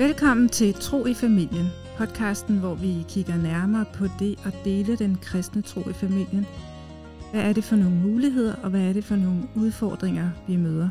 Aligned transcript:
Velkommen 0.00 0.48
til 0.48 0.74
Tro 0.74 1.06
i 1.06 1.14
familien, 1.14 1.66
podcasten, 1.98 2.58
hvor 2.58 2.74
vi 2.74 3.04
kigger 3.08 3.36
nærmere 3.36 3.84
på 3.94 4.06
det 4.18 4.38
at 4.44 4.54
dele 4.64 4.96
den 4.96 5.16
kristne 5.22 5.62
tro 5.62 5.90
i 5.90 5.92
familien. 5.92 6.46
Hvad 7.30 7.42
er 7.42 7.52
det 7.52 7.64
for 7.64 7.76
nogle 7.76 7.96
muligheder, 7.96 8.54
og 8.54 8.70
hvad 8.70 8.80
er 8.80 8.92
det 8.92 9.04
for 9.04 9.16
nogle 9.16 9.42
udfordringer, 9.56 10.30
vi 10.48 10.56
møder? 10.56 10.88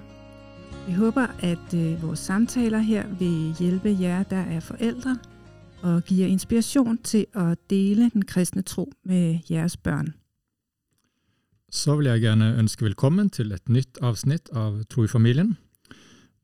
Vi 0.88 0.94
håber, 0.94 1.28
at 1.40 1.74
øh, 1.76 2.04
vores 2.04 2.20
samtaler 2.20 2.78
her 2.78 3.08
vil 3.20 3.56
hjælpe 3.60 3.98
jer, 4.02 4.24
der 4.24 4.38
er 4.38 4.60
forældre, 4.60 5.18
og 5.82 6.04
give 6.04 6.22
jer 6.22 6.28
inspiration 6.28 6.98
til 6.98 7.26
at 7.34 7.58
dele 7.70 8.10
den 8.14 8.26
kristne 8.26 8.62
tro 8.62 8.92
med 9.06 9.40
jeres 9.52 9.78
børn. 9.78 10.14
Så 11.72 11.96
vil 11.96 12.06
jeg 12.06 12.22
gerne 12.22 12.56
ønske 12.58 12.86
velkommen 12.86 13.30
til 13.30 13.52
et 13.52 13.70
nyt 13.70 13.98
afsnit 14.02 14.50
af 14.54 14.72
Tro 14.90 15.04
i 15.04 15.08
familien. 15.08 15.58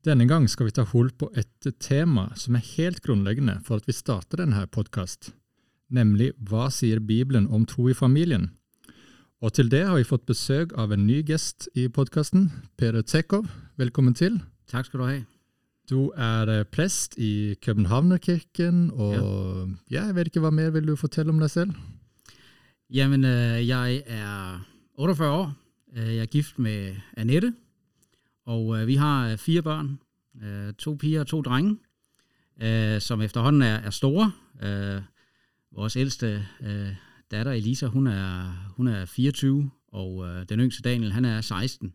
Denne 0.06 0.22
gang 0.30 0.44
skal 0.46 0.68
vi 0.68 0.74
ta 0.76 0.84
hold 0.86 1.16
på 1.18 1.26
et 1.34 1.66
tema 1.82 2.28
som 2.38 2.54
er 2.54 2.62
helt 2.76 3.00
grunnleggende 3.02 3.56
for 3.66 3.80
at 3.80 3.88
vi 3.88 3.94
starter 3.96 4.38
denne 4.38 4.60
podkast, 4.70 5.32
nemlig 5.90 6.28
hva 6.46 6.68
sier 6.70 7.00
Bibelen 7.02 7.48
om 7.50 7.64
tro 7.66 7.88
i 7.90 7.96
familien? 7.96 8.52
Og 9.42 9.56
til 9.58 9.66
det 9.72 9.80
har 9.88 9.98
vi 9.98 10.06
fått 10.06 10.28
besøk 10.30 10.76
av 10.78 10.94
en 10.94 11.08
ny 11.08 11.24
gest 11.26 11.66
i 11.74 11.88
podkasten, 11.90 12.52
Peder 12.78 13.02
Tsekov. 13.02 13.50
Velkommen 13.82 14.14
til. 14.14 14.38
Tak 14.70 14.86
skal 14.86 15.02
du 15.02 15.06
have. 15.08 15.26
Du 15.90 15.98
er 16.14 16.54
eh, 16.54 16.62
prest 16.70 17.18
i 17.18 17.58
Københavnerkirken, 17.66 18.92
og 18.94 19.74
ja. 19.90 20.06
jeg 20.06 20.14
vet 20.14 20.30
ikke, 20.30 20.46
hva 20.46 20.54
mer 20.54 20.70
vil 20.70 20.86
du 20.86 20.94
fortelle 20.94 21.34
om 21.34 21.42
deg 21.42 21.50
selv? 21.50 21.74
Jamen, 22.94 23.26
øh, 23.26 23.58
jeg 23.66 24.04
er 24.06 24.62
48 24.94 25.30
år. 25.34 25.54
Øh, 25.96 26.14
Jeg 26.14 26.22
er 26.22 26.30
gift 26.30 26.58
med 26.58 26.94
Annette, 27.16 27.56
og 28.46 28.80
øh, 28.80 28.86
vi 28.86 28.94
har 28.94 29.28
øh, 29.28 29.38
fire 29.38 29.62
børn. 29.62 29.98
Øh, 30.42 30.74
To 30.74 30.94
piger 30.94 31.20
og 31.20 31.26
to 31.26 31.42
drenge, 31.42 31.76
øh, 32.62 33.00
som 33.00 33.22
efterhånden 33.22 33.62
er, 33.62 33.74
er 33.74 33.90
store. 33.90 34.32
Øh, 34.62 35.02
Vores 35.72 35.96
ældste 35.96 36.46
øh, 36.60 36.88
datter, 37.30 37.52
Elisa, 37.52 37.86
hun 37.86 38.06
er, 38.06 38.52
hun 38.76 38.88
er 38.88 39.04
24, 39.04 39.70
og 39.88 40.26
øh, 40.26 40.46
den 40.48 40.60
yngste 40.60 40.82
Daniel, 40.82 41.12
han 41.12 41.24
er 41.24 41.40
16. 41.40 41.92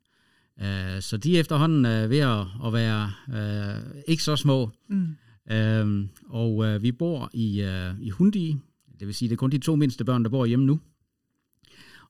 Øh, 0.62 1.02
Så 1.02 1.18
de 1.24 1.36
er 1.36 1.40
efterhånden 1.40 1.86
øh, 1.86 2.10
ved 2.10 2.20
at, 2.20 2.46
at 2.66 2.74
være 2.74 3.12
øh, 3.34 3.84
ikke 4.08 4.24
så 4.24 4.36
små. 4.36 4.70
Mm. 4.88 5.16
Øhm, 5.52 6.10
og 6.30 6.66
øh, 6.66 6.84
vi 6.84 6.92
bor 6.92 7.30
i, 7.34 7.62
øh, 7.62 7.94
i 8.02 8.10
Hundi, 8.10 8.58
det 9.00 9.08
vil 9.08 9.16
sige, 9.16 9.30
det 9.30 9.36
er 9.36 9.38
kun 9.38 9.52
de 9.52 9.58
to 9.58 9.76
mindste 9.76 10.06
børn, 10.06 10.24
der 10.24 10.30
bor 10.30 10.46
hjemme 10.46 10.66
nu. 10.66 10.80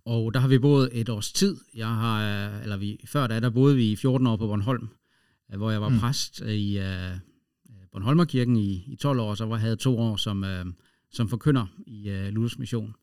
Og 0.05 0.33
der 0.33 0.39
har 0.39 0.47
vi 0.47 0.59
boet 0.59 0.89
et 0.93 1.09
års 1.09 1.31
tid. 1.31 1.57
Jeg 1.75 1.87
har, 1.87 2.47
øh, 2.55 2.63
eller 2.63 2.77
vi, 2.77 2.99
før 3.05 3.27
da, 3.27 3.39
der 3.39 3.49
boede 3.49 3.75
vi 3.75 3.91
i 3.91 3.95
14 3.95 4.27
år 4.27 4.37
på 4.37 4.47
Bornholm, 4.47 4.87
øh, 5.53 5.57
hvor 5.57 5.71
jeg 5.71 5.81
var 5.81 5.89
Mm. 5.89 5.99
præst 5.99 6.41
øh, 6.41 6.53
i 6.53 6.79
øh, 6.79 7.11
Bornholmerkirken 7.91 8.55
i, 8.55 8.83
i 8.87 8.95
12 8.95 9.19
år, 9.19 9.35
så 9.35 9.45
var 9.45 9.55
jeg 9.55 9.61
havde 9.61 9.75
to 9.75 9.99
år 9.99 10.15
som, 10.15 10.43
øh, 10.43 10.65
som 11.11 11.29
forkynder 11.29 11.65
i 11.87 12.09
øh, 12.09 12.27
Luthers 12.33 12.59
Mission, 12.59 12.95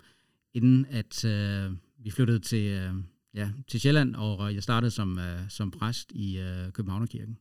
inden 0.55 0.87
at 0.91 1.25
øh, 1.25 1.73
vi 1.99 2.11
flyttede 2.11 2.39
til, 2.39 2.65
øh, 2.65 2.93
ja, 3.35 3.51
til 3.69 3.81
Sjælland, 3.81 4.15
og 4.15 4.55
jeg 4.55 4.63
startede 4.63 4.91
som, 4.91 5.19
øh, 5.19 5.39
som 5.49 5.71
præst 5.71 6.13
i 6.13 6.39
øh, 6.39 6.73
Københavnerkirken. 6.73 7.39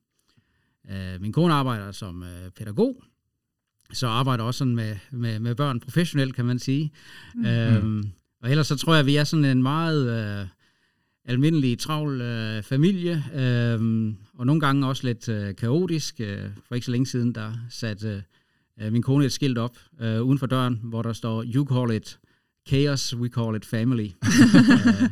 Øh, 0.91 1.21
min 1.21 1.31
kone 1.33 1.53
arbejder 1.53 1.91
som 1.91 2.23
øh, 2.23 2.51
pædagog, 2.51 3.03
så 3.93 4.07
arbejder 4.07 4.43
også 4.43 4.57
sådan 4.57 4.75
med, 4.75 4.95
med, 5.11 5.39
med 5.39 5.55
børn 5.55 5.79
professionelt, 5.79 6.35
kan 6.35 6.45
man 6.45 6.59
sige. 6.59 6.91
Mm. 7.35 7.45
Øhm, 7.45 8.03
og 8.47 8.51
ellers 8.51 8.67
så 8.67 8.75
tror 8.75 8.93
jeg, 8.93 8.99
at 8.99 9.05
vi 9.05 9.15
er 9.15 9.23
sådan 9.23 9.45
en 9.45 9.63
meget 9.63 10.09
øh, 10.09 10.47
almindelig, 11.25 11.79
travl 11.79 12.21
øh, 12.21 12.63
familie, 12.63 13.23
øh, 13.35 14.13
og 14.33 14.45
nogle 14.45 14.61
gange 14.61 14.87
også 14.87 15.07
lidt 15.07 15.29
øh, 15.29 15.55
kaotisk. 15.55 16.15
Øh, 16.19 16.43
for 16.67 16.75
ikke 16.75 16.85
så 16.85 16.91
længe 16.91 17.05
siden, 17.05 17.35
der 17.35 17.53
satte 17.69 18.23
øh, 18.81 18.91
min 18.91 19.01
kone 19.01 19.25
et 19.25 19.31
skilt 19.31 19.57
op 19.57 19.77
øh, 20.01 20.21
uden 20.21 20.39
for 20.39 20.47
døren, 20.47 20.79
hvor 20.83 21.01
der 21.01 21.13
står, 21.13 21.43
you 21.43 21.65
call 21.65 21.97
it 21.97 22.19
chaos, 22.67 23.15
we 23.15 23.29
call 23.29 23.55
it 23.55 23.65
family. 23.65 24.07
øh, 24.23 25.09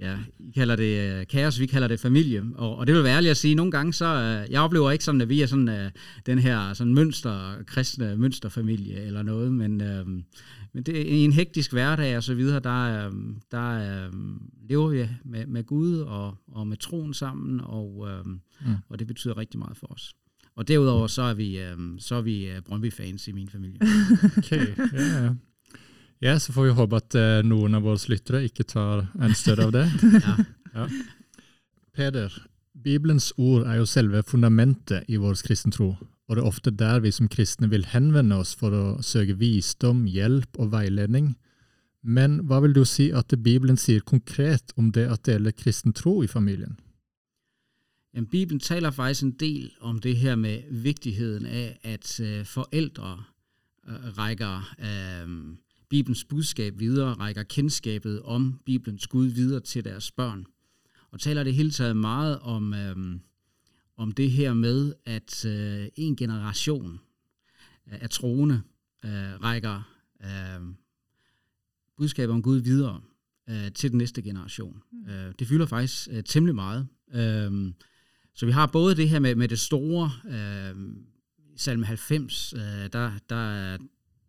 Ja, 0.00 0.16
I 0.38 0.50
kalder 0.50 0.76
det 0.76 1.20
øh, 1.20 1.26
kaos, 1.26 1.60
vi 1.60 1.66
kalder 1.66 1.88
det 1.88 2.00
familie. 2.00 2.42
Og, 2.54 2.76
og 2.76 2.86
det 2.86 2.94
vil 2.94 3.04
være 3.04 3.16
ærligt 3.16 3.30
at 3.30 3.36
sige, 3.36 3.54
nogle 3.54 3.72
gange 3.72 3.92
så, 3.92 4.06
øh, 4.06 4.52
jeg 4.52 4.60
oplever 4.60 4.90
ikke 4.90 5.04
sådan, 5.04 5.20
at 5.20 5.28
vi 5.28 5.42
er 5.42 5.46
sådan 5.46 5.68
øh, 5.68 5.90
den 6.26 6.38
her 6.38 6.72
sådan 6.72 6.94
mønster, 6.94 7.54
kristne 7.66 8.16
mønsterfamilie 8.16 9.02
eller 9.02 9.22
noget, 9.22 9.52
men, 9.52 9.80
øh, 9.80 10.06
men 10.74 10.82
det, 10.82 10.96
i 11.06 11.24
en 11.24 11.32
hektisk 11.32 11.72
hverdag 11.72 12.16
og 12.16 12.22
så 12.22 12.34
videre, 12.34 12.60
der, 12.60 13.06
øh, 13.06 13.12
der 13.50 13.70
øh, 14.06 14.12
lever 14.68 14.88
vi 14.88 15.08
med, 15.24 15.46
med 15.46 15.64
Gud 15.64 15.98
og, 15.98 16.36
og 16.52 16.66
med 16.66 16.76
troen 16.76 17.14
sammen, 17.14 17.60
og, 17.60 18.08
øh, 18.08 18.24
Mm. 18.66 18.74
og 18.88 18.98
det 18.98 19.06
betyder 19.06 19.36
rigtig 19.36 19.58
meget 19.58 19.76
for 19.76 19.86
os. 19.92 20.14
Og 20.56 20.68
derudover 20.68 21.06
så 21.06 21.22
er 21.22 21.34
vi, 21.34 21.60
øh, 21.60 21.76
så 21.98 22.14
er 22.14 22.20
vi 22.20 22.48
øh, 22.50 22.62
Brøndby-fans 22.62 23.28
i 23.28 23.32
min 23.32 23.48
familie. 23.48 23.80
Ok, 24.36 24.52
ja, 24.52 25.24
ja. 25.24 25.32
Ja, 26.22 26.38
så 26.38 26.52
får 26.52 26.64
vi 26.64 26.70
håpe 26.70 26.96
at 26.96 27.14
eh, 27.14 27.44
noen 27.48 27.74
av 27.74 27.82
våre 27.82 27.98
lyttere 28.12 28.42
ikke 28.44 28.62
tar 28.68 29.06
en 29.22 29.34
større 29.34 29.64
av 29.64 29.72
det. 29.72 29.86
Ja. 30.74 30.84
Peder, 31.96 32.34
Bibelens 32.84 33.32
ord 33.38 33.62
er 33.66 33.74
jo 33.80 33.86
selve 33.86 34.22
fundamentet 34.22 35.08
i 35.08 35.16
vår 35.16 35.34
kristen 35.46 35.72
tro, 35.72 35.94
og 36.30 36.36
det 36.36 36.42
er 36.44 36.46
ofte 36.46 36.70
der 36.70 37.00
vi 37.02 37.10
som 37.10 37.28
kristne 37.28 37.66
vil 37.70 37.88
henvende 37.90 38.36
oss 38.38 38.52
for 38.54 38.70
å 38.70 38.84
søke 39.02 39.34
visdom, 39.34 40.04
hjelp 40.06 40.60
og 40.62 40.70
veiledning. 40.70 41.32
Men 42.06 42.44
hva 42.46 42.60
vil 42.62 42.76
du 42.76 42.84
si 42.86 43.08
at 43.10 43.34
Bibelen 43.42 43.76
sier 43.76 44.04
konkret 44.06 44.70
om 44.78 44.92
det 44.94 45.08
at 45.10 45.26
dele 45.26 45.50
kristen 45.52 45.92
tro 45.92 46.20
i 46.22 46.30
familien? 46.30 46.78
Jamen, 48.14 48.30
Bibelen 48.30 48.60
taler 48.60 48.90
faktisk 48.90 49.22
en 49.22 49.34
del 49.40 49.72
om 49.80 49.98
det 49.98 50.16
her 50.16 50.36
med 50.36 50.62
vigtigheden 50.70 51.46
af, 51.46 51.78
at 51.82 52.20
øh, 52.20 52.46
forældre 52.46 53.22
øh, 53.88 54.18
rækker 54.18 54.74
øh, 54.78 55.56
Bibelens 55.88 56.24
budskab 56.24 56.78
videre, 56.78 57.12
rækker 57.12 57.42
kendskabet 57.42 58.22
om 58.22 58.60
Bibelens 58.66 59.06
Gud 59.06 59.26
videre 59.26 59.60
til 59.60 59.84
deres 59.84 60.12
børn. 60.12 60.46
Og 61.10 61.20
taler 61.20 61.44
det 61.44 61.54
hele 61.54 61.70
taget 61.70 61.96
meget 61.96 62.38
om, 62.38 62.74
øh, 62.74 63.18
om 64.00 64.12
det 64.12 64.30
her 64.30 64.54
med, 64.54 64.94
at 65.04 65.44
øh, 65.44 65.88
en 65.96 66.16
generation 66.16 67.00
af 67.86 68.10
troende 68.10 68.62
øh, 69.04 69.10
rækker 69.42 69.92
øh, 70.24 70.74
budskabet 71.96 72.34
om 72.34 72.42
Gud 72.42 72.58
videre 72.58 73.00
øh, 73.48 73.72
til 73.72 73.90
den 73.90 73.98
næste 73.98 74.22
generation. 74.22 74.82
Øh, 75.08 75.32
det 75.38 75.46
fylder 75.46 75.66
faktisk 75.66 76.08
øh, 76.10 76.24
temmelig 76.24 76.54
meget. 76.54 76.88
Øh, 77.12 77.72
så 78.34 78.46
vi 78.46 78.52
har 78.52 78.66
både 78.66 78.96
det 78.96 79.08
her 79.08 79.18
med, 79.18 79.34
med 79.34 79.48
det 79.48 79.60
store, 79.60 80.10
øh, 80.28 80.76
salme 81.56 81.86
90, 81.86 82.52
øh, 82.52 82.60
der, 82.60 83.12
der, 83.28 83.78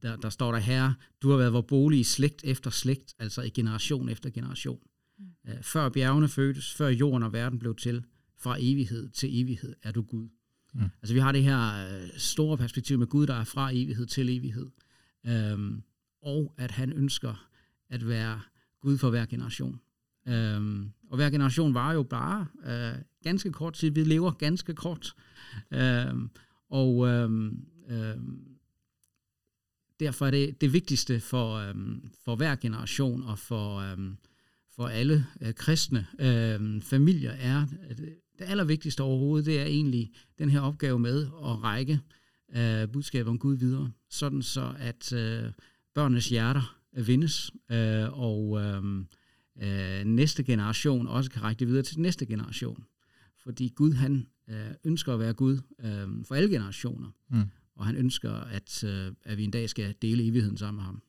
der, 0.02 0.16
der 0.16 0.30
står 0.30 0.52
der 0.52 0.60
her, 0.60 0.94
du 1.22 1.30
har 1.30 1.38
været 1.38 1.54
vor 1.54 1.62
bolig 1.62 2.00
i 2.00 2.04
slægt 2.04 2.42
efter 2.44 2.70
slægt, 2.70 3.16
altså 3.20 3.42
i 3.42 3.50
generation 3.50 4.10
efter 4.10 4.30
generation. 4.30 4.80
Øh, 5.48 5.62
før 5.62 5.90
bjergene 5.90 6.28
fødtes, 6.28 6.74
før 6.74 6.88
jorden 6.88 7.24
og 7.24 7.34
verden 7.34 7.60
blev 7.60 7.76
til, 7.76 8.04
fra 8.42 8.58
evighed 8.60 9.10
til 9.10 9.42
evighed 9.42 9.76
er 9.84 9.92
du 9.92 10.02
Gud. 10.02 10.28
Mm. 10.74 10.90
Altså 11.02 11.14
vi 11.14 11.20
har 11.20 11.32
det 11.32 11.44
her 11.44 11.88
øh, 11.88 12.10
store 12.18 12.58
perspektiv 12.58 13.00
med 13.00 13.08
Gud, 13.08 13.28
der 13.28 13.34
er 13.34 13.44
fra 13.44 13.70
evighed 13.74 14.06
til 14.06 14.38
evighed. 14.38 14.70
Øhm, 15.26 15.84
og 16.22 16.54
at 16.58 16.72
han 16.72 16.94
ønsker 16.94 17.48
at 17.90 18.08
være 18.08 18.42
Gud 18.82 18.98
for 18.98 19.10
hver 19.10 19.26
generation. 19.26 19.80
Øhm, 20.28 20.92
og 21.10 21.16
hver 21.16 21.30
generation 21.30 21.74
var 21.74 21.94
jo 21.94 22.04
bare 22.04 22.48
øh, 22.66 23.02
ganske 23.24 23.52
kort 23.52 23.74
tid. 23.74 23.90
Vi 23.90 24.04
lever 24.04 24.32
ganske 24.32 24.74
kort. 24.74 25.16
Øhm, 25.72 26.30
og 26.70 27.08
øhm, 27.08 27.66
øhm, 27.90 28.52
derfor 30.00 30.26
er 30.28 30.32
det 30.32 30.62
det 30.62 30.74
vigtigste 30.74 31.20
for, 31.20 31.56
øhm, 31.56 32.12
for 32.26 32.36
hver 32.36 32.56
generation 32.56 33.24
og 33.24 33.40
for, 33.40 33.78
øhm, 33.78 34.18
for 34.76 34.88
alle 34.88 35.26
øh, 35.42 35.54
kristne 35.54 36.08
øhm, 36.20 36.82
familier 36.82 37.32
er, 37.32 37.68
at 37.90 38.00
det 38.40 38.46
allervigtigste 38.46 39.02
overhovedet, 39.02 39.46
det 39.46 39.60
er 39.60 39.66
egentlig 39.66 40.12
den 40.40 40.50
her 40.50 40.60
opgave 40.60 41.00
med 41.00 41.22
at 41.26 41.64
række 41.64 42.00
øh, 42.56 42.90
budskab 42.92 43.28
om 43.28 43.40
Gud 43.40 43.56
videre, 43.56 43.92
sådan 44.10 44.42
så 44.42 44.74
at 44.80 45.14
øh, 45.14 45.52
børnenes 45.96 46.30
hjerter 46.30 46.78
øh, 46.96 47.08
vindes, 47.08 47.52
øh, 47.72 48.20
og 48.20 48.62
øh, 48.62 48.84
øh, 49.62 50.06
næste 50.06 50.44
generation 50.44 51.08
også 51.08 51.32
kan 51.32 51.44
række 51.44 51.60
det 51.60 51.68
videre 51.68 51.84
til 51.84 51.96
den 51.96 52.02
næste 52.02 52.26
generation. 52.26 52.84
Fordi 53.44 53.74
Gud, 53.76 53.94
han 53.94 54.28
øh, 54.50 54.72
ønsker 54.84 55.14
at 55.14 55.20
være 55.20 55.34
Gud 55.34 55.58
øh, 55.80 56.26
for 56.26 56.36
alle 56.36 56.50
generationer, 56.50 57.10
Mm. 57.30 57.44
og 57.76 57.86
han 57.86 57.96
ønsker, 57.96 58.32
at, 58.32 58.84
øh, 58.84 59.12
at 59.24 59.38
vi 59.38 59.44
en 59.44 59.52
dag 59.52 59.70
skal 59.70 59.96
dele 60.02 60.24
evigheden 60.24 60.58
sammen 60.58 60.76
med 60.78 60.84
ham. 60.86 61.02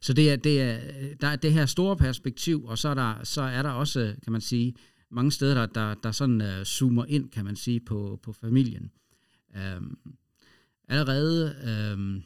Så 0.00 0.12
det 0.12 0.30
er, 0.30 0.36
det 0.36 0.62
er, 0.62 0.80
der 1.20 1.26
er 1.28 1.36
det 1.36 1.52
her 1.52 1.66
store 1.66 1.96
perspektiv, 1.96 2.64
og 2.64 2.78
så 2.78 2.88
er 2.88 2.94
der, 2.94 3.24
så 3.24 3.42
er 3.42 3.62
der 3.62 3.70
også, 3.70 4.14
kan 4.22 4.32
man 4.32 4.40
sige, 4.40 4.74
mange 5.10 5.32
steder, 5.32 5.54
der, 5.54 5.66
der, 5.66 5.94
der 5.94 6.12
sådan 6.12 6.40
uh, 6.40 6.64
zoomer 6.64 7.04
ind, 7.04 7.30
kan 7.30 7.44
man 7.44 7.56
sige, 7.56 7.80
på, 7.80 8.20
på 8.22 8.32
familien. 8.32 8.90
Um, 9.76 9.98
allerede 10.88 11.56
um, 11.94 12.22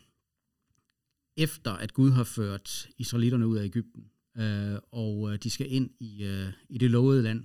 efter, 1.37 1.73
at 1.73 1.95
Gud 1.95 2.11
har 2.11 2.25
ført 2.25 2.89
israelitterne 2.99 3.47
ud 3.47 3.57
af 3.57 3.65
Ægypten, 3.65 4.11
uh, 4.35 4.79
og 4.93 5.21
uh, 5.21 5.35
de 5.37 5.51
skal 5.51 5.73
ind 5.73 5.91
i, 6.01 6.25
uh, 6.25 6.53
i 6.69 6.79
det 6.79 6.91
lovede 6.91 7.23
land, 7.23 7.45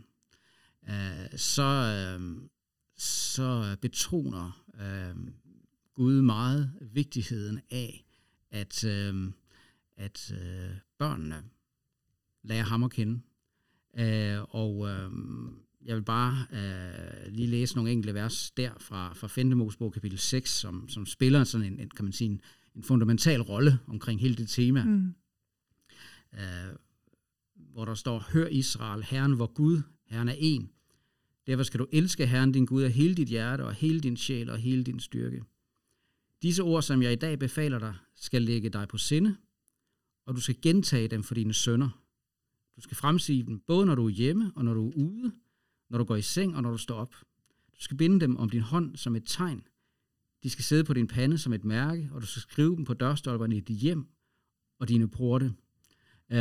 uh, 0.83 1.37
så, 1.37 2.17
uh, 2.19 2.41
så 2.97 3.75
betoner 3.81 4.65
uh, 4.73 5.27
Gud 5.93 6.21
meget 6.21 6.71
vigtigheden 6.81 7.59
af, 7.69 8.05
at, 8.51 8.83
uh, 8.83 9.31
at 9.97 10.33
uh, 10.33 10.77
børnene 10.97 11.43
lærer 12.43 12.63
ham 12.63 12.83
at 12.83 12.91
kende. 12.91 13.21
Øh, 13.97 14.55
og 14.55 14.87
øh, 14.87 15.11
jeg 15.85 15.95
vil 15.95 16.03
bare 16.03 16.45
øh, 16.53 17.33
lige 17.33 17.47
læse 17.47 17.75
nogle 17.75 17.91
enkelte 17.91 18.13
vers 18.13 18.51
der 18.51 18.71
fra, 18.79 19.13
fra 19.13 19.27
5. 19.27 19.47
Mosebog 19.47 19.93
kapitel 19.93 20.19
6, 20.19 20.49
som, 20.49 20.89
som 20.89 21.05
spiller 21.05 21.43
sådan 21.43 21.67
en, 21.67 21.79
en, 21.79 21.89
kan 21.89 22.05
man 22.05 22.11
sige, 22.11 22.29
en, 22.29 22.41
en 22.75 22.83
fundamental 22.83 23.41
rolle 23.41 23.79
omkring 23.87 24.21
hele 24.21 24.35
det 24.35 24.49
tema. 24.49 24.83
Mm. 24.83 25.13
Øh, 26.33 26.75
hvor 27.55 27.85
der 27.85 27.93
står, 27.93 28.19
Hør 28.33 28.47
Israel, 28.47 29.03
Herren 29.03 29.33
hvor 29.33 29.53
Gud, 29.53 29.81
Herren 30.07 30.29
er 30.29 30.35
en. 30.37 30.69
Derfor 31.47 31.63
skal 31.63 31.79
du 31.79 31.87
elske 31.91 32.27
Herren 32.27 32.51
din 32.51 32.65
Gud 32.65 32.83
af 32.83 32.91
hele 32.91 33.15
dit 33.15 33.27
hjerte 33.27 33.65
og 33.65 33.73
hele 33.73 33.99
din 33.99 34.17
sjæl 34.17 34.49
og 34.49 34.57
hele 34.57 34.83
din 34.83 34.99
styrke. 34.99 35.43
Disse 36.41 36.63
ord, 36.63 36.83
som 36.83 37.01
jeg 37.01 37.13
i 37.13 37.15
dag 37.15 37.39
befaler 37.39 37.79
dig, 37.79 37.95
skal 38.15 38.41
lægge 38.41 38.69
dig 38.69 38.87
på 38.87 38.97
sinde, 38.97 39.35
og 40.25 40.35
du 40.35 40.41
skal 40.41 40.55
gentage 40.61 41.07
dem 41.07 41.23
for 41.23 41.35
dine 41.35 41.53
sønner. 41.53 41.89
Du 42.79 42.83
skal 42.83 42.97
fremsige 42.97 43.43
dem, 43.43 43.59
både 43.59 43.85
når 43.85 43.95
du 43.95 44.05
er 44.05 44.09
hjemme 44.09 44.51
og 44.55 44.65
når 44.65 44.73
du 44.73 44.89
er 44.89 44.93
ude, 44.95 45.31
når 45.89 45.97
du 45.97 46.03
går 46.03 46.15
i 46.15 46.21
seng 46.21 46.55
og 46.55 46.63
når 46.63 46.71
du 46.71 46.77
står 46.77 46.95
op. 46.95 47.15
Du 47.75 47.81
skal 47.81 47.97
binde 47.97 48.19
dem 48.19 48.37
om 48.37 48.49
din 48.49 48.61
hånd 48.61 48.95
som 48.95 49.15
et 49.15 49.23
tegn. 49.25 49.63
De 50.43 50.49
skal 50.49 50.63
sidde 50.63 50.83
på 50.83 50.93
din 50.93 51.07
pande 51.07 51.37
som 51.37 51.53
et 51.53 51.63
mærke, 51.63 52.09
og 52.11 52.21
du 52.21 52.25
skal 52.25 52.41
skrive 52.41 52.75
dem 52.75 52.85
på 52.85 52.93
dørstolperne 52.93 53.57
i 53.57 53.59
dit 53.59 53.77
hjem 53.77 54.07
og 54.79 54.89
dine 54.89 55.07
porte. 55.07 55.53
Uh, 56.33 56.37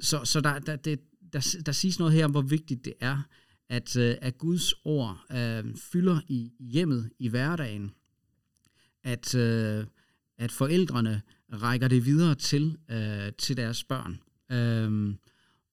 så 0.00 0.24
så 0.24 0.40
der, 0.40 0.58
der, 0.58 0.76
det, 0.76 1.00
der, 1.32 1.56
der 1.66 1.72
siges 1.72 1.98
noget 1.98 2.14
her 2.14 2.24
om, 2.24 2.30
hvor 2.30 2.42
vigtigt 2.42 2.84
det 2.84 2.94
er, 3.00 3.22
at, 3.68 3.96
uh, 3.96 4.02
at 4.02 4.38
Guds 4.38 4.72
ord 4.84 5.24
uh, 5.30 5.76
fylder 5.76 6.20
i 6.28 6.52
hjemmet, 6.60 7.10
i 7.18 7.28
hverdagen. 7.28 7.90
At, 9.02 9.34
uh, 9.34 9.86
at 10.38 10.52
forældrene 10.52 11.22
rækker 11.52 11.88
det 11.88 12.06
videre 12.06 12.34
til, 12.34 12.78
uh, 12.88 13.32
til 13.38 13.56
deres 13.56 13.84
børn. 13.84 14.20
Uh, 14.50 15.14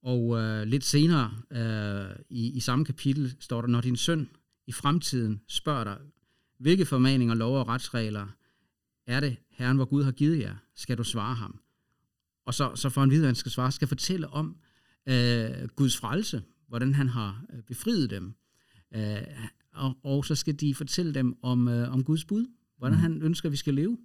og 0.04 0.38
øh, 0.38 0.68
lidt 0.68 0.84
senere 0.84 1.31
øh, 1.51 2.16
i, 2.30 2.51
i 2.51 2.60
samme 2.60 2.86
kapitel 2.86 3.36
står 3.40 3.62
der, 3.62 3.68
når 3.68 3.81
din 3.81 3.96
søn 3.96 4.30
i 4.68 4.72
fremtiden 4.72 5.42
spørger 5.48 5.84
dig, 5.84 5.98
hvilke 6.60 6.86
formaninger, 6.86 7.36
lov 7.36 7.57
og 7.60 7.68
retsregler 7.68 8.28
er 9.07 9.19
det, 9.19 9.38
Herren, 9.51 9.75
hvor 9.75 9.86
Gud 9.86 10.04
har 10.04 10.12
givet 10.12 10.40
jer, 10.40 10.56
skal 10.75 10.98
du 10.98 11.04
svare 11.04 11.36
ham. 11.36 11.60
Og 12.46 12.54
så, 12.54 12.75
så 12.75 12.90
for 12.90 13.04
en 13.04 13.12
videre, 13.12 13.36
skal 13.36 13.51
svare, 13.51 13.72
skal 13.72 13.88
fortælle 13.88 14.28
om 14.28 14.57
øh, 15.10 15.68
Guds 15.75 15.98
frelse, 15.98 16.44
hvordan 16.68 16.94
han 16.94 17.07
har 17.10 17.44
øh, 17.54 17.63
befriet 17.63 18.10
dem. 18.10 18.34
Øh, 18.95 19.18
og, 19.74 19.98
og 20.04 20.25
så 20.25 20.36
skal 20.36 20.56
de 20.56 20.75
fortælle 20.75 21.13
dem 21.13 21.44
om, 21.44 21.68
øh, 21.68 21.94
om 21.94 22.04
Guds 22.04 22.25
bud, 22.25 22.48
hvordan 22.78 22.98
mm. 22.98 23.02
han 23.02 23.22
ønsker, 23.22 23.50
vi 23.50 23.56
skal 23.56 23.74
leve. 23.74 23.98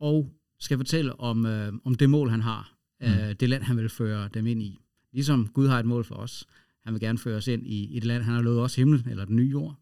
Og 0.00 0.34
skal 0.58 0.76
fortælle 0.76 1.20
om, 1.20 1.46
øh, 1.46 1.72
om 1.84 1.94
det 1.94 2.10
mål, 2.10 2.30
han 2.30 2.40
har, 2.40 2.76
øh, 3.02 3.28
mm. 3.28 3.36
det 3.36 3.48
land, 3.48 3.62
han 3.62 3.76
vil 3.76 3.88
føre 3.88 4.28
dem 4.34 4.46
ind 4.46 4.62
i. 4.62 4.83
Ligesom 5.14 5.48
Gud 5.48 5.68
har 5.68 5.78
et 5.78 5.86
mål 5.86 6.04
for 6.04 6.14
os. 6.14 6.46
Han 6.84 6.92
vil 6.92 7.00
gerne 7.00 7.18
føre 7.18 7.36
os 7.36 7.46
ind 7.46 7.66
i, 7.66 7.94
det 7.94 8.04
land, 8.04 8.22
han 8.22 8.34
har 8.34 8.42
lovet 8.42 8.60
os 8.60 8.74
himmel, 8.74 9.04
eller 9.10 9.24
den 9.24 9.36
nye 9.36 9.48
jord. 9.50 9.76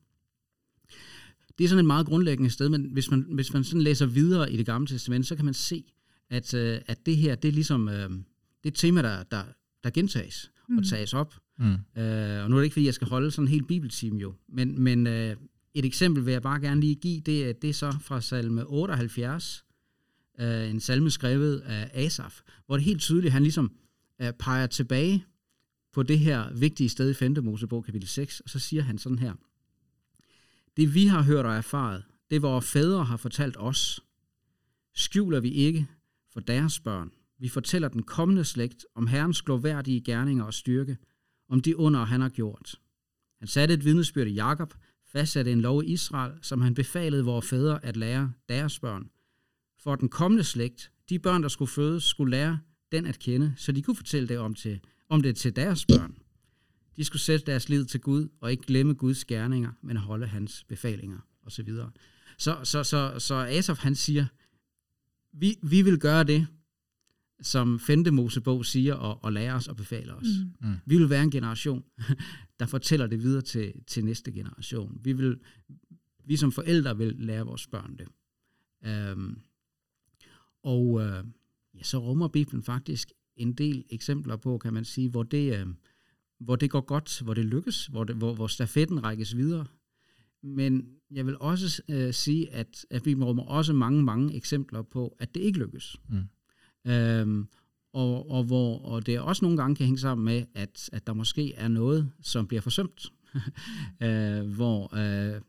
Det 1.59 1.65
er 1.65 1.69
sådan 1.69 1.79
et 1.79 1.87
meget 1.87 2.07
grundlæggende 2.07 2.51
sted, 2.51 2.69
men 2.69 2.89
hvis 2.93 3.11
man, 3.11 3.27
hvis 3.29 3.53
man 3.53 3.65
sådan 3.65 3.83
læser 3.83 4.07
videre 4.07 4.53
i 4.53 4.57
det 4.57 4.67
gamle 4.67 4.87
testament, 4.87 5.27
så 5.27 5.37
kan 5.37 5.45
man 5.45 5.55
se, 5.55 5.85
at, 6.31 6.55
øh, 6.55 6.81
at 6.87 7.07
det 7.07 7.17
her, 7.17 7.35
det 7.35 7.49
er 7.49 7.53
ligesom, 7.53 7.89
øh, 7.89 8.11
det 8.11 8.65
er 8.65 8.69
et 8.69 8.75
tema, 8.75 9.03
der, 9.03 9.23
der, 9.23 9.43
der 9.85 9.91
gentages 9.91 10.51
mm. 10.69 10.79
og 10.79 10.85
tages 10.85 11.15
op. 11.15 11.35
Mm. 11.59 12.03
Øh, 12.03 12.45
og 12.45 12.51
nu 12.51 12.57
er 12.57 12.61
det 12.61 12.65
ikke, 12.65 12.75
fordi 12.75 12.87
jeg 12.87 12.95
skal 12.95 13.09
holde 13.09 13.31
sådan 13.31 13.45
en 13.45 13.51
helt 13.51 13.67
bibeltime 13.67 14.19
jo, 14.19 14.35
men, 14.49 14.81
men 14.83 15.07
øh, 15.07 15.37
et 15.75 15.85
eksempel 15.85 16.27
vil 16.27 16.33
jeg 16.33 16.43
bare 16.43 16.61
gerne 16.61 16.81
lige 16.81 16.95
give, 16.95 17.21
det, 17.21 17.63
det 17.63 17.71
er 17.71 17.75
så 17.75 17.97
fra 18.01 18.21
salme 18.21 18.65
78, 18.67 19.65
øh, 20.41 20.71
en 20.71 20.81
salme 20.81 21.11
skrevet 21.11 21.59
af 21.61 21.91
Asaf, 21.95 22.41
hvor 22.67 22.77
det 22.77 22.85
helt 22.85 23.01
tydeligt, 23.01 23.33
han 23.33 23.43
ligesom 23.43 23.73
øh, 24.21 24.33
peger 24.33 24.67
tilbage 24.67 25.25
på 25.93 26.03
det 26.03 26.19
her 26.19 26.53
vigtige 26.53 26.89
sted 26.89 27.11
i 27.11 27.15
5. 27.15 27.37
Mosebog 27.43 27.85
kapitel 27.85 28.09
6, 28.09 28.41
og 28.41 28.51
så 28.51 28.59
siger 28.59 28.83
han 28.83 28.99
sådan 28.99 29.19
her. 29.19 29.35
Det 30.77 30.95
vi 30.95 31.07
har 31.07 31.23
hørt 31.23 31.47
og 31.47 31.55
erfaret, 31.55 32.05
det 32.31 32.43
vores 32.43 32.71
fædre 32.71 33.05
har 33.05 33.17
fortalt 33.17 33.57
os, 33.59 34.01
skjuler 34.95 35.41
vi 35.41 35.51
ikke 35.51 35.87
for 36.33 36.41
deres 36.41 36.81
børn. 36.81 37.11
Vi 37.39 37.49
fortæller 37.49 37.89
den 37.89 38.03
kommende 38.03 38.45
slægt 38.45 38.87
om 38.95 39.07
Herrens 39.07 39.43
gloværdige 39.43 40.01
gerninger 40.01 40.45
og 40.45 40.55
styrke, 40.55 40.97
om 41.49 41.61
de 41.61 41.77
under, 41.77 42.05
han 42.05 42.21
har 42.21 42.29
gjort. 42.29 42.75
Han 43.39 43.49
satte 43.49 43.75
et 43.75 43.85
vidnesbyrd 43.85 44.27
i 44.27 44.33
Jakob, 44.33 44.75
fastsatte 45.07 45.53
en 45.53 45.61
lov 45.61 45.83
i 45.83 45.87
Israel, 45.87 46.33
som 46.43 46.61
han 46.61 46.75
befalede 46.75 47.25
vores 47.25 47.49
fædre 47.49 47.85
at 47.85 47.97
lære 47.97 48.33
deres 48.49 48.81
børn. 48.81 49.11
For 49.79 49.97
den 49.97 50.09
kommende 50.09 50.45
slægt, 50.45 50.93
de 51.09 51.19
børn, 51.19 51.43
der 51.43 51.49
skulle 51.49 51.71
fødes, 51.71 52.05
skulle 52.05 52.31
lære 52.31 52.61
den 52.93 53.07
at 53.07 53.19
kende, 53.19 53.53
så 53.57 53.73
de 53.73 53.83
kunne 53.83 53.97
fortælle 53.97 54.29
det 54.29 54.39
om, 54.39 54.55
til, 54.55 54.81
om 55.09 55.23
det 55.23 55.37
til 55.37 55.57
deres 55.57 55.87
børn. 55.87 56.15
De 56.97 57.05
skulle 57.05 57.23
sætte 57.23 57.47
deres 57.47 57.69
lid 57.69 57.85
til 57.85 58.01
Gud, 58.01 58.29
og 58.41 58.51
ikke 58.51 58.67
glemme 58.67 58.95
Guds 58.95 59.25
gerninger, 59.25 59.73
men 59.83 59.97
holde 59.97 60.27
hans 60.27 60.65
befalinger, 60.65 61.19
osv. 61.43 61.71
Så, 62.39 62.59
så, 62.65 62.83
så, 62.83 63.15
så 63.19 63.35
Asaf 63.35 63.79
han 63.79 63.95
siger, 63.95 64.27
vi, 65.33 65.57
vi 65.63 65.83
vil 65.83 65.99
gøre 65.99 66.25
det, 66.25 66.47
som 67.43 67.81
5. 67.81 68.05
Mosebog 68.13 68.67
siger, 68.67 68.95
og, 68.95 69.25
og 69.25 69.33
lærer 69.33 69.55
os 69.55 69.69
og 69.69 69.77
befaler 69.77 70.15
os. 70.15 70.27
Mm. 70.61 70.69
Mm. 70.69 70.77
Vi 70.87 70.97
vil 70.97 71.11
være 71.11 71.23
en 71.23 71.31
generation, 71.31 71.85
der 72.61 72.67
fortæller 72.67 73.07
det 73.07 73.23
videre 73.23 73.43
til, 73.43 73.73
til 73.87 74.05
næste 74.05 74.33
generation. 74.33 75.01
Vi, 75.05 75.13
vil, 75.13 75.41
vi 76.25 76.37
som 76.37 76.53
forældre 76.53 76.99
vil 76.99 77.15
lære 77.19 77.47
vores 77.47 77.67
børn 77.67 77.97
det. 77.97 78.09
Um, 79.13 79.39
og 80.63 80.87
uh, 80.87 81.25
ja, 81.75 81.83
så 81.83 81.99
rummer 81.99 82.29
Bibelen 82.29 82.63
faktisk 82.63 83.13
en 83.37 83.53
del 83.53 83.85
eksempler 83.91 84.37
på, 84.37 84.59
kan 84.59 84.75
man 84.75 84.85
sige, 84.85 85.09
hvor 85.09 85.23
det, 85.23 85.61
øh, 85.61 85.67
hvor 86.41 86.57
det 86.57 86.71
går 86.71 86.81
godt, 86.81 87.21
hvor 87.25 87.35
det 87.35 87.45
lykkes, 87.45 87.87
hvor, 87.87 88.05
det, 88.05 88.17
hvor, 88.17 88.35
hvor 88.35 88.47
stafetten 88.47 89.05
rækkes 89.05 89.37
videre. 89.37 89.67
Men 90.43 90.87
jeg 91.11 91.27
vil 91.27 91.39
også 91.39 91.83
øh, 91.89 92.15
sige, 92.15 92.53
at, 92.53 92.87
at 92.91 93.03
Bibelen 93.03 93.25
rummer 93.25 93.43
også 93.43 93.73
mange, 93.73 94.03
mange 94.03 94.35
eksempler 94.37 94.83
på, 94.83 95.17
at 95.19 95.35
det 95.35 95.41
ikke 95.41 95.59
lykkes. 95.59 95.97
Mm. 96.09 96.91
Øhm, 96.91 97.49
og, 97.93 98.31
og, 98.31 98.45
hvor, 98.45 98.79
og 98.79 99.07
det 99.07 99.21
også 99.21 99.45
nogle 99.45 99.59
gange 99.59 99.77
kan 99.77 99.87
hænge 99.87 99.99
sammen 99.99 100.25
med, 100.25 100.45
at, 100.55 100.91
at 100.93 101.07
der 101.07 101.13
måske 101.13 101.55
er 101.55 101.69
noget, 101.69 102.13
som 102.21 102.47
bliver 102.47 102.61
forsømt. 102.61 103.13
øh, 104.05 104.55
hvor 104.55 104.97
øh, 104.97 105.41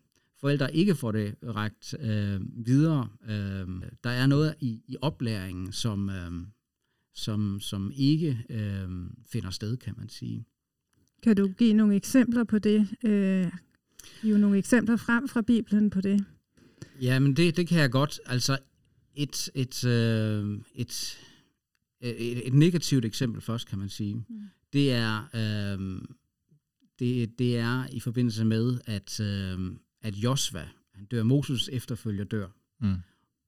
forældre 0.43 0.75
ikke 0.75 0.95
får 0.95 1.11
det 1.11 1.35
rækt 1.43 1.95
øh, 1.99 2.41
videre. 2.65 3.09
Øh, 3.29 3.67
der 4.03 4.09
er 4.09 4.25
noget 4.25 4.55
i, 4.59 4.81
i 4.87 4.95
oplæringen, 5.01 5.71
som, 5.71 6.09
øh, 6.09 6.31
som, 7.13 7.59
som 7.59 7.91
ikke 7.95 8.45
øh, 8.49 8.89
finder 9.31 9.49
sted, 9.49 9.77
kan 9.77 9.93
man 9.97 10.09
sige. 10.09 10.45
Kan 11.23 11.35
du 11.35 11.47
give 11.47 11.73
nogle 11.73 11.95
eksempler 11.95 12.43
på 12.43 12.59
det? 12.59 12.87
Øh, 13.03 13.51
give 14.21 14.37
nogle 14.37 14.57
eksempler 14.57 14.95
frem 14.95 15.27
fra 15.27 15.41
Bibelen 15.41 15.89
på 15.89 16.01
det? 16.01 16.25
Ja, 17.01 17.19
men 17.19 17.35
det, 17.35 17.57
det 17.57 17.67
kan 17.67 17.79
jeg 17.79 17.91
godt. 17.91 18.19
Altså 18.25 18.57
et, 19.15 19.49
et, 19.55 19.85
øh, 19.85 20.59
et, 20.75 21.17
et, 22.01 22.47
et 22.47 22.53
negativt 22.53 23.05
eksempel 23.05 23.41
først, 23.41 23.67
kan 23.67 23.79
man 23.79 23.89
sige. 23.89 24.15
Mm. 24.15 24.41
Det 24.73 24.93
er... 24.93 25.29
Øh, 25.33 26.01
det, 26.99 27.39
det 27.39 27.57
er 27.57 27.87
i 27.91 27.99
forbindelse 27.99 28.45
med, 28.45 28.79
at, 28.85 29.19
øh, 29.19 29.59
at 30.03 30.15
Josva, 30.15 30.69
han 30.93 31.05
dør, 31.05 31.23
Moses 31.23 31.69
efterfølger 31.73 32.23
dør. 32.23 32.47
Mm. 32.79 32.95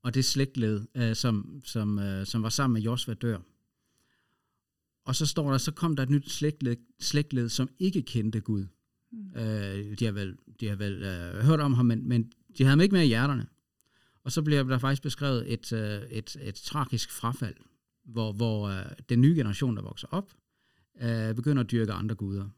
Og 0.03 0.13
det 0.13 0.25
slægtled, 0.25 0.88
øh, 0.95 1.15
som, 1.15 1.62
som, 1.63 2.00
øh, 2.00 2.25
som 2.25 2.43
var 2.43 2.50
sammen 2.50 2.74
med 2.74 2.81
Josva, 2.81 3.13
dør. 3.13 3.38
Og 5.05 5.15
så 5.15 5.25
står 5.25 5.51
der, 5.51 5.57
så 5.57 5.71
kom 5.71 5.95
der 5.95 6.03
et 6.03 6.09
nyt 6.09 6.29
slægtled, 6.29 6.77
slægtled 7.00 7.50
som 7.50 7.69
ikke 7.79 8.01
kendte 8.01 8.39
Gud. 8.39 8.65
Mm. 9.12 9.31
Øh, 9.35 10.00
de 10.00 10.05
har 10.05 10.12
vel, 10.12 10.38
de 10.59 10.67
har 10.67 10.75
vel 10.75 11.03
øh, 11.03 11.45
hørt 11.45 11.59
om 11.59 11.74
ham, 11.74 11.85
men, 11.85 12.07
men 12.07 12.31
de 12.57 12.63
havde 12.63 12.69
ham 12.69 12.81
ikke 12.81 12.95
med 12.95 13.03
i 13.03 13.07
hjerterne. 13.07 13.47
Og 14.24 14.31
så 14.31 14.41
bliver 14.41 14.63
der 14.63 14.77
faktisk 14.77 15.01
beskrevet 15.01 15.53
et, 15.53 15.74
øh, 15.74 16.01
et, 16.09 16.38
et 16.41 16.55
tragisk 16.55 17.12
frafald, 17.12 17.55
hvor, 18.05 18.31
hvor 18.31 18.67
øh, 18.67 18.85
den 19.09 19.21
nye 19.21 19.35
generation, 19.35 19.75
der 19.75 19.81
vokser 19.81 20.07
op, 20.12 20.33
øh, 21.01 21.35
begynder 21.35 21.63
at 21.63 21.71
dyrke 21.71 21.93
andre 21.93 22.15
guder. 22.15 22.50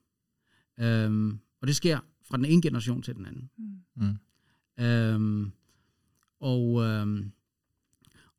Øh, 0.80 1.34
og 1.62 1.68
det 1.68 1.75
sker 1.75 2.00
fra 2.30 2.38
den 2.38 2.46
ene 2.46 2.62
generation 2.62 3.02
til 3.02 3.16
den 3.16 3.26
anden. 3.26 3.50
Mm. 3.58 4.06
mm. 4.06 4.18
Øhm, 4.84 5.52
og, 6.40 6.84
øhm, 6.84 7.32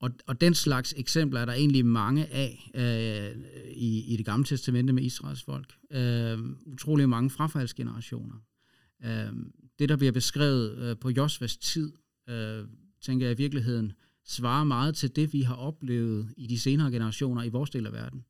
og, 0.00 0.10
og 0.26 0.40
den 0.40 0.54
slags 0.54 0.94
eksempler 0.96 1.40
er 1.40 1.44
der 1.44 1.52
egentlig 1.52 1.86
mange 1.86 2.26
af 2.26 2.70
øh, 2.74 3.42
i, 3.74 4.04
i 4.12 4.16
det 4.16 4.26
gamle 4.26 4.44
testamente 4.44 4.92
med 4.92 5.02
Israels 5.02 5.42
folk. 5.42 5.74
Øh, 5.90 6.38
utrolig 6.66 7.08
mange 7.08 7.30
frafaldsgenerationer. 7.30 8.36
Øh, 9.04 9.32
det, 9.78 9.88
der 9.88 9.96
bliver 9.96 10.12
beskrevet 10.12 10.78
øh, 10.78 10.96
på 10.96 11.10
Josvas 11.10 11.56
tid, 11.56 11.92
øh, 12.28 12.64
tænker 13.00 13.26
jeg 13.26 13.34
i 13.34 13.42
virkeligheden, 13.42 13.92
svarer 14.24 14.64
meget 14.64 14.96
til 14.96 15.16
det, 15.16 15.32
vi 15.32 15.42
har 15.42 15.54
oplevet 15.54 16.34
i 16.36 16.46
de 16.46 16.58
senere 16.58 16.90
generationer 16.90 17.42
i 17.42 17.48
vores 17.48 17.70
del 17.70 17.86
af 17.86 17.92
verden. 17.92 18.24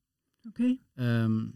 Okay. 0.49 0.77
Øh, 0.99 1.53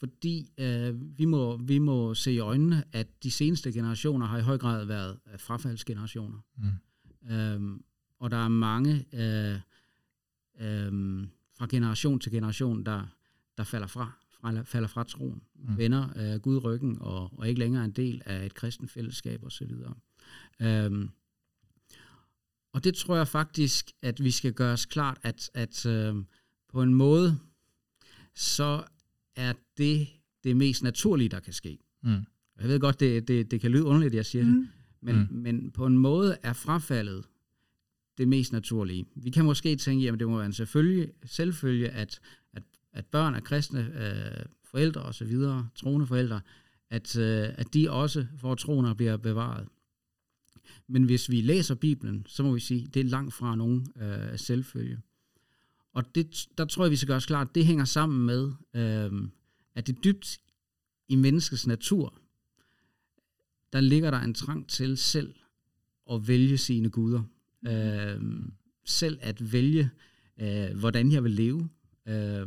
fordi 0.00 0.50
øh, 0.58 1.18
vi, 1.18 1.24
må, 1.24 1.56
vi 1.56 1.78
må 1.78 2.14
se 2.14 2.32
i 2.32 2.38
øjnene, 2.38 2.84
at 2.92 3.22
de 3.22 3.30
seneste 3.30 3.72
generationer 3.72 4.26
har 4.26 4.38
i 4.38 4.42
høj 4.42 4.58
grad 4.58 4.84
været 4.84 5.18
øh, 5.32 5.38
frafaldsgenerationer. 5.38 6.38
Mm. 6.56 7.30
Øhm, 7.30 7.84
og 8.18 8.30
der 8.30 8.36
er 8.36 8.48
mange 8.48 9.04
øh, 9.12 9.54
øh, 10.60 11.26
fra 11.58 11.66
generation 11.70 12.20
til 12.20 12.32
generation, 12.32 12.84
der, 12.86 13.06
der 13.58 13.64
falder 13.64 13.86
fra, 13.86 14.12
fra 14.30 14.62
falder 14.62 14.88
fra 14.88 15.04
troen, 15.04 15.42
mm. 15.54 15.78
vender 15.78 16.08
øh, 16.16 16.40
Gud 16.40 16.64
ryggen 16.64 16.98
og, 17.00 17.38
og 17.38 17.48
ikke 17.48 17.58
længere 17.58 17.82
er 17.82 17.84
en 17.84 17.92
del 17.92 18.22
af 18.26 18.46
et 18.46 18.54
kristen 18.54 18.88
fællesskab 18.88 19.44
osv. 19.44 19.72
Øhm, 20.60 21.10
og 22.72 22.84
det 22.84 22.94
tror 22.94 23.16
jeg 23.16 23.28
faktisk, 23.28 23.90
at 24.02 24.24
vi 24.24 24.30
skal 24.30 24.52
gøre 24.52 24.72
os 24.72 24.86
klart, 24.86 25.18
at, 25.22 25.50
at 25.54 25.86
øh, 25.86 26.16
på 26.68 26.82
en 26.82 26.94
måde, 26.94 27.38
så 28.34 28.84
er 29.40 29.52
det 29.78 30.08
det 30.44 30.56
mest 30.56 30.82
naturlige, 30.82 31.28
der 31.28 31.40
kan 31.40 31.52
ske. 31.52 31.78
Mm. 32.02 32.10
Jeg 32.60 32.68
ved 32.68 32.80
godt, 32.80 33.00
det, 33.00 33.28
det, 33.28 33.50
det 33.50 33.60
kan 33.60 33.70
lyde 33.70 33.84
underligt, 33.84 34.10
at 34.12 34.16
jeg 34.16 34.26
siger 34.26 34.44
mm. 34.44 34.54
det, 34.54 34.68
men, 35.00 35.16
mm. 35.16 35.36
men 35.36 35.70
på 35.70 35.86
en 35.86 35.98
måde 35.98 36.36
er 36.42 36.52
frafaldet 36.52 37.24
det 38.18 38.28
mest 38.28 38.52
naturlige. 38.52 39.06
Vi 39.16 39.30
kan 39.30 39.44
måske 39.44 39.76
tænke, 39.76 40.08
at 40.08 40.18
det 40.18 40.28
må 40.28 40.36
være 40.36 40.46
en 40.46 40.52
selvfølge, 40.52 41.12
selvfølge 41.24 41.88
at, 41.88 42.20
at, 42.52 42.62
at 42.92 43.06
børn 43.06 43.34
af 43.34 43.44
kristne 43.44 43.80
øh, 43.80 44.44
forældre 44.64 45.02
og 45.02 45.14
så 45.14 45.24
videre, 45.24 45.68
troende 45.74 46.06
forældre, 46.06 46.40
at, 46.90 47.18
øh, 47.18 47.48
at 47.54 47.74
de 47.74 47.90
også 47.90 48.26
får 48.36 48.54
troen 48.54 48.86
og 48.86 48.96
bliver 48.96 49.16
bevaret. 49.16 49.68
Men 50.88 51.04
hvis 51.04 51.30
vi 51.30 51.40
læser 51.40 51.74
Bibelen, 51.74 52.24
så 52.26 52.42
må 52.42 52.52
vi 52.52 52.60
sige, 52.60 52.84
at 52.88 52.94
det 52.94 53.00
er 53.00 53.04
langt 53.04 53.34
fra 53.34 53.56
nogen 53.56 53.86
øh, 54.00 54.38
selvfølge. 54.38 55.00
Og 56.00 56.14
det, 56.14 56.48
der 56.58 56.64
tror 56.64 56.84
jeg, 56.84 56.90
vi 56.90 56.96
skal 56.96 57.06
gøre 57.06 57.16
os 57.16 57.26
klart, 57.26 57.48
at 57.48 57.54
det 57.54 57.66
hænger 57.66 57.84
sammen 57.84 58.26
med, 58.26 58.52
øh, 58.74 59.28
at 59.74 59.86
det 59.86 60.04
dybt 60.04 60.40
i 61.08 61.16
menneskets 61.16 61.66
natur, 61.66 62.14
der 63.72 63.80
ligger 63.80 64.10
der 64.10 64.18
en 64.18 64.34
trang 64.34 64.68
til 64.68 64.96
selv 64.96 65.34
at 66.10 66.28
vælge 66.28 66.58
sine 66.58 66.90
guder. 66.90 67.22
Øh, 67.66 68.20
selv 68.84 69.18
at 69.20 69.52
vælge, 69.52 69.90
øh, 70.40 70.78
hvordan 70.78 71.12
jeg 71.12 71.24
vil 71.24 71.32
leve. 71.32 71.68
Øh, 72.08 72.46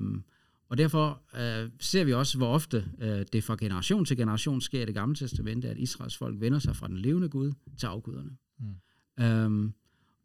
og 0.70 0.78
derfor 0.78 1.22
øh, 1.36 1.70
ser 1.80 2.04
vi 2.04 2.14
også, 2.14 2.38
hvor 2.38 2.48
ofte 2.48 2.86
øh, 3.00 3.26
det 3.34 3.44
fra 3.44 3.56
generation 3.60 4.06
til 4.06 4.18
generation 4.18 4.62
sker 4.62 4.82
i 4.82 4.86
det 4.86 4.94
gamle 4.94 5.16
testamente, 5.16 5.70
at 5.70 5.78
Israels 5.78 6.18
folk 6.18 6.42
vender 6.42 6.60
sig 6.60 6.76
fra 6.76 6.88
den 6.88 6.98
levende 6.98 7.30
Gud 7.30 7.54
til 7.78 7.88
afguderne. 7.88 8.32
Mm. 8.60 9.24
Øhm, 9.24 9.74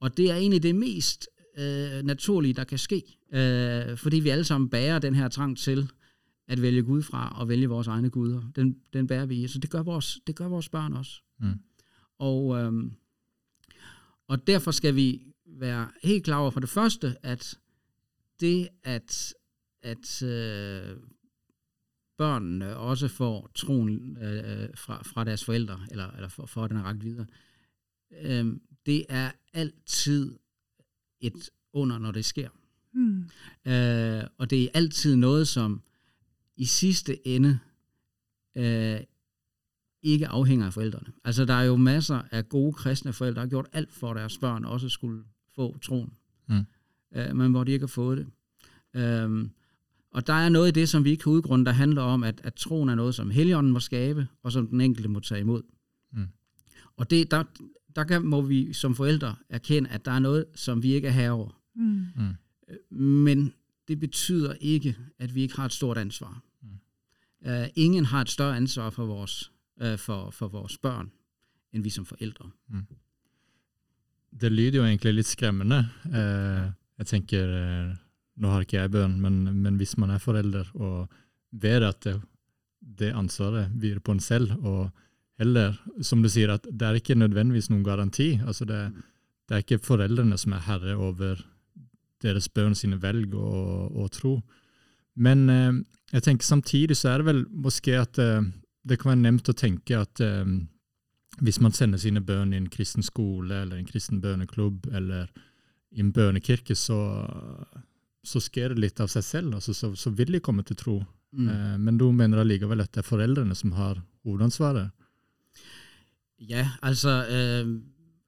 og 0.00 0.16
det 0.16 0.30
er 0.30 0.34
egentlig 0.34 0.62
det 0.62 0.74
mest 0.74 1.28
øh, 1.58 2.02
naturlige, 2.02 2.54
der 2.54 2.64
kan 2.64 2.78
ske, 2.78 3.17
øh, 3.32 3.96
fordi 3.96 4.20
vi 4.20 4.28
alle 4.28 4.44
sammen 4.44 4.70
bærer 4.70 4.98
den 4.98 5.14
her 5.14 5.28
trang 5.28 5.58
til 5.58 5.90
at 6.48 6.62
vælge 6.62 6.82
Gud 6.82 7.02
fra 7.02 7.40
og 7.40 7.48
vælge 7.48 7.68
vores 7.68 7.86
egne 7.86 8.10
guder. 8.10 8.42
Den, 8.56 8.76
den 8.92 9.06
bærer 9.06 9.26
vi 9.26 9.44
i, 9.44 9.48
så 9.48 9.58
det 9.58 9.70
gør 9.70 9.82
vores, 9.82 10.20
det 10.26 10.36
gør 10.36 10.48
vores 10.48 10.68
børn 10.68 10.92
også. 10.92 11.22
Mm. 11.40 11.60
Og, 12.18 12.58
øhm, 12.58 12.92
og 14.28 14.46
derfor 14.46 14.70
skal 14.70 14.94
vi 14.94 15.22
være 15.46 15.88
helt 16.02 16.24
klar 16.24 16.38
over 16.38 16.50
for 16.50 16.60
det 16.60 16.68
første, 16.68 17.16
at 17.22 17.58
det 18.40 18.68
at 18.82 19.34
at 19.82 20.22
øh, 20.22 20.96
børnene 22.16 22.76
også 22.76 23.08
får 23.08 23.50
troen 23.54 24.16
øh, 24.16 24.68
fra, 24.74 25.02
fra 25.02 25.24
deres 25.24 25.44
forældre, 25.44 25.80
eller, 25.90 26.10
eller 26.10 26.28
for, 26.28 26.46
for 26.46 26.66
den 26.66 26.76
er 26.76 26.82
ragt 26.82 27.04
videre, 27.04 27.26
øh, 28.20 28.56
det 28.86 29.06
er 29.08 29.30
altid 29.52 30.38
et 31.20 31.50
under, 31.72 31.98
når 31.98 32.10
det 32.10 32.24
sker. 32.24 32.48
Mm. 32.98 33.24
Øh, 33.72 34.22
og 34.38 34.50
det 34.50 34.62
er 34.62 34.68
altid 34.74 35.16
noget, 35.16 35.48
som 35.48 35.82
i 36.56 36.64
sidste 36.64 37.28
ende 37.28 37.58
øh, 38.56 39.00
ikke 40.02 40.28
afhænger 40.28 40.66
af 40.66 40.72
forældrene. 40.72 41.12
Altså, 41.24 41.44
der 41.44 41.54
er 41.54 41.62
jo 41.62 41.76
masser 41.76 42.22
af 42.30 42.48
gode 42.48 42.72
kristne 42.72 43.12
forældre, 43.12 43.34
der 43.34 43.46
har 43.46 43.50
gjort 43.50 43.66
alt 43.72 43.92
for, 43.92 44.10
at 44.10 44.16
deres 44.16 44.38
børn 44.38 44.64
også 44.64 44.88
skulle 44.88 45.24
få 45.54 45.78
troen. 45.78 46.12
Mm. 46.48 46.64
Øh, 47.14 47.36
men 47.36 47.50
hvor 47.50 47.64
de 47.64 47.72
ikke 47.72 47.82
har 47.82 47.88
fået 47.88 48.18
det. 48.18 48.26
Øh, 49.00 49.48
og 50.10 50.26
der 50.26 50.32
er 50.32 50.48
noget 50.48 50.68
i 50.68 50.80
det, 50.80 50.88
som 50.88 51.04
vi 51.04 51.10
ikke 51.10 51.22
kan 51.22 51.32
udgrunde, 51.32 51.64
der 51.64 51.72
handler 51.72 52.02
om, 52.02 52.22
at, 52.22 52.40
at 52.44 52.54
troen 52.54 52.88
er 52.88 52.94
noget, 52.94 53.14
som 53.14 53.30
Helligånden 53.30 53.72
må 53.72 53.80
skabe, 53.80 54.28
og 54.42 54.52
som 54.52 54.66
den 54.66 54.80
enkelte 54.80 55.08
må 55.08 55.20
tage 55.20 55.40
imod. 55.40 55.62
Mm. 56.12 56.26
Og 56.96 57.10
det, 57.10 57.30
der, 57.30 57.44
der 57.96 58.04
kan, 58.04 58.24
må 58.26 58.40
vi 58.40 58.72
som 58.72 58.94
forældre 58.94 59.36
erkende, 59.48 59.90
at 59.90 60.04
der 60.04 60.10
er 60.10 60.18
noget, 60.18 60.44
som 60.54 60.82
vi 60.82 60.92
ikke 60.92 61.08
er 61.08 61.12
herover. 61.12 61.60
Mm. 61.74 62.06
mm. 62.16 62.34
Men 62.90 63.52
det 63.88 64.00
betyder 64.00 64.54
ikke, 64.60 64.96
at 65.18 65.34
vi 65.34 65.42
ikke 65.42 65.56
har 65.56 65.64
et 65.64 65.72
stort 65.72 65.98
ansvar. 65.98 66.42
Mm. 66.62 66.68
Uh, 67.50 67.66
ingen 67.74 68.04
har 68.04 68.20
et 68.20 68.28
større 68.28 68.56
ansvar 68.56 68.90
for 68.90 69.06
vores, 69.06 69.52
uh, 69.84 69.98
for, 69.98 70.30
for 70.30 70.48
vores 70.48 70.78
børn, 70.78 71.10
end 71.72 71.82
vi 71.82 71.90
som 71.90 72.06
forældre. 72.06 72.50
Mm. 72.68 72.86
Det 74.40 74.52
lyder 74.52 74.78
jo 74.78 74.84
egentlig 74.84 75.14
lidt 75.14 75.26
skræmmende. 75.26 75.88
Uh, 76.04 76.72
jeg 76.98 77.06
tænker... 77.06 77.88
Uh 77.90 77.96
nå 78.38 78.52
har 78.52 78.64
ikke 78.64 78.78
jeg 78.78 78.92
bønn, 78.94 79.18
men, 79.22 79.42
men, 79.62 79.76
hvis 79.80 79.96
man 79.98 80.14
er 80.14 80.22
forelder 80.22 80.70
og 80.74 81.08
vet 81.52 81.86
at 81.86 82.02
det, 82.04 82.16
det 82.98 83.12
ansvaret 83.16 83.72
hviler 83.74 84.02
på 84.04 84.14
en 84.14 84.22
selv, 84.22 84.52
og 84.62 84.90
heller, 85.38 85.74
som 86.02 86.22
du 86.22 86.30
sier, 86.30 86.54
at 86.54 86.66
det 86.70 86.86
er 86.86 86.98
ikke 86.98 87.18
nødvendigvis 87.18 87.70
noen 87.70 87.86
garanti. 87.86 88.38
altså 88.46 88.64
det, 88.68 88.80
det 89.48 89.56
er 89.56 89.64
ikke 89.64 89.82
foreldrene 89.82 90.38
som 90.38 90.54
er 90.54 90.66
herre 90.66 90.96
over 90.96 91.42
deres 92.22 92.48
barn 92.48 92.74
sine 92.74 92.98
velg 93.02 93.34
og, 93.34 93.96
og 93.96 94.10
tro. 94.14 94.38
Men 95.18 95.48
eh, 95.50 95.72
jeg 96.12 96.24
tenker 96.24 96.46
samtidig 96.46 96.96
så 96.96 97.12
er 97.12 97.22
det 97.22 97.28
vel 97.30 97.44
måske 97.50 97.98
at 97.98 98.18
eh, 98.22 98.42
det 98.88 98.98
kan 99.00 99.12
være 99.12 99.24
nemt 99.26 99.50
å 99.50 99.56
tenke 99.56 99.98
at 99.98 100.22
eh, 100.24 100.46
hvis 101.44 101.60
man 101.62 101.74
sender 101.74 102.00
sine 102.02 102.22
barn 102.24 102.52
i 102.52 102.58
en 102.58 102.70
kristen 102.72 103.04
skole 103.06 103.62
eller 103.62 103.78
en 103.78 103.88
kristen 103.88 104.22
bønneklubb 104.22 104.88
eller 104.92 105.28
i 105.94 106.02
en 106.02 106.12
bønnekirke, 106.12 106.74
så, 106.76 106.98
så 108.26 108.40
sker 108.44 108.74
det 108.74 108.82
litt 108.82 109.00
av 109.00 109.08
seg 109.12 109.24
selv, 109.24 109.54
altså, 109.56 109.74
så, 109.74 109.92
så, 109.96 110.12
vil 110.12 110.34
de 110.34 110.42
komme 110.44 110.64
til 110.66 110.76
tro. 110.76 110.96
Mm. 111.32 111.48
Eh, 111.48 111.76
men 111.84 112.00
du 112.00 112.08
mener 112.12 112.42
allikevel 112.42 112.82
at 112.84 112.92
det 112.92 113.02
er 113.02 113.08
foreldrene 113.08 113.56
som 113.56 113.72
har 113.76 114.00
hovedansvaret? 114.26 114.90
Ja, 116.38 116.68
altså, 116.82 117.22
øh, 117.26 117.78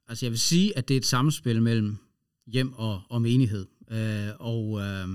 altså 0.09 0.27
jeg 0.27 0.33
vil 0.33 0.41
sige, 0.43 0.79
at 0.79 0.89
det 0.89 0.97
er 0.97 1.05
et 1.05 1.11
samspil 1.11 1.63
mellem 1.63 1.99
hjem 2.47 2.73
og, 2.73 3.03
og 3.09 3.23
menighed. 3.23 3.67
Øh, 3.91 4.29
og, 4.39 4.81
øh, 4.81 5.09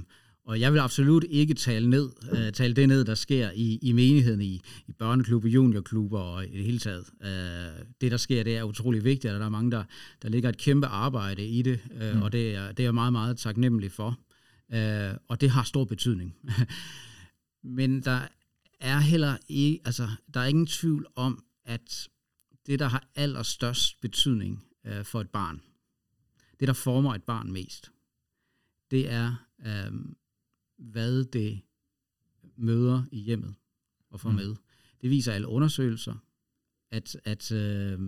og 0.46 0.60
jeg 0.60 0.74
vil 0.74 0.80
absolut 0.80 1.26
ikke 1.30 1.54
tale, 1.54 1.90
ned, 1.90 2.10
øh, 2.32 2.52
tale 2.52 2.74
det 2.74 2.88
ned, 2.88 3.06
der 3.06 3.16
sker 3.16 3.52
i, 3.56 3.80
i 3.82 3.92
menigheden, 3.92 4.42
i, 4.42 4.62
i 4.88 4.92
børneklubber, 4.92 5.50
juniorklubber 5.50 6.20
og 6.20 6.46
i 6.46 6.58
det 6.58 6.66
hele 6.66 6.80
taget. 6.80 7.06
Øh, 7.24 7.86
det, 8.02 8.12
der 8.12 8.18
sker, 8.18 8.44
det 8.44 8.58
er 8.58 8.64
utrolig 8.64 9.04
vigtigt, 9.04 9.34
og 9.34 9.40
der 9.40 9.46
er 9.46 9.50
mange, 9.50 9.72
der, 9.72 9.84
der 10.22 10.30
ligger 10.30 10.50
et 10.50 10.58
kæmpe 10.58 10.88
arbejde 10.88 11.48
i 11.48 11.62
det, 11.62 11.80
øh, 12.02 12.16
mm. 12.16 12.22
og 12.22 12.32
det 12.32 12.56
er, 12.56 12.68
det 12.68 12.80
er 12.80 12.84
jeg 12.84 12.94
meget, 12.94 13.14
meget 13.14 13.38
taknemmelig 13.38 13.92
for. 13.92 14.20
Øh, 14.74 15.14
og 15.28 15.42
det 15.42 15.50
har 15.50 15.64
stor 15.64 15.86
betydning. 15.86 16.36
Men 17.64 18.02
der 18.02 18.20
er 18.80 19.00
heller 19.00 19.38
ikke, 19.50 19.80
altså, 19.86 20.10
der 20.34 20.40
er 20.40 20.46
ingen 20.46 20.68
tvivl 20.68 21.06
om, 21.16 21.44
at 21.66 22.08
det, 22.66 22.80
der 22.80 22.88
har 22.88 23.08
allerstørst 23.16 24.02
betydning 24.02 24.64
øh, 24.86 25.06
for 25.06 25.22
et 25.22 25.30
barn, 25.30 25.62
det, 26.60 26.68
der 26.68 26.74
former 26.74 27.16
et 27.16 27.24
barn 27.24 27.52
mest, 27.52 27.92
det 28.96 29.12
er, 29.12 29.36
øh, 29.66 29.94
hvad 30.78 31.24
det 31.24 31.62
møder 32.58 33.04
i 33.12 33.20
hjemmet 33.20 33.56
og 34.10 34.20
får 34.20 34.30
mm. 34.30 34.36
med. 34.36 34.56
Det 35.02 35.10
viser 35.10 35.34
alle 35.34 35.48
undersøgelser, 35.48 36.16
at, 36.92 37.18
at, 37.24 37.52
øh, 37.52 38.00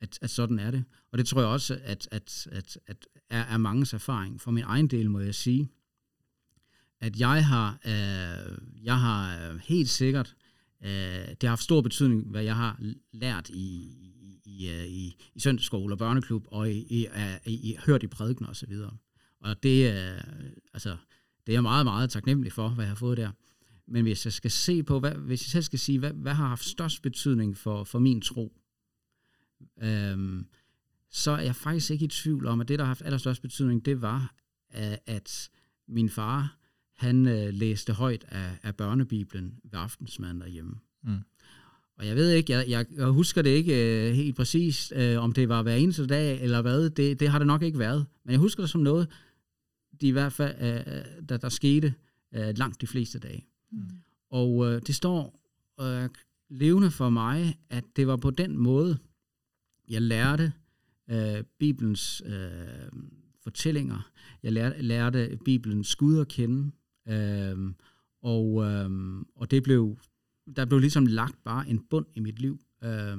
at, 0.00 0.18
at 0.22 0.30
sådan 0.30 0.58
er 0.58 0.70
det. 0.70 0.84
Og 1.12 1.18
det 1.18 1.26
tror 1.26 1.40
jeg 1.40 1.50
også, 1.50 1.80
at, 1.82 2.08
at, 2.10 2.48
at, 2.52 2.78
at 2.86 3.06
er, 3.30 3.42
er 3.42 3.56
mangens 3.56 3.92
erfaring. 3.92 4.40
For 4.40 4.50
min 4.50 4.64
egen 4.64 4.88
del 4.88 5.10
må 5.10 5.20
jeg 5.20 5.34
sige, 5.34 5.68
at 7.00 7.20
jeg 7.20 7.46
har, 7.46 7.78
øh, 7.84 8.58
jeg 8.84 9.00
har 9.00 9.50
øh, 9.50 9.58
helt 9.58 9.88
sikkert, 9.88 10.36
øh, 10.82 10.88
det 11.28 11.42
har 11.42 11.48
haft 11.48 11.62
stor 11.62 11.80
betydning, 11.80 12.30
hvad 12.30 12.42
jeg 12.42 12.56
har 12.56 12.80
lært 13.12 13.50
i, 13.50 13.96
i, 14.44 14.68
øh, 14.68 14.86
i, 14.86 15.16
i 15.34 15.40
søndagsskole 15.40 15.94
og 15.94 15.98
børneklub, 15.98 16.46
og 16.48 16.70
i, 16.70 16.78
i, 16.78 17.06
i, 17.46 17.70
i, 17.70 17.76
hørt 17.86 18.02
i 18.02 18.06
prædikener 18.06 18.50
osv. 18.50 18.72
Og, 19.40 19.62
det, 19.62 19.92
øh, 19.92 20.22
altså, 20.74 20.96
det 21.46 21.52
er 21.52 21.56
jeg 21.56 21.62
meget, 21.62 21.86
meget 21.86 22.10
taknemmelig 22.10 22.52
for, 22.52 22.68
hvad 22.68 22.84
jeg 22.84 22.90
har 22.90 22.96
fået 22.96 23.18
der. 23.18 23.30
Men 23.86 24.02
hvis 24.02 24.24
jeg 24.24 24.32
skal 24.32 24.50
se 24.50 24.82
på, 24.82 25.00
hvad, 25.00 25.14
hvis 25.14 25.42
jeg 25.42 25.50
selv 25.50 25.62
skal 25.62 25.78
sige, 25.78 25.98
hvad, 25.98 26.12
hvad 26.12 26.34
har 26.34 26.48
haft 26.48 26.64
størst 26.64 27.02
betydning 27.02 27.56
for, 27.56 27.84
for 27.84 27.98
min 27.98 28.20
tro, 28.20 28.52
øhm, 29.82 30.46
så 31.10 31.30
er 31.30 31.42
jeg 31.42 31.56
faktisk 31.56 31.90
ikke 31.90 32.04
i 32.04 32.08
tvivl 32.08 32.46
om, 32.46 32.60
at 32.60 32.68
det, 32.68 32.78
der 32.78 32.84
har 32.84 32.90
haft 32.90 33.02
allerstørst 33.02 33.42
betydning, 33.42 33.84
det 33.84 34.02
var, 34.02 34.34
at 35.06 35.50
min 35.88 36.10
far 36.10 36.58
han 36.96 37.26
øh, 37.26 37.54
læste 37.54 37.92
højt 37.92 38.24
af, 38.28 38.58
af 38.62 38.76
børnebiblen 38.76 39.60
ved 39.64 39.78
aftensmaden 39.78 40.40
derhjemme. 40.40 40.74
Mm. 41.02 41.22
Og 41.98 42.06
jeg 42.06 42.16
ved 42.16 42.30
ikke, 42.30 42.52
jeg, 42.52 42.64
jeg, 42.68 42.86
jeg 42.96 43.06
husker 43.06 43.42
det 43.42 43.50
ikke 43.50 44.08
øh, 44.08 44.14
helt 44.14 44.36
præcist, 44.36 44.92
øh, 44.96 45.22
om 45.22 45.32
det 45.32 45.48
var 45.48 45.62
hver 45.62 45.74
eneste 45.74 46.06
dag 46.06 46.42
eller 46.42 46.62
hvad. 46.62 46.90
Det, 46.90 47.20
det 47.20 47.28
har 47.28 47.38
det 47.38 47.46
nok 47.46 47.62
ikke 47.62 47.78
været. 47.78 48.06
Men 48.24 48.32
jeg 48.32 48.40
husker 48.40 48.62
det 48.62 48.70
som 48.70 48.80
noget, 48.80 49.08
de 50.00 50.08
i 50.08 50.10
hvert 50.10 50.32
fald, 50.32 50.54
øh, 50.60 51.28
der, 51.28 51.36
der 51.36 51.48
skete 51.48 51.94
øh, 52.34 52.54
langt 52.56 52.80
de 52.80 52.86
fleste 52.86 53.18
dage. 53.18 53.46
Mm. 53.72 53.90
Og 54.30 54.66
øh, 54.66 54.82
det 54.86 54.94
står 54.94 55.40
øh, 55.80 56.08
levende 56.50 56.90
for 56.90 57.10
mig, 57.10 57.58
at 57.70 57.84
det 57.96 58.06
var 58.06 58.16
på 58.16 58.30
den 58.30 58.58
måde, 58.58 58.98
jeg 59.88 60.02
lærte 60.02 60.52
øh, 61.10 61.44
Bibelens 61.58 62.22
øh, 62.26 63.00
fortællinger. 63.42 64.10
Jeg 64.42 64.52
lærte, 64.52 64.82
lærte 64.82 65.38
Bibelens 65.44 65.96
Gud 65.96 66.20
at 66.20 66.28
kende. 66.28 66.70
Øh, 67.08 67.70
og, 68.22 68.64
øh, 68.64 68.90
og 69.36 69.50
det 69.50 69.62
blev, 69.62 69.98
der 70.56 70.64
blev 70.64 70.78
ligesom 70.78 71.06
lagt 71.06 71.44
bare 71.44 71.68
en 71.68 71.78
bund 71.90 72.06
i 72.14 72.20
mit 72.20 72.38
liv. 72.38 72.60
Øh, 72.84 73.18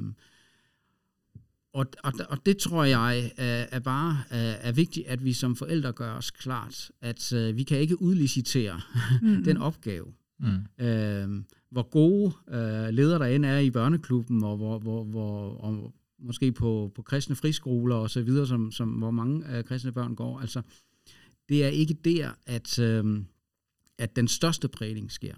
og, 1.78 1.86
og, 2.04 2.14
og 2.30 2.46
det 2.46 2.58
tror 2.58 2.84
jeg 2.84 3.32
er, 3.38 3.66
er 3.72 3.80
bare 3.80 4.24
er, 4.30 4.52
er 4.52 4.72
vigtigt, 4.72 5.08
at 5.08 5.26
vi 5.26 5.34
som 5.34 5.56
forældre 5.56 5.92
gør 5.92 6.14
os 6.14 6.32
klart, 6.32 6.92
at 7.02 7.34
uh, 7.34 7.58
vi 7.58 7.64
kan 7.64 7.80
ikke 7.80 8.02
udlicitere 8.02 8.82
mm. 9.22 9.44
den 9.44 9.58
opgave. 9.58 10.06
Mm. 10.40 10.48
Uh, 10.48 11.44
hvor 11.70 11.90
gode 11.90 12.34
uh, 12.48 12.94
ledere 12.94 13.20
der 13.20 13.26
end 13.26 13.46
er 13.46 13.58
i 13.58 13.72
børneklubben, 13.72 14.44
og 14.44 14.58
hvor, 14.58 14.80
hvor, 14.80 15.04
hvor 15.04 15.50
og 15.50 15.94
måske 16.20 16.52
på, 16.52 16.92
på 16.96 17.02
kristne 17.02 17.36
friskoler 17.36 17.96
og 17.96 18.10
så 18.10 18.22
videre, 18.22 18.48
som, 18.48 18.72
som, 18.72 18.90
hvor 18.90 19.12
mange 19.12 19.58
uh, 19.58 19.64
kristne 19.64 19.92
børn 19.92 20.16
går. 20.16 20.40
Altså, 20.40 20.62
det 21.50 21.64
er 21.64 21.70
ikke 21.70 21.94
der, 21.94 22.32
at, 22.46 22.80
uh, 22.80 23.18
at 23.98 24.16
den 24.16 24.28
største 24.28 24.68
prægning 24.68 25.12
sker. 25.12 25.36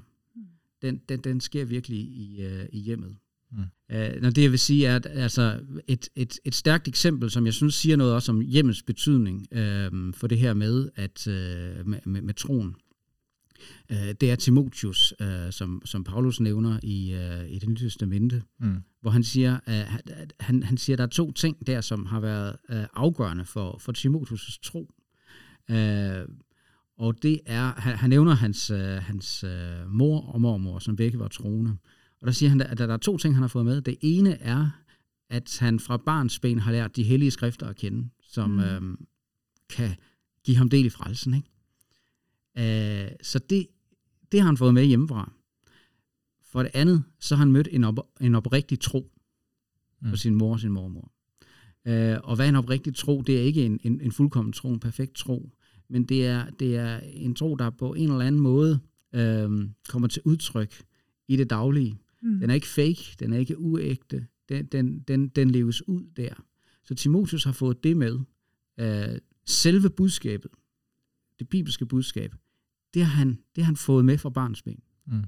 Den, 0.82 1.02
den, 1.10 1.20
den 1.20 1.42
sker 1.42 1.66
virkelig 1.66 2.00
i, 2.00 2.46
uh, 2.46 2.66
i 2.72 2.80
hjemmet. 2.80 3.16
Mm. 3.52 3.58
Uh, 3.94 4.22
når 4.22 4.30
det 4.30 4.42
jeg 4.44 4.52
vil 4.52 4.60
sige 4.60 4.86
er, 4.86 4.96
at 4.96 5.06
altså, 5.10 5.60
et, 5.88 6.10
et, 6.16 6.40
et 6.46 6.56
stærkt 6.56 6.88
eksempel, 6.88 7.30
som 7.30 7.46
jeg 7.46 7.54
synes 7.54 7.76
siger 7.76 7.96
noget 7.96 8.14
også 8.14 8.32
om 8.32 8.42
hjemmets 8.42 8.84
betydning 8.84 9.48
uh, 9.52 10.14
for 10.14 10.28
det 10.28 10.38
her 10.38 10.54
med, 10.54 10.90
at, 10.96 11.28
uh, 11.28 11.88
med, 11.88 12.00
med, 12.06 12.22
med 12.22 12.34
troen, 12.34 12.76
uh, 13.92 13.98
det 14.22 14.24
er 14.24 14.36
Timotius, 14.36 15.14
uh, 15.22 15.28
som, 15.52 15.82
som 15.86 16.04
Paulus 16.04 16.40
nævner 16.40 16.80
i, 16.84 17.14
uh, 17.14 17.52
i 17.52 17.60
det 17.60 17.70
nye 17.70 17.76
testamente, 17.76 18.44
mm. 18.60 18.78
hvor 19.02 19.12
han 19.12 19.24
siger, 19.24 19.60
uh, 19.68 20.14
han, 20.40 20.64
han 20.64 20.78
siger, 20.78 20.96
at 20.96 20.98
der 20.98 21.04
er 21.04 21.10
to 21.10 21.32
ting 21.32 21.68
der, 21.68 21.82
som 21.82 22.06
har 22.06 22.20
været 22.20 22.56
uh, 22.70 22.84
afgørende 22.94 23.46
for, 23.46 23.78
for 23.78 23.94
Timotius' 23.98 24.60
tro. 24.64 24.92
Uh, 25.70 26.36
og 27.00 27.24
det 27.24 27.40
er, 27.46 27.74
han, 27.82 27.96
han 27.96 28.10
nævner 28.10 28.34
hans, 28.34 28.72
uh, 28.72 28.80
hans 28.80 29.44
uh, 29.44 29.92
mor 29.92 30.22
og 30.22 30.42
mormor, 30.42 30.80
som 30.80 30.96
begge 30.96 31.20
var 31.20 31.28
troende. 31.28 31.78
Og 32.22 32.28
der 32.28 32.32
siger 32.32 32.50
han, 32.50 32.62
at 32.62 32.78
der 32.78 32.88
er 32.88 32.98
to 32.98 33.18
ting, 33.18 33.36
han 33.36 33.44
har 33.44 33.48
fået 33.48 33.66
med. 33.66 33.82
Det 33.82 33.98
ene 34.02 34.42
er, 34.42 34.70
at 35.30 35.58
han 35.60 35.80
fra 35.80 35.98
barns 35.98 36.40
ben 36.40 36.60
har 36.60 36.72
lært 36.72 36.96
de 36.96 37.04
hellige 37.04 37.32
skrifter 37.32 37.68
at 37.68 37.76
kende, 37.76 38.10
som 38.24 38.50
mm. 38.50 38.60
øhm, 38.60 39.06
kan 39.70 39.96
give 40.44 40.58
ham 40.58 40.70
del 40.70 40.86
i 40.86 40.90
frelsen. 40.90 41.34
Ikke? 41.34 43.06
Øh, 43.06 43.12
så 43.22 43.40
det, 43.40 43.68
det 44.32 44.40
har 44.40 44.48
han 44.48 44.58
fået 44.58 44.74
med 44.74 44.86
hjemmefra. 44.86 45.32
For 46.44 46.64
det 46.64 46.72
andet, 46.74 47.04
så 47.20 47.36
har 47.36 47.40
han 47.40 47.52
mødt 47.52 47.68
en, 47.72 47.84
op, 47.84 48.00
en 48.22 48.36
oprigtig 48.36 48.80
tro 48.80 49.12
mm. 50.02 50.10
på 50.10 50.16
sin 50.16 50.36
mor 50.36 50.54
og 50.54 50.60
sin 50.60 50.72
mormor. 50.72 51.12
Øh, 51.86 52.18
og 52.24 52.36
hvad 52.36 52.50
en 52.50 52.56
oprigtig 52.56 52.96
tro? 52.96 53.22
Det 53.22 53.38
er 53.38 53.42
ikke 53.42 53.66
en, 53.66 53.80
en, 53.84 54.02
en 54.02 54.12
fuldkommen 54.12 54.54
tro, 54.54 54.74
en 54.74 54.80
perfekt 54.80 55.16
tro, 55.16 55.52
men 55.90 56.04
det 56.04 56.26
er, 56.26 56.50
det 56.50 56.76
er 56.76 57.00
en 57.00 57.36
tro, 57.36 57.56
der 57.56 57.70
på 57.70 57.94
en 57.94 58.12
eller 58.12 58.26
anden 58.26 58.42
måde 58.42 58.80
øh, 59.14 59.70
kommer 59.90 60.08
til 60.08 60.22
udtryk 60.26 60.84
i 61.28 61.36
det 61.36 61.50
daglige. 61.50 61.98
Mm. 62.22 62.40
Den 62.40 62.50
er 62.50 62.54
ikke 62.54 62.68
fake, 62.68 63.16
den 63.20 63.34
er 63.34 63.38
ikke 63.38 63.60
uægte, 63.60 64.28
den, 64.50 64.66
den, 64.66 65.00
den, 65.00 65.28
den 65.28 65.52
leves 65.52 65.88
ud 65.88 66.04
der. 66.18 66.34
Så 66.84 66.96
Timotheus 66.96 67.44
har 67.44 67.52
fået 67.52 67.84
det 67.84 67.98
med. 67.98 68.20
Uh, 68.82 69.18
selve 69.46 69.90
budskabet, 69.90 70.52
det 71.40 71.50
bibelske 71.50 71.86
budskab, 71.86 72.36
det 72.94 73.06
har 73.06 73.16
han, 73.16 73.40
det 73.56 73.64
har 73.64 73.66
han 73.66 73.76
fået 73.76 74.06
med 74.06 74.18
fra 74.18 74.30
barns 74.30 74.62
ben. 74.62 74.80
Mm. 75.08 75.24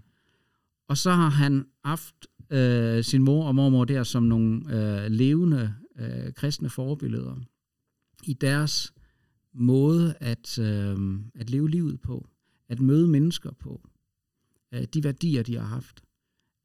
Og 0.88 0.98
så 0.98 1.12
har 1.12 1.30
han 1.30 1.66
haft 1.86 2.16
uh, 2.54 3.04
sin 3.04 3.24
mor 3.24 3.48
og 3.48 3.56
mormor 3.56 3.86
der 3.86 4.04
som 4.04 4.24
nogle 4.24 4.62
uh, 4.66 5.12
levende 5.12 5.74
uh, 6.00 6.34
kristne 6.36 6.70
forbilleder 6.70 7.36
i 8.24 8.34
deres 8.34 8.94
måde 9.54 10.16
at, 10.20 10.60
uh, 10.60 11.20
at 11.36 11.50
leve 11.50 11.70
livet 11.70 12.02
på, 12.02 12.28
at 12.70 12.80
møde 12.80 13.08
mennesker 13.08 13.52
på, 13.52 13.82
uh, 14.76 14.84
de 14.94 15.04
værdier, 15.04 15.44
de 15.44 15.56
har 15.56 15.66
haft 15.66 16.04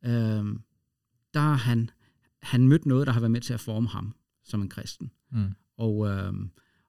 øh, 0.04 0.44
der 1.34 1.40
har 1.40 1.54
han, 1.54 1.90
han 2.42 2.68
mødt 2.68 2.86
noget, 2.86 3.06
der 3.06 3.12
har 3.12 3.20
været 3.20 3.30
med 3.30 3.40
til 3.40 3.54
at 3.54 3.60
forme 3.60 3.88
ham 3.88 4.14
som 4.44 4.62
en 4.62 4.68
kristen. 4.68 5.10
Mm. 5.32 5.54
Og, 5.76 6.06
øh, 6.06 6.32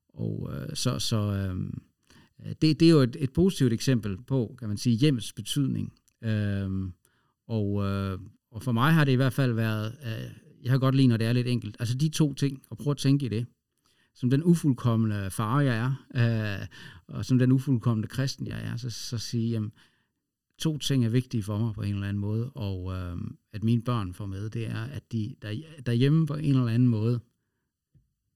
og 0.10 0.49
øh, 0.53 0.75
så, 0.75 0.99
så 0.99 1.17
øh, 1.17 1.55
det, 2.62 2.79
det 2.79 2.81
er 2.81 2.89
jo 2.89 2.99
et, 2.99 3.15
et 3.19 3.33
positivt 3.33 3.73
eksempel 3.73 4.17
på, 4.17 4.55
kan 4.60 4.67
man 4.67 4.77
sige, 4.77 4.95
hjemmets 4.95 5.33
betydning. 5.33 5.93
Øh, 6.23 6.69
og, 7.47 7.83
øh, 7.83 8.19
og 8.51 8.63
for 8.63 8.71
mig 8.71 8.93
har 8.93 9.03
det 9.03 9.12
i 9.12 9.15
hvert 9.15 9.33
fald 9.33 9.53
været, 9.53 9.95
øh, 10.03 10.31
jeg 10.63 10.71
har 10.71 10.79
godt 10.79 10.95
lide, 10.95 11.07
når 11.07 11.17
det 11.17 11.27
er 11.27 11.33
lidt 11.33 11.47
enkelt. 11.47 11.75
Altså 11.79 11.97
de 11.97 12.10
to 12.10 12.33
ting, 12.33 12.62
og 12.69 12.77
prøv 12.77 12.91
at 12.91 12.97
tænke 12.97 13.25
i 13.25 13.29
det. 13.29 13.45
Som 14.17 14.30
den 14.30 14.43
ufuldkommende 14.43 15.32
far, 15.32 15.62
jeg 15.62 15.77
er, 15.77 16.60
øh, 16.62 16.67
og 17.08 17.25
som 17.25 17.39
den 17.39 17.51
ufuldkommende 17.51 18.08
kristen, 18.08 18.47
jeg 18.47 18.63
er, 18.63 18.75
så, 18.75 18.89
så 18.89 19.17
sige, 19.17 19.49
jamen, 19.49 19.71
to 20.58 20.77
ting 20.77 21.06
er 21.06 21.10
vigtige 21.10 21.43
for 21.43 21.58
mig 21.58 21.73
på 21.73 21.82
en 21.82 21.93
eller 21.93 22.08
anden 22.08 22.21
måde, 22.21 22.49
og 22.49 22.93
øh, 22.93 23.17
at 23.53 23.63
mine 23.63 23.82
børn 23.82 24.13
får 24.13 24.25
med, 24.25 24.49
det 24.49 24.67
er, 24.67 24.84
at 24.84 25.12
de 25.12 25.36
der, 25.41 25.53
derhjemme 25.86 26.27
på 26.27 26.34
en 26.34 26.56
eller 26.56 26.67
anden 26.67 26.88
måde 26.88 27.19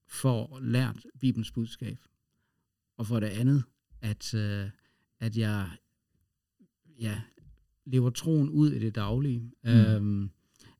får 0.08 0.58
lært 0.62 1.06
Bibelens 1.20 1.50
budskab. 1.50 1.98
Og 2.96 3.06
for 3.06 3.20
det 3.20 3.26
andet, 3.26 3.64
at, 4.00 4.34
øh, 4.34 4.70
at 5.20 5.36
jeg 5.36 5.70
ja, 7.00 7.20
lever 7.84 8.10
troen 8.10 8.50
ud 8.50 8.70
i 8.70 8.78
det 8.78 8.94
daglige. 8.94 9.52
Mm. 9.64 9.70
Øh, 9.70 10.28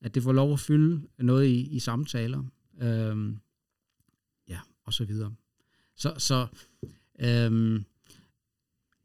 at 0.00 0.14
det 0.14 0.22
får 0.22 0.32
lov 0.32 0.52
at 0.52 0.60
fylde 0.60 1.08
noget 1.18 1.46
i, 1.46 1.60
i 1.60 1.78
samtaler. 1.78 2.44
Øh, 2.80 3.36
og 4.84 4.92
så 4.92 5.04
videre. 5.04 5.34
Så, 5.96 6.14
så 6.18 6.46
øh, 7.20 7.82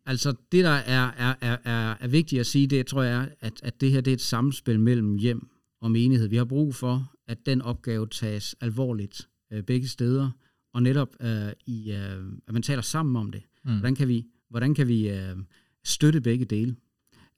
Altså 0.07 0.35
det, 0.51 0.63
der 0.63 0.69
er, 0.69 1.11
er, 1.17 1.33
er, 1.41 1.57
er, 1.63 1.95
er 1.99 2.07
vigtigt 2.07 2.39
at 2.39 2.45
sige, 2.45 2.67
det 2.67 2.87
tror 2.87 3.03
jeg 3.03 3.23
er, 3.23 3.27
at, 3.39 3.53
at 3.63 3.81
det 3.81 3.91
her 3.91 4.01
det 4.01 4.11
er 4.11 4.15
et 4.15 4.21
samspil 4.21 4.79
mellem 4.79 5.15
hjem 5.15 5.47
og 5.81 5.91
menighed. 5.91 6.27
Vi 6.27 6.35
har 6.35 6.45
brug 6.45 6.75
for, 6.75 7.13
at 7.27 7.45
den 7.45 7.61
opgave 7.61 8.07
tages 8.07 8.55
alvorligt 8.61 9.29
øh, 9.51 9.63
begge 9.63 9.87
steder, 9.87 10.31
og 10.73 10.83
netop 10.83 11.15
øh, 11.19 11.51
i, 11.65 11.91
øh, 11.91 12.25
at 12.47 12.53
man 12.53 12.61
taler 12.61 12.81
sammen 12.81 13.15
om 13.15 13.31
det. 13.31 13.41
Mm. 13.65 13.71
Hvordan 13.71 13.95
kan 13.95 14.07
vi, 14.07 14.25
hvordan 14.49 14.75
kan 14.75 14.87
vi 14.87 15.09
øh, 15.09 15.37
støtte 15.83 16.21
begge 16.21 16.45
dele? 16.45 16.75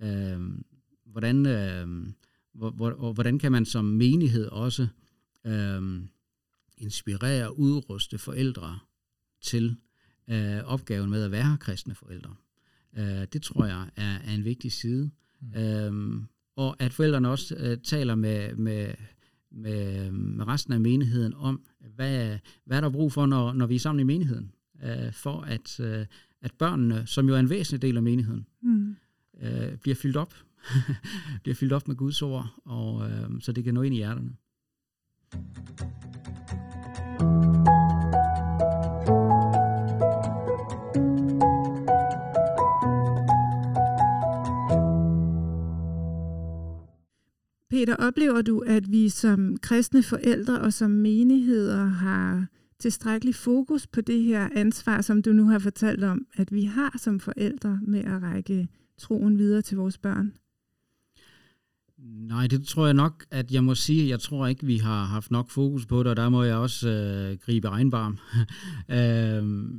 Øh, 0.01 0.39
hvordan, 1.05 1.45
øh, 1.45 1.87
hvor, 2.53 2.69
hvor, 2.69 3.13
hvordan 3.13 3.39
kan 3.39 3.51
man 3.51 3.65
som 3.65 3.85
menighed 3.85 4.45
også 4.45 4.87
øh, 5.45 6.01
inspirere 6.79 7.47
og 7.47 7.59
udruste 7.59 8.17
forældre 8.17 8.79
til 9.41 9.75
øh, 10.29 10.63
opgaven 10.65 11.09
med 11.09 11.23
at 11.23 11.31
være 11.31 11.57
kristne 11.59 11.95
forældre? 11.95 12.35
Øh, 12.97 13.27
det 13.33 13.41
tror 13.41 13.65
jeg 13.65 13.89
er, 13.95 14.17
er 14.17 14.33
en 14.33 14.45
vigtig 14.45 14.71
side. 14.71 15.11
Mm. 15.41 15.61
Øhm, 15.61 16.25
og 16.55 16.75
at 16.79 16.93
forældrene 16.93 17.29
også 17.29 17.55
øh, 17.55 17.77
taler 17.77 18.15
med, 18.15 18.55
med, 18.55 18.93
med, 19.51 20.11
med 20.11 20.47
resten 20.47 20.73
af 20.73 20.79
menigheden 20.79 21.33
om, 21.33 21.61
hvad, 21.95 22.37
hvad 22.65 22.77
er 22.77 22.81
der 22.81 22.89
brug 22.89 23.11
for, 23.11 23.25
når, 23.25 23.53
når 23.53 23.67
vi 23.67 23.75
er 23.75 23.79
sammen 23.79 23.99
i 23.99 24.03
menigheden, 24.03 24.51
øh, 24.83 25.13
for 25.13 25.41
at, 25.41 25.79
øh, 25.79 26.05
at 26.41 26.51
børnene, 26.53 27.07
som 27.07 27.27
jo 27.27 27.35
er 27.35 27.39
en 27.39 27.49
væsentlig 27.49 27.81
del 27.81 27.97
af 27.97 28.03
menigheden, 28.03 28.45
mm. 28.61 28.95
øh, 29.41 29.77
bliver 29.77 29.95
fyldt 29.95 30.17
op. 30.17 30.33
bliver 31.43 31.55
fyldt 31.55 31.73
op 31.73 31.87
med 31.87 31.95
Guds 31.95 32.21
ord, 32.21 32.61
og, 32.65 33.09
øh, 33.09 33.41
så 33.41 33.51
det 33.51 33.63
kan 33.63 33.73
nå 33.73 33.81
ind 33.81 33.95
i 33.95 33.97
hjerterne. 33.97 34.35
Peter, 47.69 47.95
oplever 47.95 48.41
du, 48.41 48.59
at 48.59 48.91
vi 48.91 49.09
som 49.09 49.57
kristne 49.57 50.03
forældre 50.03 50.61
og 50.61 50.73
som 50.73 50.91
menigheder 50.91 51.85
har 51.85 52.47
tilstrækkelig 52.79 53.35
fokus 53.35 53.87
på 53.87 54.01
det 54.01 54.23
her 54.23 54.49
ansvar, 54.55 55.01
som 55.01 55.21
du 55.21 55.33
nu 55.33 55.45
har 55.45 55.59
fortalt 55.59 56.03
om, 56.03 56.25
at 56.37 56.53
vi 56.53 56.63
har 56.63 56.97
som 56.97 57.19
forældre 57.19 57.79
med 57.87 57.99
at 57.99 58.21
række 58.21 58.67
troen 58.97 59.37
videre 59.37 59.61
til 59.61 59.77
vores 59.77 59.97
børn? 59.97 60.33
Nej, 62.03 62.47
det 62.47 62.67
tror 62.67 62.85
jeg 62.85 62.93
nok, 62.93 63.25
at 63.31 63.51
jeg 63.51 63.63
må 63.63 63.75
sige, 63.75 64.09
jeg 64.09 64.19
tror 64.19 64.47
ikke, 64.47 64.65
vi 64.65 64.77
har 64.77 65.05
haft 65.05 65.31
nok 65.31 65.49
fokus 65.49 65.85
på 65.85 65.99
det, 65.99 66.07
og 66.07 66.15
der 66.15 66.29
må 66.29 66.43
jeg 66.43 66.55
også 66.55 66.89
øh, 66.89 67.37
gribe 67.37 67.69
regnbarm. 67.69 68.17
øh, 68.97 69.69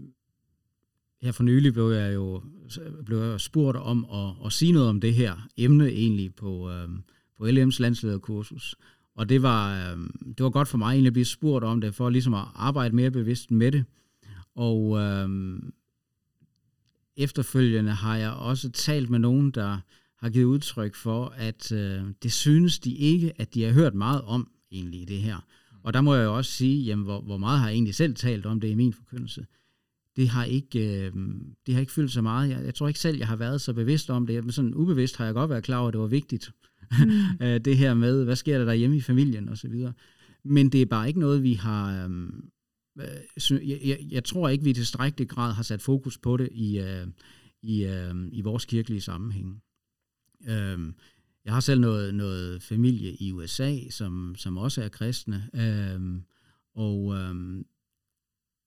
her 1.22 1.32
for 1.32 1.42
nylig 1.42 1.72
blev 1.72 1.90
jeg 1.90 2.14
jo 2.14 2.42
blev 3.06 3.18
jeg 3.18 3.40
spurgt 3.40 3.76
om 3.76 4.06
at, 4.12 4.46
at 4.46 4.52
sige 4.52 4.72
noget 4.72 4.88
om 4.88 5.00
det 5.00 5.14
her 5.14 5.48
emne 5.56 5.88
egentlig 5.88 6.34
på, 6.34 6.70
øh, 6.70 6.88
på 7.38 7.44
LM's 7.44 7.76
landslederkursus. 7.80 8.76
Og 9.14 9.28
det 9.28 9.42
var, 9.42 9.92
øh, 9.92 9.98
det 10.28 10.44
var 10.44 10.50
godt 10.50 10.68
for 10.68 10.78
mig 10.78 10.92
egentlig 10.92 11.06
at 11.06 11.12
blive 11.12 11.24
spurgt 11.24 11.64
om 11.64 11.80
det, 11.80 11.94
for 11.94 12.10
ligesom 12.10 12.34
at 12.34 12.44
arbejde 12.54 12.96
mere 12.96 13.10
bevidst 13.10 13.50
med 13.50 13.72
det. 13.72 13.84
Og 14.54 14.98
øh, 14.98 15.28
efterfølgende 17.16 17.90
har 17.90 18.16
jeg 18.16 18.30
også 18.30 18.70
talt 18.70 19.10
med 19.10 19.18
nogen, 19.18 19.50
der 19.50 19.78
har 20.20 20.30
givet 20.30 20.44
udtryk 20.44 20.94
for, 20.94 21.34
at 21.36 21.72
øh, 21.72 22.02
det 22.22 22.32
synes 22.32 22.78
de 22.78 22.94
ikke, 22.94 23.32
at 23.36 23.54
de 23.54 23.62
har 23.62 23.72
hørt 23.72 23.94
meget 23.94 24.22
om 24.22 24.50
egentlig 24.72 25.08
det 25.08 25.18
her. 25.18 25.46
Og 25.82 25.92
der 25.92 26.00
må 26.00 26.14
jeg 26.14 26.24
jo 26.24 26.36
også 26.36 26.52
sige, 26.52 26.84
jamen, 26.84 27.04
hvor, 27.04 27.20
hvor 27.20 27.36
meget 27.36 27.58
har 27.60 27.66
jeg 27.66 27.74
egentlig 27.74 27.94
selv 27.94 28.14
talt 28.14 28.46
om 28.46 28.60
det 28.60 28.68
i 28.68 28.74
min 28.74 28.92
forkyndelse. 28.92 29.46
det 30.16 30.28
har 30.28 30.44
ikke, 30.44 31.06
øh, 31.06 31.12
det 31.66 31.74
har 31.74 31.80
ikke 31.80 31.92
fyldt 31.92 32.12
så 32.12 32.22
meget. 32.22 32.50
Jeg, 32.50 32.64
jeg 32.64 32.74
tror 32.74 32.88
ikke 32.88 33.00
selv, 33.00 33.18
jeg 33.18 33.28
har 33.28 33.36
været 33.36 33.60
så 33.60 33.72
bevidst 33.72 34.10
om 34.10 34.26
det. 34.26 34.44
Men 34.44 34.52
sådan 34.52 34.74
ubevidst 34.74 35.16
har 35.16 35.24
jeg 35.24 35.34
godt 35.34 35.50
været 35.50 35.64
klar 35.64 35.78
over, 35.78 35.88
at 35.88 35.92
det 35.92 36.00
var 36.00 36.06
vigtigt. 36.06 36.52
Mm. 36.90 37.60
det 37.64 37.76
her 37.76 37.94
med, 37.94 38.24
hvad 38.24 38.36
sker 38.36 38.58
der 38.58 38.64
derhjemme 38.64 38.96
i 38.96 39.00
familien 39.00 39.48
og 39.48 39.58
så 39.58 39.68
videre. 39.68 39.92
Men 40.44 40.68
det 40.68 40.82
er 40.82 40.86
bare 40.86 41.08
ikke 41.08 41.20
noget, 41.20 41.42
vi 41.42 41.54
har... 41.54 42.06
Øh, 42.06 42.30
jeg, 43.50 43.80
jeg, 43.84 43.98
jeg 44.10 44.24
tror 44.24 44.48
ikke, 44.48 44.64
vi 44.64 44.70
i 44.70 44.74
tilstrækkelig 44.74 45.28
grad 45.28 45.52
har 45.52 45.62
sat 45.62 45.82
fokus 45.82 46.18
på 46.18 46.36
det 46.36 46.48
i, 46.52 46.78
øh, 46.78 47.06
i, 47.62 47.84
øh, 47.84 48.14
i 48.32 48.40
vores 48.40 48.64
kirkelige 48.64 49.00
sammenhæng. 49.00 49.62
Øhm, 50.48 50.94
jeg 51.44 51.52
har 51.52 51.60
selv 51.60 51.80
noget, 51.80 52.14
noget 52.14 52.62
familie 52.62 53.14
i 53.14 53.32
USA, 53.32 53.76
som, 53.90 54.34
som 54.36 54.56
også 54.56 54.82
er 54.82 54.88
kristne, 54.88 55.50
øhm, 55.54 56.22
og 56.74 57.14
øhm, 57.16 57.66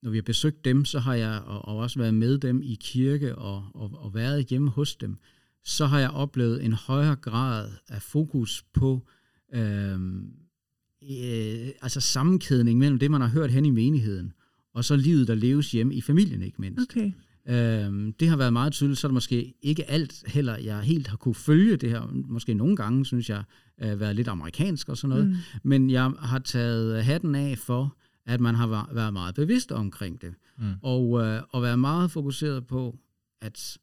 når 0.01 0.11
vi 0.11 0.17
har 0.17 0.23
besøgt 0.23 0.65
dem, 0.65 0.85
så 0.85 0.99
har 0.99 1.13
jeg 1.13 1.41
og, 1.41 1.65
og 1.65 1.77
også 1.77 1.99
været 1.99 2.13
med 2.13 2.37
dem 2.37 2.61
i 2.61 2.77
kirke 2.81 3.35
og, 3.35 3.65
og, 3.73 3.91
og 3.93 4.13
været 4.13 4.45
hjemme 4.45 4.69
hos 4.69 4.95
dem, 4.95 5.17
så 5.63 5.85
har 5.85 5.99
jeg 5.99 6.09
oplevet 6.09 6.65
en 6.65 6.73
højere 6.73 7.15
grad 7.15 7.71
af 7.87 8.01
fokus 8.01 8.63
på 8.73 9.07
øhm, 9.53 10.33
øh, 11.03 11.69
altså 11.81 12.01
sammenkædning 12.01 12.79
mellem 12.79 12.99
det, 12.99 13.11
man 13.11 13.21
har 13.21 13.27
hørt 13.27 13.51
hen 13.51 13.65
i 13.65 13.69
menigheden, 13.69 14.33
og 14.73 14.85
så 14.85 14.95
livet, 14.95 15.27
der 15.27 15.35
leves 15.35 15.71
hjemme 15.71 15.95
i 15.95 16.01
familien, 16.01 16.41
ikke 16.41 16.61
mindst. 16.61 16.91
Okay. 16.91 17.11
Øh, 17.47 18.13
det 18.19 18.29
har 18.29 18.37
været 18.37 18.53
meget 18.53 18.73
tydeligt, 18.73 18.99
så 18.99 19.07
er 19.07 19.09
det 19.09 19.13
måske 19.13 19.53
ikke 19.61 19.89
alt 19.89 20.23
heller, 20.27 20.57
jeg 20.57 20.81
helt 20.81 21.07
har 21.07 21.17
kunne 21.17 21.35
følge 21.35 21.77
det 21.77 21.89
her. 21.89 22.07
Måske 22.27 22.53
nogle 22.53 22.75
gange, 22.75 23.05
synes 23.05 23.29
jeg, 23.29 23.43
øh, 23.81 23.99
været 23.99 24.15
lidt 24.15 24.27
amerikansk 24.27 24.89
og 24.89 24.97
sådan 24.97 25.09
noget. 25.09 25.27
Mm. 25.27 25.35
Men 25.63 25.89
jeg 25.89 26.13
har 26.19 26.39
taget 26.39 27.05
hatten 27.05 27.35
af 27.35 27.57
for, 27.57 27.97
at 28.25 28.39
man 28.39 28.55
har 28.55 28.93
været 28.93 29.13
meget 29.13 29.35
bevidst 29.35 29.71
omkring 29.71 30.21
det. 30.21 30.33
Mm. 30.57 30.73
Og, 30.81 31.21
øh, 31.21 31.41
og 31.49 31.61
været 31.61 31.79
meget 31.79 32.11
fokuseret 32.11 32.67
på, 32.67 32.99
at, 33.41 33.77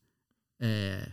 øh, 0.62 1.06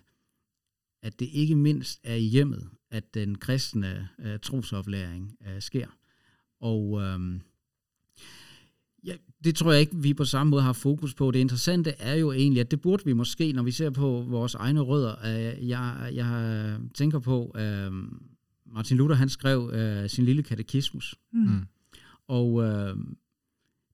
at 1.04 1.20
det 1.20 1.30
ikke 1.32 1.56
mindst 1.56 2.00
er 2.04 2.16
i 2.16 2.24
hjemmet, 2.24 2.70
at 2.92 3.14
den 3.14 3.38
kristne 3.38 4.10
øh, 4.20 4.40
trosoplæring 4.40 5.36
øh, 5.48 5.62
sker. 5.62 5.88
Og 6.62 7.02
øh, 7.02 7.40
ja, 9.04 9.14
det 9.44 9.56
tror 9.56 9.72
jeg 9.72 9.82
ikke, 9.82 9.96
vi 9.96 10.14
på 10.14 10.26
samme 10.26 10.52
måde 10.52 10.62
har 10.62 10.74
fokus 10.74 11.14
på. 11.14 11.32
Det 11.32 11.40
interessante 11.40 11.90
er 12.00 12.16
jo 12.16 12.32
egentlig, 12.32 12.62
at 12.62 12.72
det 12.72 12.82
burde 12.82 13.06
vi 13.06 13.14
måske, 13.14 13.52
når 13.52 13.64
vi 13.64 13.72
ser 13.72 13.90
på 13.90 14.26
vores 14.28 14.56
egne 14.56 14.82
rødder. 14.82 15.16
Øh, 15.26 15.68
jeg, 15.68 16.12
jeg 16.14 16.78
tænker 16.94 17.20
på, 17.20 17.56
øh, 17.58 17.92
Martin 18.66 18.98
Luther 18.98 19.16
han 19.16 19.30
skrev 19.30 19.72
øh, 19.74 20.10
sin 20.10 20.26
lille 20.26 20.44
katekismus. 20.44 21.16
Mm. 21.34 21.40
mm. 21.40 21.66
Og 22.28 22.64
øh, 22.64 22.96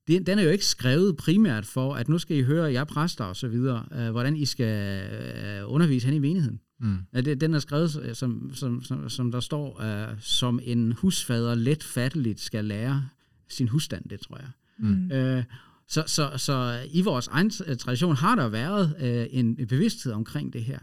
den, 0.07 0.25
den 0.25 0.39
er 0.39 0.43
jo 0.43 0.49
ikke 0.49 0.65
skrevet 0.65 1.17
primært 1.17 1.65
for, 1.65 1.93
at 1.93 2.09
nu 2.09 2.17
skal 2.17 2.37
I 2.37 2.41
høre, 2.41 2.73
jeg 2.73 2.87
præster 2.87 3.23
og 3.23 3.35
så 3.35 3.47
videre, 3.47 3.85
øh, 3.91 4.11
hvordan 4.11 4.35
I 4.35 4.45
skal 4.45 5.03
øh, 5.11 5.73
undervise 5.73 6.05
hen 6.05 6.15
i 6.15 6.19
menigheden. 6.19 6.59
Mm. 6.79 6.97
Det, 7.15 7.41
den 7.41 7.53
er 7.53 7.59
skrevet, 7.59 8.01
øh, 8.03 8.15
som, 8.15 8.51
som, 8.53 8.83
som, 8.83 9.09
som 9.09 9.31
der 9.31 9.39
står, 9.39 9.81
uh, 10.11 10.19
som 10.19 10.59
en 10.63 10.91
husfader 10.91 11.55
let 11.55 11.83
fatteligt 11.83 12.39
skal 12.39 12.65
lære 12.65 13.09
sin 13.49 13.67
husstand, 13.67 14.09
det 14.09 14.19
tror 14.19 14.37
jeg. 14.37 14.47
Mm. 14.77 15.12
Uh, 15.13 15.43
så, 15.88 16.03
så, 16.07 16.31
så 16.38 16.88
i 16.91 17.01
vores 17.01 17.27
egen 17.27 17.49
tradition 17.49 18.15
har 18.15 18.36
der 18.36 18.49
været 18.49 18.95
uh, 19.01 19.39
en 19.39 19.67
bevidsthed 19.67 20.13
omkring 20.13 20.53
det 20.53 20.63
her. 20.63 20.79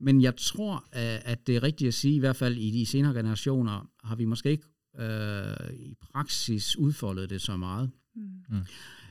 Men 0.00 0.22
jeg 0.22 0.36
tror, 0.36 0.74
uh, 0.74 1.30
at 1.30 1.46
det 1.46 1.56
er 1.56 1.62
rigtigt 1.62 1.88
at 1.88 1.94
sige, 1.94 2.14
i 2.14 2.18
hvert 2.18 2.36
fald 2.36 2.56
i 2.56 2.70
de 2.70 2.86
senere 2.86 3.14
generationer, 3.14 3.90
har 4.04 4.16
vi 4.16 4.24
måske 4.24 4.50
ikke 4.50 4.66
uh, 4.98 5.74
i 5.74 5.94
praksis 6.12 6.76
udfoldet 6.76 7.30
det 7.30 7.40
så 7.40 7.56
meget. 7.56 7.90
Mm. 8.14 8.56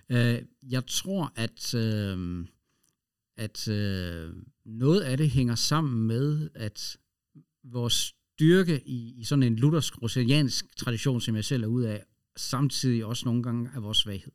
Uh, 0.09 0.71
jeg 0.71 0.85
tror, 0.87 1.33
at... 1.35 1.73
Uh, 1.73 2.45
at 3.37 3.67
øh, 3.67 4.33
noget 4.65 5.01
af 5.01 5.17
det 5.17 5.29
hænger 5.29 5.55
sammen 5.55 6.07
med, 6.07 6.49
at 6.55 6.97
vores 7.63 8.13
styrke 8.33 8.81
i, 8.85 9.13
i 9.19 9.23
sådan 9.23 9.43
en 9.43 9.55
luthersk 9.55 10.01
rosaniansk 10.01 10.77
tradition, 10.77 11.21
som 11.21 11.35
jeg 11.35 11.45
selv 11.45 11.63
er 11.63 11.67
ud 11.67 11.83
af, 11.83 12.03
samtidig 12.37 13.05
også 13.05 13.25
nogle 13.25 13.43
gange 13.43 13.69
er 13.75 13.79
vores 13.79 13.97
svaghed. 13.97 14.31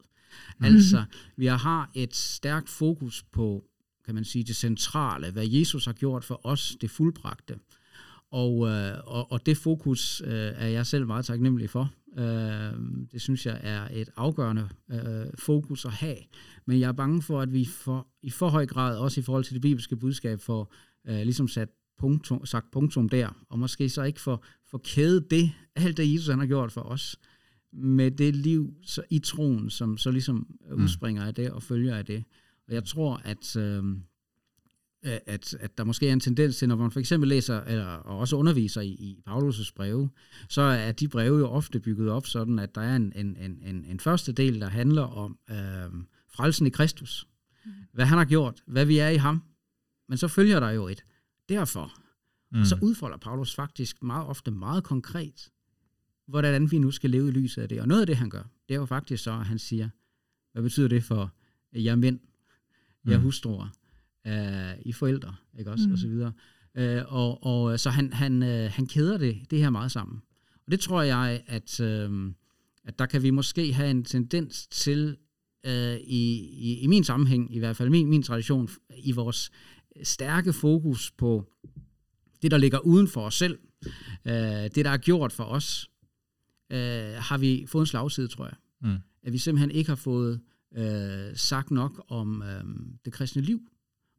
Mm. 0.59 0.65
Altså, 0.65 1.05
vi 1.37 1.47
har 1.47 1.91
et 1.95 2.17
stærkt 2.17 2.69
fokus 2.69 3.23
på, 3.23 3.65
kan 4.05 4.15
man 4.15 4.25
sige, 4.25 4.45
det 4.45 4.57
centrale, 4.57 5.31
hvad 5.31 5.47
Jesus 5.47 5.85
har 5.85 5.93
gjort 5.93 6.25
for 6.25 6.47
os, 6.47 6.77
det 6.81 6.91
fuldbragte. 6.91 7.59
Og, 8.31 8.69
øh, 8.69 8.99
og, 9.05 9.33
og 9.33 9.47
det 9.47 9.57
fokus 9.57 10.23
øh, 10.25 10.31
er 10.33 10.67
jeg 10.67 10.87
selv 10.87 11.07
meget 11.07 11.25
taknemmelig 11.25 11.71
for. 11.71 11.93
Øh, 12.19 12.73
det 13.13 13.21
synes 13.21 13.47
jeg 13.47 13.61
er 13.63 13.89
et 13.93 14.11
afgørende 14.17 14.69
øh, 14.91 15.27
fokus 15.39 15.85
at 15.85 15.93
have. 15.93 16.17
Men 16.67 16.81
jeg 16.81 16.89
er 16.89 16.93
bange 16.93 17.23
for, 17.23 17.41
at 17.41 17.53
vi 17.53 17.65
for, 17.65 18.07
i 18.23 18.31
for 18.31 18.49
høj 18.49 18.67
grad, 18.67 18.99
også 18.99 19.21
i 19.21 19.23
forhold 19.23 19.45
til 19.45 19.55
det 19.55 19.63
bibelske 19.63 19.97
budskab, 19.97 20.41
får 20.41 20.75
øh, 21.09 21.23
ligesom 21.23 21.49
sat 21.49 21.69
punktum, 21.99 22.47
sagt 22.47 22.71
punktum 22.71 23.09
der, 23.09 23.45
og 23.49 23.59
måske 23.59 23.89
så 23.89 24.03
ikke 24.03 24.21
for, 24.21 24.45
for 24.71 24.79
kædet 24.79 25.31
det, 25.31 25.53
alt 25.77 25.97
det 25.97 26.13
Jesus 26.13 26.29
han 26.29 26.39
har 26.39 26.47
gjort 26.47 26.73
for 26.73 26.81
os, 26.81 27.17
med 27.73 28.11
det 28.11 28.37
liv 28.37 28.75
så, 28.83 29.03
i 29.11 29.19
troen, 29.19 29.71
som 29.71 29.99
så 29.99 30.11
ligesom 30.11 30.47
mm. 30.71 30.83
udspringer 30.83 31.25
af 31.25 31.35
det 31.35 31.51
og 31.51 31.63
følger 31.63 31.97
af 31.97 32.05
det. 32.05 32.25
Og 32.69 32.75
jeg 32.75 32.85
tror, 32.85 33.21
at... 33.25 33.57
Øh, 33.57 33.85
at, 35.05 35.55
at 35.61 35.79
der 35.79 35.85
måske 35.85 36.09
er 36.09 36.13
en 36.13 36.21
tendens 36.21 36.57
til, 36.57 36.69
når 36.69 36.77
man 36.77 36.91
for 36.91 37.01
eksempel 37.01 37.29
læser 37.29 37.61
eller, 37.61 37.87
og 37.87 38.19
også 38.19 38.37
underviser 38.37 38.81
i, 38.81 38.89
i 38.89 39.23
Paulus' 39.29 39.73
breve, 39.77 40.11
så 40.49 40.63
er 40.63 40.93
de 40.93 41.09
breve 41.09 41.39
jo 41.39 41.49
ofte 41.49 41.81
bygget 41.81 42.09
op 42.09 42.27
sådan, 42.27 42.59
at 42.59 42.75
der 42.75 42.81
er 42.81 42.97
en, 42.97 43.13
en, 43.17 43.37
en, 43.37 43.85
en 43.85 44.01
første 44.01 44.33
del, 44.33 44.61
der 44.61 44.69
handler 44.69 45.03
om 45.03 45.39
øh, 45.51 45.57
frelsen 46.29 46.67
i 46.67 46.71
Kristus. 46.71 47.29
Mm. 47.65 47.71
Hvad 47.93 48.05
han 48.05 48.19
har 48.19 48.25
gjort, 48.25 48.63
hvad 48.67 48.87
vi 48.87 48.99
er 48.99 49.09
i 49.09 49.17
ham. 49.17 49.43
Men 50.09 50.19
så 50.19 50.29
følger 50.29 50.61
der 50.61 50.71
jo 50.71 50.89
et 50.89 51.05
derfor. 51.49 51.93
Mm. 52.53 52.61
Og 52.61 52.67
så 52.67 52.79
udfolder 52.83 53.17
Paulus 53.17 53.55
faktisk 53.55 54.03
meget 54.03 54.27
ofte 54.27 54.51
meget 54.51 54.85
konkret, 54.85 55.49
hvordan 56.29 56.71
vi 56.71 56.79
nu 56.79 56.91
skal 56.91 57.11
leve 57.11 57.29
i 57.29 57.31
lyset 57.31 57.63
af 57.63 57.69
det. 57.69 57.81
Og 57.81 57.89
noget 57.89 58.01
af 58.01 58.07
det, 58.07 58.17
han 58.17 58.31
gør, 58.31 58.43
det 58.69 58.75
er 58.75 58.79
jo 58.79 58.87
faktisk 58.87 59.23
så, 59.23 59.31
at 59.33 59.47
han 59.47 59.59
siger, 59.59 59.89
hvad 60.53 60.63
betyder 60.63 60.89
det 60.89 61.05
for 61.05 61.35
jer 61.73 61.97
mænd, 61.97 62.21
jer 63.09 63.19
mm. 63.19 63.25
hustruer, 63.25 63.69
øh, 64.27 64.75
i 64.83 64.93
forældre, 64.93 65.35
ikke 65.59 65.71
også, 65.71 65.87
mm. 65.87 65.93
og 65.93 65.99
så 65.99 66.09
videre. 66.09 66.33
Øh, 66.75 67.03
og, 67.07 67.45
og 67.47 67.81
så 67.81 67.91
han, 67.91 68.13
han, 68.13 68.43
øh, 68.43 68.71
han 68.73 68.87
keder 68.87 69.19
det, 69.19 69.51
det 69.51 69.59
her 69.59 69.71
meget 69.71 69.93
sammen. 69.93 70.23
Og 70.67 70.73
det 70.73 70.81
tror 70.81 71.03
jeg, 71.03 71.43
at, 71.47 71.81
øh, 71.81 72.33
at 72.85 72.99
der 72.99 73.07
kan 73.07 73.23
vi 73.23 73.31
måske 73.31 73.73
have 73.73 73.91
en 73.91 74.05
tendens 74.05 74.67
til, 74.67 75.17
øh, 75.67 75.97
i, 75.97 76.35
i, 76.53 76.79
i 76.81 76.87
min 76.87 77.05
sammenhæng, 77.05 77.55
i 77.55 77.59
hvert 77.59 77.77
fald 77.77 77.91
min, 77.91 78.09
min 78.09 78.23
tradition, 78.23 78.69
i 78.97 79.13
vores 79.13 79.51
stærke 80.03 80.53
fokus 80.53 81.11
på 81.11 81.53
det, 82.43 82.51
der 82.51 82.59
ligger 82.59 82.79
uden 82.79 83.09
for 83.09 83.21
os 83.21 83.35
selv, 83.35 83.59
øh, 84.25 84.35
det, 84.35 84.85
der 84.85 84.91
er 84.91 84.97
gjort 84.97 85.33
for 85.33 85.45
os, 85.45 85.91
øh, 86.73 87.15
har 87.19 87.39
vi 87.39 87.67
fået 87.69 87.83
en 87.83 87.87
slagside, 87.87 88.29
tror 88.29 88.45
jeg. 88.45 88.57
Mm. 88.81 88.97
At 89.23 89.33
vi 89.33 89.39
simpelthen 89.39 89.71
ikke 89.71 89.91
har 89.91 89.97
fået 89.97 90.41
øh, 90.77 91.37
sagt 91.37 91.71
nok 91.71 92.05
om 92.09 92.43
øh, 92.43 92.65
det 93.05 93.13
kristne 93.13 93.43
liv 93.43 93.61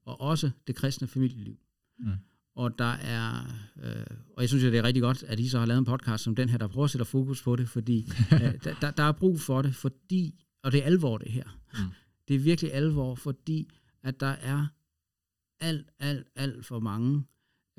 og 0.06 0.22
også 0.22 0.52
det 0.68 0.76
kristne 0.76 1.08
familieliv. 1.08 1.58
Mm. 2.00 2.12
Og 2.56 2.80
der 2.80 2.94
er, 2.94 3.48
øh, 3.84 4.18
og 4.36 4.42
jeg 4.42 4.50
synes, 4.50 4.64
at 4.64 4.72
det 4.72 4.78
er 4.78 4.84
rigtig 4.84 5.02
godt, 5.02 5.24
at 5.24 5.40
I 5.40 5.48
så 5.50 5.60
har 5.60 5.66
lavet 5.66 5.80
en 5.80 5.86
podcast 5.86 6.24
som 6.24 6.36
den 6.36 6.50
her, 6.50 6.58
der 6.58 6.68
prøver 6.68 6.86
at 6.86 6.92
sætte 6.92 7.06
fokus 7.06 7.44
på 7.44 7.56
det, 7.56 7.70
fordi 7.70 8.12
øh, 8.34 8.64
der, 8.64 8.92
der 8.92 9.04
er 9.04 9.12
brug 9.12 9.40
for 9.40 9.62
det, 9.62 9.76
fordi, 9.76 10.44
og 10.64 10.72
det 10.72 10.80
er 10.80 10.86
alvor 10.86 11.18
det 11.18 11.32
her. 11.32 11.60
Mm. 11.74 11.92
Det 12.28 12.36
er 12.36 12.40
virkelig 12.40 12.74
alvor, 12.74 13.16
fordi 13.16 13.70
at 14.04 14.20
der 14.20 14.28
er 14.42 14.68
alt, 15.60 15.90
alt, 16.00 16.28
alt 16.36 16.66
for 16.66 16.80
mange, 16.80 17.24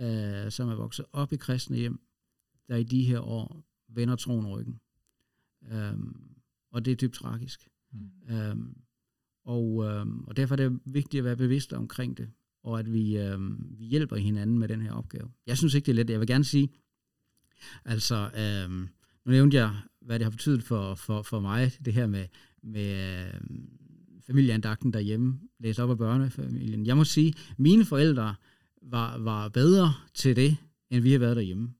øh, 0.00 0.50
som 0.50 0.68
er 0.68 0.74
vokset 0.74 1.04
op 1.12 1.32
i 1.32 1.36
kristne 1.36 1.76
hjem, 1.76 2.00
der 2.68 2.76
i 2.76 2.82
de 2.82 3.04
her 3.04 3.20
år 3.20 3.64
vender 3.88 4.16
troen 4.16 4.46
ryggen. 4.46 4.80
Um, 5.72 6.30
og 6.70 6.84
det 6.84 6.92
er 6.92 6.96
dybt 6.96 7.14
tragisk. 7.14 7.68
Mm. 7.92 8.10
Um, 8.50 8.76
og, 9.44 9.84
øh, 9.84 10.06
og 10.26 10.36
derfor 10.36 10.54
er 10.54 10.56
det 10.56 10.80
vigtigt 10.84 11.18
at 11.18 11.24
være 11.24 11.36
bevidst 11.36 11.72
omkring 11.72 12.16
det, 12.16 12.30
og 12.62 12.78
at 12.78 12.92
vi, 12.92 13.18
øh, 13.18 13.38
vi 13.78 13.84
hjælper 13.84 14.16
hinanden 14.16 14.58
med 14.58 14.68
den 14.68 14.82
her 14.82 14.92
opgave. 14.92 15.30
Jeg 15.46 15.58
synes 15.58 15.74
ikke, 15.74 15.86
det 15.86 15.92
er 15.92 15.96
let. 15.96 16.10
Jeg 16.10 16.20
vil 16.20 16.28
gerne 16.28 16.44
sige, 16.44 16.68
altså, 17.84 18.30
øh, 18.36 18.70
nu 19.24 19.32
nævnte 19.32 19.56
jeg, 19.56 19.76
hvad 20.00 20.18
det 20.18 20.24
har 20.24 20.30
betydet 20.30 20.62
for, 20.62 20.94
for, 20.94 21.22
for 21.22 21.40
mig, 21.40 21.72
det 21.84 21.92
her 21.92 22.06
med, 22.06 22.26
med 22.62 23.24
øh, 23.24 23.40
familieandagten 24.26 24.92
derhjemme, 24.92 25.40
læse 25.60 25.82
op 25.82 25.90
af 25.90 25.98
børnefamilien. 25.98 26.86
Jeg 26.86 26.96
må 26.96 27.04
sige, 27.04 27.34
mine 27.58 27.84
forældre 27.84 28.34
var, 28.82 29.18
var 29.18 29.48
bedre 29.48 29.92
til 30.14 30.36
det, 30.36 30.56
end 30.90 31.02
vi 31.02 31.12
har 31.12 31.18
været 31.18 31.36
derhjemme. 31.36 31.74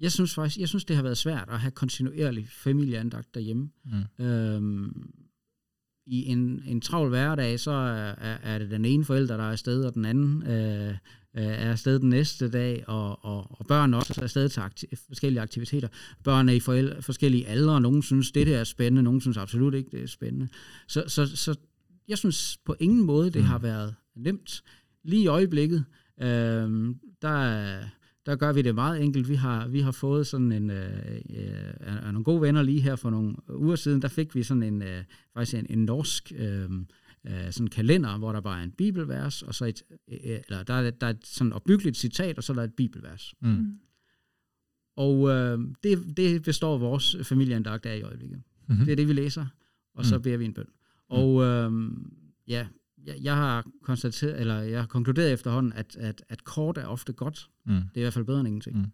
Jeg 0.00 0.12
synes 0.12 0.34
faktisk, 0.34 0.58
jeg 0.58 0.68
synes, 0.68 0.84
det 0.84 0.96
har 0.96 1.02
været 1.02 1.18
svært 1.18 1.48
at 1.50 1.60
have 1.60 1.70
kontinuerlig 1.70 2.48
familieandagt 2.48 3.34
derhjemme. 3.34 3.70
Mm. 4.18 4.24
Øhm, 4.24 5.10
i 6.06 6.24
en, 6.26 6.62
en 6.66 6.80
travl 6.80 7.08
hverdag, 7.08 7.60
så 7.60 7.70
er, 7.70 8.14
er 8.42 8.58
det 8.58 8.70
den 8.70 8.84
ene 8.84 9.04
forælder, 9.04 9.36
der 9.36 9.44
er 9.44 9.50
afsted, 9.50 9.84
og 9.84 9.94
den 9.94 10.04
anden 10.04 10.42
øh, 10.46 10.88
øh, 10.88 10.96
er 11.34 11.70
afsted 11.70 11.98
den 11.98 12.08
næste 12.08 12.50
dag, 12.50 12.84
og, 12.88 13.24
og, 13.24 13.60
og 13.60 13.66
børn 13.66 13.94
også 13.94 14.14
er 14.16 14.22
afsted 14.22 14.48
til 14.48 14.60
akti- 14.60 15.06
forskellige 15.06 15.40
aktiviteter. 15.42 15.88
Børn 16.24 16.48
er 16.48 16.52
i 16.52 16.60
forældre, 16.60 17.02
forskellige 17.02 17.46
aldre, 17.46 17.80
nogen 17.80 18.02
synes, 18.02 18.32
det 18.32 18.46
der 18.46 18.58
er 18.58 18.64
spændende, 18.64 19.02
nogen 19.02 19.20
synes 19.20 19.36
absolut 19.36 19.74
ikke, 19.74 19.90
det 19.90 20.02
er 20.02 20.06
spændende. 20.06 20.48
Så, 20.88 21.04
så, 21.06 21.36
så 21.36 21.54
jeg 22.08 22.18
synes 22.18 22.58
på 22.64 22.76
ingen 22.80 23.02
måde, 23.06 23.30
det 23.30 23.42
Mm. 23.42 23.46
har 23.48 23.58
været 23.58 23.94
nemt. 24.16 24.62
Lige 25.04 25.22
i 25.22 25.26
øjeblikket, 25.26 25.84
øh, 26.22 26.94
der, 27.22 27.78
der 28.30 28.36
gør 28.36 28.52
vi 28.52 28.62
det 28.62 28.74
meget 28.74 29.02
enkelt. 29.02 29.28
Vi 29.28 29.34
har, 29.34 29.68
vi 29.68 29.80
har 29.80 29.92
fået 29.92 30.26
sådan 30.26 30.52
en, 30.52 30.70
øh, 30.70 31.20
øh, 31.30 32.02
nogle 32.04 32.24
gode 32.24 32.40
venner 32.40 32.62
lige 32.62 32.80
her 32.80 32.96
for 32.96 33.10
nogle 33.10 33.36
uger 33.48 33.76
siden, 33.76 34.02
der 34.02 34.08
fik 34.08 34.34
vi 34.34 34.42
sådan 34.42 34.62
en, 34.62 34.82
øh, 34.82 35.04
faktisk 35.34 35.54
en, 35.54 35.66
en 35.70 35.84
norsk 35.84 36.32
øh, 36.36 36.70
øh, 37.26 37.52
sådan 37.52 37.66
kalender, 37.66 38.18
hvor 38.18 38.32
der 38.32 38.40
bare 38.40 38.58
er 38.60 38.64
en 38.64 38.70
bibelvers, 38.70 39.42
og 39.42 39.54
så 39.54 39.64
et, 39.64 39.82
øh, 40.08 40.18
eller 40.48 40.62
der 40.62 40.74
er, 40.74 40.90
der 40.90 41.06
er 41.06 41.10
et 41.10 41.26
sådan 41.26 41.52
opbyggeligt 41.52 41.96
citat, 41.96 42.38
og 42.38 42.44
så 42.44 42.52
er 42.52 42.54
der 42.54 42.64
et 42.64 42.74
bibelvers. 42.74 43.34
Mm. 43.40 43.78
Og 44.96 45.28
øh, 45.28 45.58
det, 45.82 46.16
det 46.16 46.42
består 46.42 46.78
vores 46.78 47.16
familieandagt 47.22 47.86
af 47.86 47.98
i 47.98 48.02
øjeblikket. 48.02 48.42
Mhm. 48.68 48.78
Det 48.84 48.92
er 48.92 48.96
det, 48.96 49.08
vi 49.08 49.12
læser, 49.12 49.46
og 49.94 50.04
så 50.04 50.16
Mm. 50.16 50.22
beder 50.22 50.36
vi 50.36 50.44
en 50.44 50.54
bøn. 50.54 50.68
Og 51.08 51.42
øh, 51.42 51.72
ja, 52.48 52.66
jeg, 53.06 53.16
jeg 53.24 53.34
har 53.36 53.64
konstateret, 53.86 54.40
eller 54.40 54.62
jeg 54.68 54.80
har 54.80 54.86
konkluderet 54.92 55.32
efterhånden, 55.38 55.72
at, 55.76 55.96
at, 55.96 56.22
at 56.28 56.44
kort 56.44 56.78
er 56.78 56.86
ofte 56.86 57.12
godt. 57.12 57.48
Mm. 57.66 57.82
Det 57.94 57.96
er 57.96 58.00
i 58.00 58.06
hvert 58.08 58.12
fald 58.14 58.24
bedre 58.28 58.40
end 58.40 58.48
ingenting. 58.48 58.76
Mm. 58.76 58.90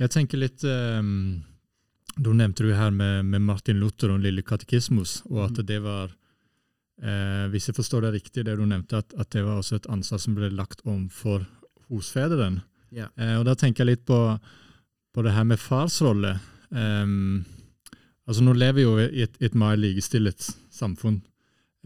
Jeg 0.00 0.10
tenker 0.10 0.38
litt 0.40 0.62
um, 0.64 1.42
Da 2.18 2.32
nevnte 2.32 2.64
du 2.64 2.70
her 2.74 2.90
med, 2.90 3.26
med 3.28 3.42
Martin 3.44 3.76
Luther 3.78 4.08
og 4.10 4.16
den 4.18 4.24
lille 4.24 4.42
katekismus, 4.42 5.22
og 5.28 5.44
at 5.44 5.58
Mhm. 5.58 5.66
det 5.66 5.82
var 5.84 6.14
eh, 7.02 7.48
Hvis 7.52 7.68
jeg 7.68 7.76
forstår 7.76 8.00
det 8.00 8.12
riktig, 8.12 8.44
det 8.44 8.56
du 8.58 8.64
nevnte, 8.66 8.96
at, 8.96 9.12
at 9.18 9.30
det 9.30 9.44
var 9.44 9.58
også 9.60 9.76
et 9.76 9.86
ansvar 9.88 10.18
som 10.18 10.34
ble 10.34 10.48
lagt 10.50 10.80
om 10.84 11.08
for 11.08 11.44
husfederen. 11.88 12.60
Ja. 12.92 13.06
Eh, 13.16 13.36
og 13.38 13.44
da 13.44 13.54
tenker 13.54 13.84
jeg 13.84 13.92
litt 13.98 14.06
på, 14.06 14.38
på 15.14 15.22
det 15.22 15.32
her 15.32 15.44
med 15.44 15.58
farsrolle. 15.58 16.38
Um, 16.70 17.44
altså 18.28 18.44
Nå 18.44 18.54
lever 18.54 18.76
vi 18.76 18.84
jo 18.86 18.94
i 19.00 19.24
et, 19.24 19.36
et 19.40 19.56
mer 19.58 19.78
likestillet 19.80 20.50
samfunn. 20.74 21.22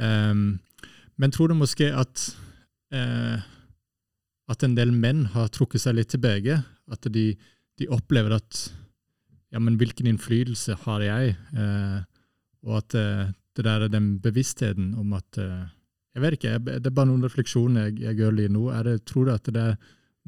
Um, 0.02 0.59
men 1.20 1.33
tror 1.33 1.52
du 1.52 1.55
måske 1.55 1.92
at 1.94 2.22
eh, 2.92 3.42
at 4.52 4.64
en 4.66 4.76
del 4.76 4.92
menn 4.94 5.26
har 5.33 5.50
trukket 5.52 5.85
seg 5.85 5.96
litt 5.96 6.12
tilbake. 6.12 6.61
At 6.92 7.07
de, 7.14 7.33
de 7.81 7.90
opplever 7.92 8.37
at 8.37 8.62
ja, 9.52 9.61
men 9.61 9.76
hvilken 9.81 10.09
innflytelse 10.09 10.78
har 10.87 11.05
jeg? 11.05 11.37
Eh, 11.52 12.00
og 12.62 12.78
at 12.78 12.96
uh, 12.96 13.31
det 13.57 13.64
der 13.66 13.85
er 13.85 13.90
den 13.90 14.14
bevisstheten 14.22 14.92
om 14.94 15.16
at 15.18 15.38
uh, 15.42 15.66
Jeg 16.14 16.22
vet 16.22 16.35
ikke, 16.37 16.50
jeg, 16.52 16.62
det 16.85 16.88
er 16.90 16.94
bare 16.94 17.09
noen 17.09 17.24
refleksjoner 17.24 17.88
jeg, 17.88 18.02
jeg 18.05 18.18
gjør 18.20 18.35
lige 18.37 18.52
nå. 18.52 18.66
Er 18.70 18.85
det, 18.87 18.94
tror 19.09 19.26
du 19.26 19.33
at 19.33 19.48
det 19.48 19.62
er 19.62 19.78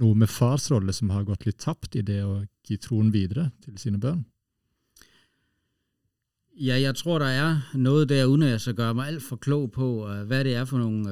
noe 0.00 0.16
med 0.18 0.31
fars 0.33 0.70
rolle 0.72 0.92
som 0.96 1.12
har 1.12 1.27
gått 1.29 1.44
litt 1.46 1.61
tapt 1.61 1.94
i 1.94 2.03
det 2.03 2.22
å 2.24 2.38
gi 2.64 2.79
troen 2.81 3.12
videre 3.14 3.50
til 3.62 3.77
sine 3.79 4.00
børn? 4.00 4.24
Ja, 6.61 6.81
jeg 6.81 6.97
tror, 6.97 7.19
der 7.19 7.27
er 7.27 7.61
noget 7.75 8.09
der, 8.09 8.25
uden 8.25 8.43
at 8.43 8.51
jeg 8.51 8.61
så 8.61 8.73
gør 8.73 8.93
mig 8.93 9.07
alt 9.07 9.23
for 9.23 9.37
klog 9.37 9.71
på, 9.71 10.09
øh, 10.09 10.27
hvad 10.27 10.45
det 10.45 10.55
er 10.55 10.64
for 10.64 10.79
nogle 10.79 11.11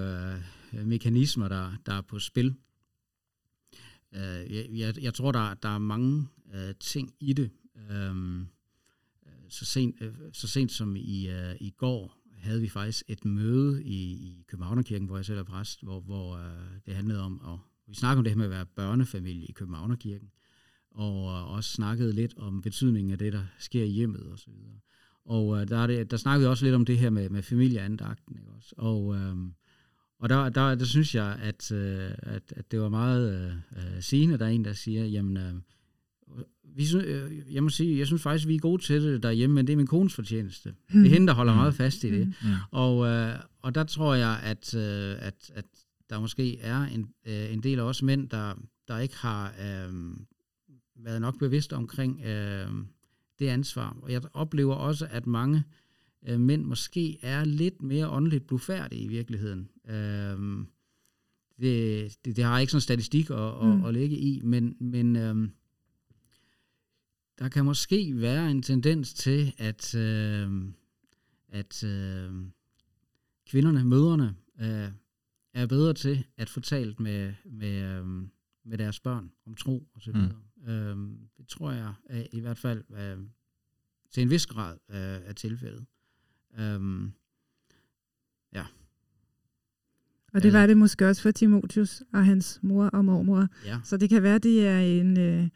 øh, 0.72 0.86
mekanismer, 0.86 1.48
der, 1.48 1.72
der 1.86 1.92
er 1.92 2.00
på 2.00 2.18
spil. 2.18 2.54
Øh, 4.14 4.54
jeg, 4.54 4.66
jeg, 4.70 5.02
jeg 5.02 5.14
tror, 5.14 5.32
der, 5.32 5.54
der 5.54 5.68
er 5.68 5.78
mange 5.78 6.28
øh, 6.54 6.74
ting 6.80 7.14
i 7.20 7.32
det. 7.32 7.50
Øh, 7.90 8.44
så, 9.48 9.64
sent, 9.64 10.02
øh, 10.02 10.14
så 10.32 10.48
sent 10.48 10.72
som 10.72 10.96
i, 10.96 11.28
øh, 11.28 11.54
i 11.60 11.70
går 11.70 12.18
havde 12.32 12.60
vi 12.60 12.68
faktisk 12.68 13.04
et 13.08 13.24
møde 13.24 13.84
i, 13.84 14.12
i 14.12 14.44
Københavnerkirken, 14.48 15.06
hvor 15.06 15.16
jeg 15.16 15.24
selv 15.24 15.38
er 15.38 15.44
præst, 15.44 15.82
hvor, 15.82 16.00
hvor 16.00 16.36
øh, 16.36 16.80
det 16.86 16.94
handlede 16.94 17.20
om, 17.20 17.40
at 17.44 17.58
vi 17.86 17.94
snakkede 17.94 18.18
om 18.18 18.24
det 18.24 18.30
her 18.30 18.38
med 18.38 18.44
at 18.44 18.50
være 18.50 18.66
børnefamilie 18.66 19.46
i 19.46 19.52
Københavnerkirken, 19.52 20.30
og 20.90 21.14
øh, 21.14 21.52
også 21.52 21.72
snakkede 21.72 22.12
lidt 22.12 22.34
om 22.36 22.62
betydningen 22.62 23.12
af 23.12 23.18
det, 23.18 23.32
der 23.32 23.44
sker 23.58 23.84
i 23.84 23.88
hjemmet 23.88 24.22
og 24.22 24.38
så 24.38 24.50
videre. 24.50 24.78
Og 25.24 25.60
øh, 25.60 25.68
der, 25.68 25.78
er 25.78 25.86
det, 25.86 26.10
der 26.10 26.16
snakkede 26.16 26.46
vi 26.46 26.50
også 26.50 26.64
lidt 26.64 26.74
om 26.74 26.84
det 26.84 26.98
her 26.98 27.10
med, 27.10 27.28
med 27.28 27.42
familieandagten. 27.42 28.36
Ikke 28.38 28.50
også? 28.56 28.74
Og, 28.78 29.16
øh, 29.16 29.36
og 30.18 30.28
der, 30.28 30.48
der, 30.48 30.74
der 30.74 30.84
synes 30.84 31.14
jeg, 31.14 31.38
at, 31.42 31.72
øh, 31.72 32.10
at, 32.18 32.52
at 32.56 32.70
det 32.70 32.80
var 32.80 32.88
meget 32.88 33.34
øh, 33.34 33.52
øh, 33.96 34.02
sigende. 34.02 34.38
Der 34.38 34.44
er 34.44 34.50
en, 34.50 34.64
der 34.64 34.72
siger, 34.72 35.04
jamen, 35.04 35.36
øh, 35.36 35.54
vi 36.76 36.86
øh, 36.96 37.54
jeg 37.54 37.62
må 37.62 37.68
sige, 37.68 37.98
jeg 37.98 38.06
synes 38.06 38.22
faktisk, 38.22 38.48
vi 38.48 38.54
er 38.54 38.58
gode 38.58 38.82
til 38.82 39.02
det 39.02 39.22
derhjemme, 39.22 39.54
men 39.54 39.66
det 39.66 39.72
er 39.72 39.76
min 39.76 39.86
kones 39.86 40.14
fortjeneste. 40.14 40.74
Det 40.92 41.06
er 41.06 41.10
hende, 41.10 41.26
der 41.26 41.34
holder 41.34 41.52
Mm. 41.52 41.58
meget 41.58 41.74
fast 41.74 42.04
i 42.04 42.10
det. 42.10 42.26
Mm. 42.26 42.48
Mm. 42.48 42.54
Og, 42.70 43.06
øh, 43.06 43.38
og 43.62 43.74
der 43.74 43.84
tror 43.84 44.14
jeg, 44.14 44.40
at, 44.42 44.74
øh, 44.74 45.16
at, 45.18 45.50
at 45.54 45.64
der 46.10 46.20
måske 46.20 46.58
er 46.60 46.80
en, 46.82 47.08
øh, 47.26 47.52
en 47.52 47.62
del 47.62 47.78
af 47.78 47.82
os 47.82 48.02
mænd, 48.02 48.28
der, 48.28 48.54
der 48.88 48.98
ikke 48.98 49.16
har 49.16 49.46
øh, 49.48 49.94
været 51.04 51.20
nok 51.20 51.38
bevidst 51.38 51.72
omkring 51.72 52.20
øh, 52.24 52.68
det 53.42 53.48
ansvar. 53.48 53.96
Og 54.02 54.12
jeg 54.12 54.22
oplever 54.32 54.74
også, 54.74 55.06
at 55.10 55.26
mange 55.26 55.64
øh, 56.28 56.40
mænd 56.40 56.64
måske 56.64 57.18
er 57.22 57.44
lidt 57.44 57.82
mere 57.82 58.08
åndeligt 58.10 58.46
blufærdige 58.46 59.02
i 59.02 59.08
virkeligheden. 59.08 59.68
Øh, 59.88 60.66
det, 61.60 62.16
det, 62.24 62.36
det 62.36 62.44
har 62.44 62.52
jeg 62.52 62.60
ikke 62.60 62.70
sådan 62.70 62.80
statistik 62.80 63.30
at, 63.30 63.38
at, 63.38 63.64
Mm. 63.64 63.84
at 63.84 63.94
lægge 63.94 64.16
i, 64.18 64.40
men, 64.44 64.76
men 64.80 65.16
øh, 65.16 65.48
der 67.38 67.48
kan 67.48 67.64
måske 67.64 68.12
være 68.20 68.50
en 68.50 68.62
tendens 68.62 69.14
til, 69.14 69.52
at, 69.58 69.94
øh, 69.94 70.50
at 71.48 71.84
øh, 71.84 72.30
kvinderne, 73.46 73.84
mødrene, 73.84 74.34
øh, 74.60 74.88
er 75.54 75.66
bedre 75.66 75.94
til 75.94 76.24
at 76.36 76.48
få 76.48 76.60
talt 76.60 77.00
med, 77.00 77.32
med, 77.44 77.82
øh, 77.82 78.06
med 78.64 78.78
deres 78.78 79.00
børn 79.00 79.30
om 79.46 79.54
tro 79.54 79.88
og 79.94 80.02
så 80.02 80.10
Mm. 80.12 80.30
Øh, 80.68 80.96
det 81.38 81.48
tror 81.48 81.72
jeg 81.72 81.92
er, 82.08 82.26
i 82.32 82.40
hvert 82.40 82.58
fald 82.58 82.82
øh, 82.98 83.18
til 84.10 84.22
en 84.22 84.30
vis 84.30 84.46
grad 84.46 84.76
øh, 84.90 84.96
er 85.28 85.32
tilfældet. 85.32 85.86
Øh, 86.58 86.80
Og 90.34 90.42
det 90.42 90.48
Øh. 90.48 90.52
var 90.54 90.66
det 90.66 90.76
måske 90.76 91.08
også 91.08 91.22
for 91.22 91.30
Timotius 91.30 92.02
og 92.12 92.24
hans 92.24 92.58
mor 92.62 92.84
og 92.86 93.04
mormor. 93.04 93.48
ja, 93.64 93.80
Så 93.84 93.96
det 93.96 94.08
kan 94.10 94.22
være, 94.22 94.38
det 94.38 94.66
er 94.68 94.78
en, 94.80 95.18
øh, 95.18 95.48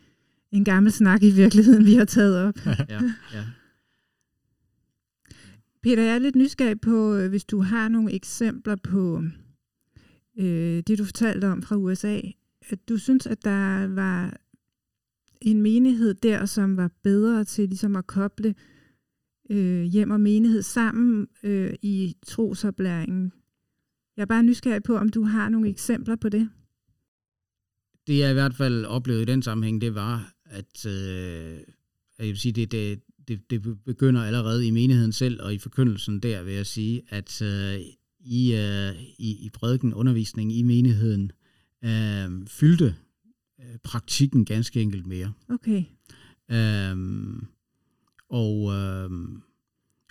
en 0.52 0.64
gammel 0.64 0.92
snak 0.92 1.22
i 1.22 1.30
virkeligheden, 1.30 1.84
vi 1.86 1.94
har 1.94 2.04
taget 2.04 2.36
op. 2.44 2.54
ja, 2.66 3.00
ja. 3.32 3.44
Peter, 5.82 6.02
jeg 6.02 6.14
er 6.14 6.18
lidt 6.18 6.36
nysgerrig 6.36 6.80
på, 6.80 7.14
øh, 7.14 7.28
hvis 7.28 7.44
du 7.44 7.60
har 7.62 7.88
nogle 7.88 8.12
eksempler 8.12 8.76
på 8.76 9.22
øh, 10.38 10.82
det, 10.86 10.98
du 10.98 11.04
fortalte 11.04 11.48
om 11.48 11.62
fra 11.62 11.76
USA. 11.76 12.20
At 12.68 12.88
du 12.88 12.98
synes, 12.98 13.26
at 13.26 13.44
der 13.44 13.86
var 13.86 14.36
en 15.40 15.62
menighed 15.62 16.14
der, 16.14 16.46
som 16.46 16.76
var 16.76 16.90
bedre 17.02 17.44
til 17.44 17.68
ligesom 17.68 17.96
at 17.96 18.06
koble 18.06 18.54
øh, 19.50 19.82
hjem 19.82 20.10
og 20.10 20.20
menighed 20.20 20.62
sammen 20.62 21.26
øh, 21.42 21.74
i 21.82 22.14
trosoplæringen. 22.26 23.32
Jeg 24.16 24.22
er 24.22 24.26
bare 24.26 24.42
nysgerrig 24.42 24.82
på, 24.82 24.96
om 24.96 25.08
du 25.08 25.22
har 25.22 25.48
nogle 25.48 25.68
eksempler 25.68 26.16
på 26.16 26.28
det. 26.28 26.48
det 28.06 28.18
jeg 28.18 28.30
i 28.30 28.34
hvert 28.34 28.54
fald 28.54 28.84
oplevede 28.84 29.22
i 29.22 29.26
den 29.26 29.42
sammenhæng, 29.42 29.80
det 29.80 29.94
var, 29.94 30.32
at 30.44 30.86
øh, 30.86 31.60
jeg 32.18 32.26
vil 32.26 32.38
sige, 32.38 32.52
det, 32.52 32.72
det, 32.72 33.00
det, 33.28 33.50
det 33.50 33.84
begynder 33.84 34.22
allerede 34.22 34.66
i 34.66 34.70
menigheden 34.70 35.12
selv, 35.12 35.42
og 35.42 35.54
i 35.54 35.58
forkyndelsen 35.58 36.20
der, 36.20 36.42
vil 36.42 36.54
jeg 36.54 36.66
sige, 36.66 37.02
at 37.08 37.42
øh, 37.42 37.80
i, 38.20 38.54
øh, 38.54 39.02
i, 39.18 39.46
i 39.46 39.50
prædiken, 39.54 39.94
undervisningen 39.94 40.56
i 40.56 40.62
menigheden, 40.62 41.32
øh, 41.84 42.46
fyldte 42.46 42.94
øh, 43.60 43.78
praktikken 43.84 44.44
ganske 44.44 44.80
enkelt 44.80 45.06
mere. 45.06 45.32
Okay. 45.48 45.84
Øhm, 46.50 47.46
og, 48.28 48.72
øhm, 48.72 49.42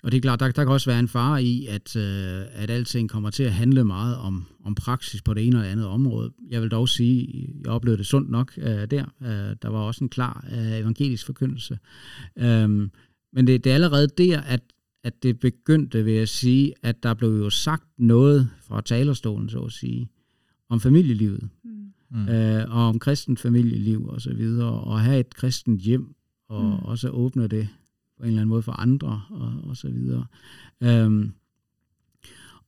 og 0.02 0.12
det 0.12 0.16
er 0.16 0.20
klart, 0.20 0.40
der, 0.40 0.50
der 0.50 0.64
kan 0.64 0.72
også 0.72 0.90
være 0.90 0.98
en 0.98 1.08
fare 1.08 1.44
i, 1.44 1.66
at, 1.66 1.96
øh, 1.96 2.44
at 2.50 2.70
alting 2.70 3.10
kommer 3.10 3.30
til 3.30 3.42
at 3.42 3.52
handle 3.52 3.84
meget 3.84 4.16
om, 4.16 4.44
om 4.64 4.74
praksis 4.74 5.22
på 5.22 5.34
det 5.34 5.46
ene 5.46 5.56
eller 5.56 5.70
andet 5.70 5.86
område. 5.86 6.32
Jeg 6.48 6.62
vil 6.62 6.70
dog 6.70 6.88
sige, 6.88 7.48
jeg 7.64 7.72
oplevede 7.72 7.98
det 7.98 8.06
sundt 8.06 8.30
nok 8.30 8.52
øh, 8.58 8.90
der. 8.90 9.04
Øh, 9.22 9.56
der 9.62 9.68
var 9.68 9.78
også 9.78 10.04
en 10.04 10.08
klar 10.08 10.46
øh, 10.52 10.78
evangelisk 10.78 11.26
forkyndelse. 11.26 11.78
Øhm, 12.38 12.90
men 13.32 13.46
det, 13.46 13.64
det 13.64 13.70
er 13.70 13.74
allerede 13.74 14.08
der, 14.18 14.40
at, 14.40 14.60
at 15.04 15.22
det 15.22 15.40
begyndte, 15.40 16.04
vil 16.04 16.14
jeg 16.14 16.28
sige, 16.28 16.74
at 16.82 17.02
der 17.02 17.14
blev 17.14 17.30
jo 17.30 17.50
sagt 17.50 17.84
noget 17.98 18.50
fra 18.60 18.80
talerstolen, 18.80 19.48
så 19.48 19.60
at 19.60 19.72
sige, 19.72 20.08
om 20.68 20.80
familielivet 20.80 21.48
Mm. 22.10 22.28
Øh, 22.28 22.70
og 22.70 22.88
om 22.88 22.98
kristent 22.98 23.40
familieliv 23.40 24.06
og 24.06 24.20
så 24.20 24.34
videre, 24.34 24.80
og 24.80 25.00
have 25.00 25.20
et 25.20 25.34
kristent 25.34 25.80
hjem, 25.80 26.14
og 26.48 26.64
mm. 26.64 26.72
også 26.72 27.08
åbne 27.08 27.46
det 27.46 27.68
på 28.16 28.22
en 28.22 28.28
eller 28.28 28.40
anden 28.40 28.48
måde 28.48 28.62
for 28.62 28.72
andre, 28.72 29.22
og, 29.30 29.54
og 29.64 29.76
så 29.76 29.88
videre. 29.88 30.26
Øhm, 30.80 31.32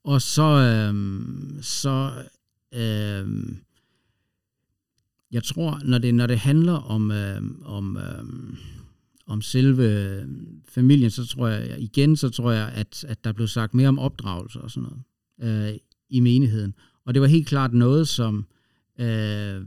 og 0.05 0.22
så, 0.22 0.42
øhm, 0.42 1.59
så 1.62 2.12
øhm, 2.74 3.59
jeg 5.33 5.44
tror, 5.44 5.81
når 5.85 5.98
det, 5.98 6.14
når 6.14 6.27
det 6.27 6.38
handler 6.38 6.72
om, 6.72 7.11
øhm, 7.11 7.62
om, 7.64 7.96
øhm, 7.96 8.57
om 9.27 9.42
selve 9.42 10.27
familien, 10.68 11.11
så 11.11 11.27
tror 11.27 11.48
jeg, 11.48 11.81
igen, 11.81 12.16
så 12.16 12.31
tror 12.31 12.51
jeg, 12.51 12.68
at, 12.68 13.05
at 13.09 13.24
der 13.24 13.33
blev 13.33 13.46
sagt 13.46 13.74
mere 13.74 13.88
om 13.88 13.98
opdragelse 13.98 14.61
og 14.61 14.70
sådan 14.70 14.88
noget 15.38 15.72
øh, 15.72 15.79
i 16.11 16.20
menigheden. 16.20 16.74
Og 17.05 17.14
det 17.14 17.22
var 17.22 17.29
helt 17.29 17.48
klart 17.48 17.74
noget, 17.74 18.09
som 18.09 18.46
øh, 18.98 19.66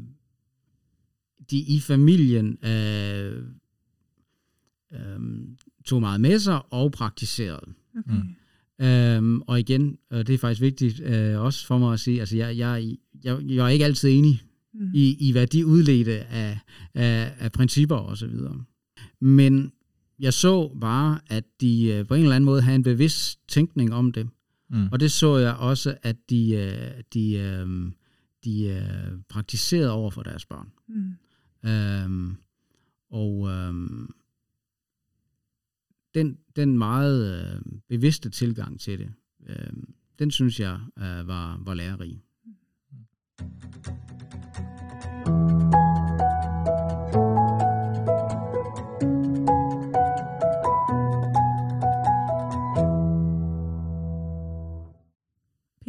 de 1.51 1.57
i 1.57 1.79
familien 1.79 2.57
øh, 2.65 3.43
øh, 4.93 5.19
tog 5.85 6.01
meget 6.01 6.21
med 6.21 6.39
sig 6.39 6.73
og 6.73 6.91
praktiserede. 6.91 7.73
Okay. 7.97 8.15
Mm. 8.15 8.35
Øhm, 8.85 9.41
og 9.41 9.59
igen, 9.59 9.97
og 10.09 10.27
det 10.27 10.33
er 10.33 10.37
faktisk 10.37 10.61
vigtigt 10.61 10.99
øh, 10.99 11.39
også 11.39 11.67
for 11.67 11.77
mig 11.77 11.93
at 11.93 11.99
sige, 11.99 12.19
altså 12.19 12.37
jeg, 12.37 12.57
jeg, 12.57 12.97
jeg, 13.23 13.39
jeg 13.43 13.65
er 13.65 13.69
ikke 13.69 13.85
altid 13.85 14.09
enig 14.09 14.41
mm. 14.73 14.91
i, 14.93 15.15
i, 15.19 15.31
hvad 15.31 15.47
de 15.47 15.65
udledte 15.65 16.19
af, 16.19 16.59
af, 16.93 17.33
af 17.39 17.51
principper 17.51 17.95
og 17.95 18.17
så 18.17 18.27
videre. 18.27 18.63
Men 19.19 19.71
jeg 20.19 20.33
så 20.33 20.77
bare, 20.81 21.19
at 21.27 21.43
de 21.61 21.85
øh, 21.85 22.07
på 22.07 22.13
en 22.13 22.21
eller 22.21 22.35
anden 22.35 22.45
måde 22.45 22.61
havde 22.61 22.75
en 22.75 22.83
bevidst 22.83 23.39
tænkning 23.47 23.93
om 23.93 24.11
det. 24.11 24.27
Mm. 24.69 24.87
Og 24.91 24.99
det 24.99 25.11
så 25.11 25.37
jeg 25.37 25.53
også, 25.53 25.97
at 26.03 26.15
de, 26.29 26.51
øh, 26.53 27.03
de, 27.13 27.33
øh, 27.33 27.91
de 28.43 28.67
øh, 28.67 29.21
praktiserede 29.29 29.91
over 29.91 30.11
for 30.11 30.23
deres 30.23 30.45
børn. 30.45 30.71
Mm. 30.87 31.15
Øhm, 31.69 32.37
og 33.09 33.49
øhm, 33.49 34.13
den, 36.13 36.37
den 36.55 36.77
meget 36.77 37.53
øh, 37.55 37.61
bevidste 37.87 38.29
tilgang 38.29 38.79
til 38.79 38.99
det, 38.99 39.13
øh, 39.47 39.73
den 40.19 40.31
synes 40.31 40.59
jeg 40.59 40.79
øh, 40.97 41.27
var, 41.27 41.57
var 41.65 41.73
lærerig. 41.73 42.21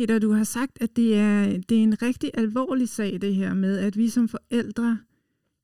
Peter, 0.03 0.19
du 0.19 0.33
har 0.33 0.45
sagt, 0.45 0.79
at 0.81 0.97
det 0.97 1.17
er, 1.17 1.47
det 1.69 1.79
er 1.79 1.83
en 1.83 2.03
rigtig 2.03 2.31
alvorlig 2.35 2.89
sag, 2.89 3.19
det 3.21 3.35
her 3.35 3.55
med, 3.55 3.79
at 3.79 3.97
vi 3.97 4.09
som 4.09 4.29
forældre 4.29 4.99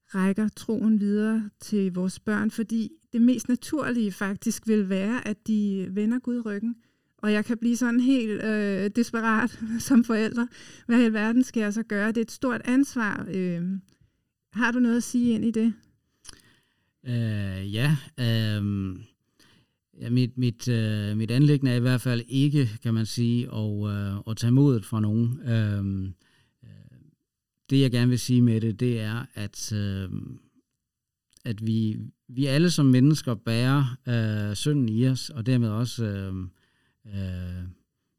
rækker 0.06 0.48
troen 0.48 1.00
videre 1.00 1.50
til 1.60 1.94
vores 1.94 2.20
børn, 2.20 2.50
fordi 2.50 2.90
det 3.12 3.22
mest 3.22 3.48
naturlige 3.48 4.12
faktisk 4.12 4.68
vil 4.68 4.88
være, 4.88 5.28
at 5.28 5.46
de 5.46 5.88
vender 5.90 6.18
Gud 6.18 6.46
ryggen. 6.46 6.76
Og 7.18 7.32
jeg 7.32 7.44
kan 7.44 7.58
blive 7.58 7.76
sådan 7.76 8.00
helt 8.00 8.44
øh, 8.44 8.90
desperat 8.96 9.60
som 9.88 10.04
forældre. 10.04 10.48
Hvad 10.86 11.00
i 11.00 11.04
alverden 11.04 11.42
skal 11.42 11.60
jeg 11.60 11.72
så 11.72 11.82
gøre? 11.82 12.08
Det 12.08 12.16
er 12.16 12.22
et 12.22 12.30
stort 12.30 12.60
ansvar. 12.64 13.26
Øh, 13.34 13.62
har 14.52 14.72
du 14.72 14.78
noget 14.78 14.96
at 14.96 15.02
sige 15.02 15.34
ind 15.34 15.44
i 15.44 15.50
det? 15.50 15.74
Øh, 17.06 17.74
ja, 17.74 17.96
øh, 18.20 18.96
ja, 20.00 20.10
mit, 20.10 20.38
mit, 20.38 20.68
øh, 20.68 21.16
mit 21.16 21.30
anlæggende 21.30 21.72
er 21.72 21.76
i 21.76 21.80
hvert 21.80 22.00
fald 22.00 22.22
ikke, 22.28 22.68
kan 22.82 22.94
man 22.94 23.06
sige, 23.06 23.54
at, 23.54 23.88
øh, 23.88 24.16
at 24.26 24.36
tage 24.36 24.50
modet 24.50 24.84
fra 24.84 25.00
nogen. 25.00 25.40
Øhm, 25.48 26.14
øh, 26.64 26.98
det 27.70 27.80
jeg 27.80 27.90
gerne 27.90 28.08
vil 28.08 28.18
sige 28.18 28.42
med 28.42 28.60
det, 28.60 28.80
det 28.80 29.00
er, 29.00 29.26
at, 29.34 29.72
øh, 29.72 30.10
at 31.44 31.66
vi, 31.66 31.96
vi 32.28 32.46
alle 32.46 32.70
som 32.70 32.86
mennesker 32.86 33.34
bærer 33.34 33.96
øh, 34.08 34.56
synden 34.56 34.88
i 34.88 35.08
os, 35.08 35.30
og 35.30 35.46
dermed 35.46 35.68
også 35.68 36.04
øh, 36.04 36.34
øh, 37.06 37.64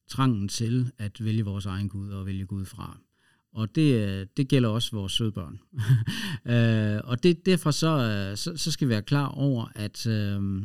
trangen 0.07 0.47
til 0.47 0.91
at 0.97 1.25
vælge 1.25 1.45
vores 1.45 1.65
egen 1.65 1.89
Gud 1.89 2.09
og 2.09 2.25
vælge 2.25 2.45
Gud 2.45 2.65
fra. 2.65 2.97
Og 3.53 3.75
det, 3.75 3.93
øh, 3.93 4.27
det 4.37 4.47
gælder 4.47 4.69
også 4.69 4.91
vores 4.91 5.11
sødbørn. 5.13 5.59
øh, 6.55 7.01
og 7.03 7.23
det, 7.23 7.45
derfor 7.45 7.71
så, 7.71 7.87
øh, 7.87 8.37
så, 8.37 8.57
så 8.57 8.71
skal 8.71 8.87
vi 8.87 8.89
være 8.89 9.01
klar 9.01 9.27
over, 9.27 9.71
at, 9.75 10.07
Øh, 10.07 10.63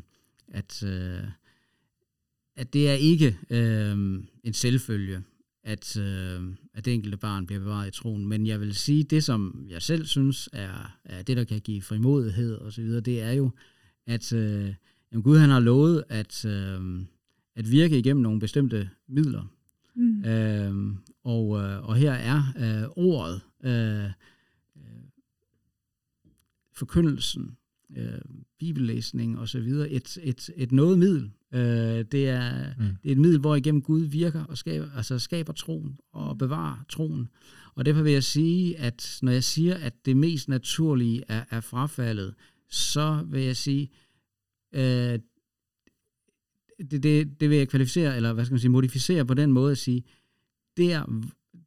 at, 0.54 0.82
uh, 0.82 1.28
at 2.56 2.72
det 2.72 2.90
er 2.90 2.94
ikke 2.94 3.38
uh, 3.50 3.98
en 4.44 4.52
selvfølge, 4.52 5.22
at, 5.62 5.96
uh, 5.96 6.54
at 6.74 6.84
det 6.84 6.94
enkelte 6.94 7.16
barn 7.16 7.46
bliver 7.46 7.60
bevaret 7.60 7.88
i 7.88 7.90
troen. 7.90 8.26
Men 8.26 8.46
jeg 8.46 8.60
vil 8.60 8.74
sige, 8.74 9.04
det 9.04 9.24
som 9.24 9.66
jeg 9.68 9.82
selv 9.82 10.06
synes 10.06 10.48
er, 10.52 10.98
er 11.04 11.22
det, 11.22 11.36
der 11.36 11.44
kan 11.44 11.60
give 11.60 11.82
frimodighed 11.82 12.54
og 12.54 12.72
så 12.72 12.82
videre, 12.82 13.00
det 13.00 13.22
er 13.22 13.32
jo, 13.32 13.50
at 14.06 14.32
uh, 14.32 14.74
jamen 15.12 15.22
Gud 15.22 15.38
han 15.38 15.50
har 15.50 15.60
lovet 15.60 16.04
at, 16.08 16.44
uh, 16.44 17.00
at 17.56 17.70
virke 17.70 17.98
igennem 17.98 18.22
nogle 18.22 18.40
bestemte 18.40 18.90
midler. 19.08 19.44
Mm. 19.96 20.18
Uh, 20.18 20.96
og, 21.24 21.48
uh, 21.48 21.88
og 21.88 21.96
her 21.96 22.12
er 22.12 22.42
uh, 22.56 23.04
ordet, 23.04 23.40
uh, 23.64 24.10
forkyndelsen, 26.72 27.56
uh, 27.96 28.36
bibellæsning 28.58 29.38
og 29.38 29.48
så 29.48 29.60
videre, 29.60 29.90
et, 29.90 30.18
et, 30.22 30.50
et 30.56 30.72
noget 30.72 30.98
middel. 30.98 31.30
Uh, 31.52 31.60
det, 32.12 32.28
er, 32.28 32.74
mm. 32.78 32.84
det 33.02 33.08
er 33.08 33.12
et 33.12 33.18
middel, 33.18 33.40
hvor 33.40 33.54
igennem 33.54 33.82
Gud 33.82 34.00
virker 34.00 34.44
og 34.44 34.58
skaber, 34.58 34.86
altså 34.96 35.18
skaber 35.18 35.52
troen 35.52 35.98
og 36.12 36.38
bevarer 36.38 36.84
troen. 36.88 37.28
Og 37.74 37.86
derfor 37.86 38.02
vil 38.02 38.12
jeg 38.12 38.24
sige, 38.24 38.78
at 38.78 39.18
når 39.22 39.32
jeg 39.32 39.44
siger, 39.44 39.74
at 39.74 40.06
det 40.06 40.16
mest 40.16 40.48
naturlige 40.48 41.22
er, 41.28 41.44
er 41.50 41.60
frafaldet, 41.60 42.34
så 42.68 43.24
vil 43.28 43.42
jeg 43.42 43.56
sige, 43.56 43.90
uh, 44.72 44.80
det, 46.90 47.02
det, 47.02 47.40
det 47.40 47.50
vil 47.50 47.58
jeg 47.58 47.68
kvalificere, 47.68 48.16
eller 48.16 48.32
hvad 48.32 48.44
skal 48.44 48.52
man 48.52 48.60
sige, 48.60 48.70
modificere 48.70 49.26
på 49.26 49.34
den 49.34 49.52
måde 49.52 49.72
at 49.72 49.78
sige, 49.78 50.04
det 50.76 50.92
er, 50.92 51.22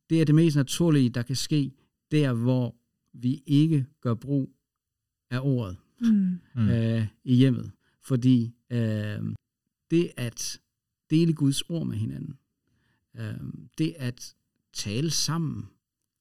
det 0.09 0.21
er 0.21 0.25
det 0.25 0.35
mest 0.35 0.55
naturlige, 0.55 1.09
der 1.09 1.21
kan 1.21 1.35
ske, 1.35 1.71
der 2.11 2.33
hvor 2.33 2.75
vi 3.13 3.43
ikke 3.45 3.85
gør 4.01 4.13
brug 4.13 4.53
af 5.31 5.39
ordet 5.41 5.77
mm. 5.99 6.39
øh, 6.69 7.07
i 7.23 7.35
hjemmet. 7.35 7.71
Fordi 8.01 8.53
øh, 8.69 9.35
det 9.91 10.11
at 10.17 10.59
dele 11.09 11.33
Guds 11.33 11.61
ord 11.61 11.87
med 11.87 11.97
hinanden, 11.97 12.37
øh, 13.15 13.39
det 13.77 13.93
at 13.97 14.35
tale 14.73 15.11
sammen 15.11 15.69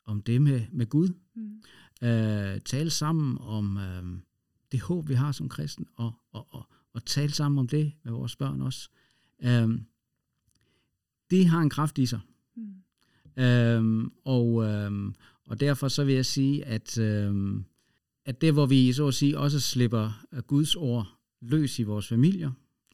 om 0.04 0.22
det 0.22 0.42
med, 0.42 0.62
med 0.72 0.86
Gud, 0.86 1.08
mm. 1.34 1.62
øh, 2.08 2.60
tale 2.60 2.90
sammen 2.90 3.38
om 3.40 3.76
øh, 3.76 4.18
det 4.72 4.80
håb, 4.80 5.08
vi 5.08 5.14
har 5.14 5.32
som 5.32 5.48
kristen, 5.48 5.86
og, 5.94 6.12
og, 6.32 6.46
og, 6.50 6.68
og 6.92 7.04
tale 7.04 7.32
sammen 7.32 7.58
om 7.58 7.68
det 7.68 7.92
med 8.02 8.12
vores 8.12 8.36
børn 8.36 8.60
også. 8.60 8.90
Øh, 9.42 9.80
det 11.30 11.46
har 11.46 11.60
en 11.60 11.70
kraft 11.70 11.98
i 11.98 12.06
sig. 12.06 12.20
Mm. 12.56 13.42
Øh, 13.42 14.10
og, 14.24 14.64
øh, 14.64 15.12
og 15.46 15.60
derfor 15.60 15.88
så 15.88 16.04
vil 16.04 16.14
jeg 16.14 16.26
sige, 16.26 16.64
at 16.64 16.98
øh, 16.98 17.60
at 18.26 18.40
det, 18.40 18.52
hvor 18.52 18.66
vi 18.66 18.92
så 18.92 19.08
at 19.08 19.14
sige 19.14 19.38
også 19.38 19.60
slipper 19.60 20.24
Guds 20.46 20.74
ord 20.74 21.06
løs 21.40 21.78
i 21.78 21.82
vores 21.82 22.08
familier, 22.08 22.50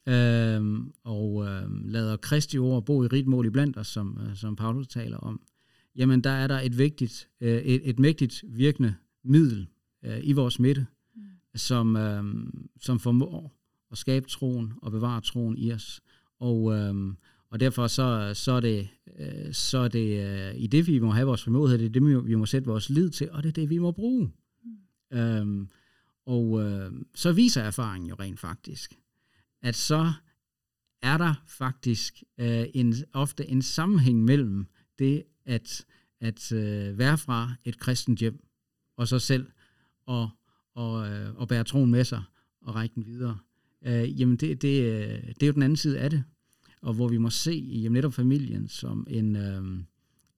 øh, 0.07 0.61
og 1.03 1.45
øh, 1.45 1.85
lader 1.85 2.17
Kristi 2.17 2.57
ord 2.57 2.85
bo 2.85 3.03
i 3.03 3.07
rigt 3.07 3.27
mål 3.27 3.45
iblandt 3.45 3.77
os, 3.77 3.87
som, 3.87 4.19
øh, 4.21 4.35
som 4.35 4.55
Paulus 4.55 4.87
taler 4.87 5.17
om, 5.17 5.41
jamen 5.95 6.21
der 6.21 6.29
er 6.29 6.47
der 6.47 6.59
et 6.59 6.77
vigtigt, 6.77 7.29
øh, 7.41 7.61
et, 7.61 7.89
et 7.89 7.99
mægtigt 7.99 8.43
virkende 8.47 8.95
middel 9.23 9.67
øh, 10.05 10.19
i 10.23 10.33
vores 10.33 10.59
midte, 10.59 10.85
mm. 11.15 11.21
som, 11.55 11.95
øh, 11.95 12.23
som 12.81 12.99
formår 12.99 13.59
at 13.91 13.97
skabe 13.97 14.27
troen 14.27 14.73
og 14.81 14.91
bevare 14.91 15.21
troen 15.21 15.57
i 15.57 15.71
os. 15.71 16.01
Og, 16.39 16.73
øh, 16.73 17.13
og 17.49 17.59
derfor 17.59 17.87
så, 17.87 18.31
så 18.33 18.51
er 18.51 18.59
det, 18.59 18.87
øh, 19.19 19.53
så 19.53 19.77
er 19.77 19.87
det 19.87 20.25
øh, 20.25 20.61
i 20.61 20.67
det, 20.67 20.87
vi 20.87 20.99
må 20.99 21.11
have 21.11 21.27
vores 21.27 21.43
formodighed, 21.43 21.79
det 21.79 21.85
er 21.85 21.89
det, 21.89 22.05
vi 22.05 22.15
må, 22.15 22.21
vi 22.21 22.35
må 22.35 22.45
sætte 22.45 22.67
vores 22.67 22.89
lid 22.89 23.09
til, 23.09 23.31
og 23.31 23.43
det 23.43 23.49
er 23.49 23.53
det, 23.53 23.69
vi 23.69 23.77
må 23.77 23.91
bruge. 23.91 24.31
Øhm, 25.13 25.69
og 26.25 26.61
øh, 26.61 26.91
så 27.15 27.31
viser 27.31 27.61
erfaringen 27.61 28.09
jo 28.09 28.15
rent 28.19 28.39
faktisk, 28.39 28.93
at 29.61 29.75
så 29.75 30.13
er 31.01 31.17
der 31.17 31.33
faktisk 31.47 32.23
øh, 32.37 32.65
en, 32.73 32.93
ofte 33.13 33.47
en 33.47 33.61
sammenhæng 33.61 34.23
mellem 34.23 34.67
det 34.99 35.23
at, 35.45 35.85
at 36.21 36.51
øh, 36.51 36.97
være 36.97 37.17
fra 37.17 37.53
et 37.63 37.79
kristent 37.79 38.19
hjem, 38.19 38.45
og 38.97 39.07
så 39.07 39.19
selv 39.19 39.47
og, 40.05 40.29
og, 40.75 41.09
øh, 41.09 41.35
og 41.35 41.47
bære 41.47 41.63
troen 41.63 41.91
med 41.91 42.03
sig 42.03 42.23
og 42.61 42.75
række 42.75 42.95
den 42.95 43.05
videre. 43.05 43.37
Øh, 43.85 44.21
jamen 44.21 44.35
det, 44.35 44.61
det, 44.61 44.81
øh, 44.81 45.27
det 45.27 45.43
er 45.43 45.47
jo 45.47 45.53
den 45.53 45.63
anden 45.63 45.77
side 45.77 45.99
af 45.99 46.09
det, 46.09 46.23
og 46.81 46.93
hvor 46.93 47.07
vi 47.07 47.17
må 47.17 47.29
se 47.29 47.69
jamen 47.71 47.93
netop 47.93 48.13
familien 48.13 48.67
som 48.67 49.07
en, 49.09 49.35
øh, 49.35 49.63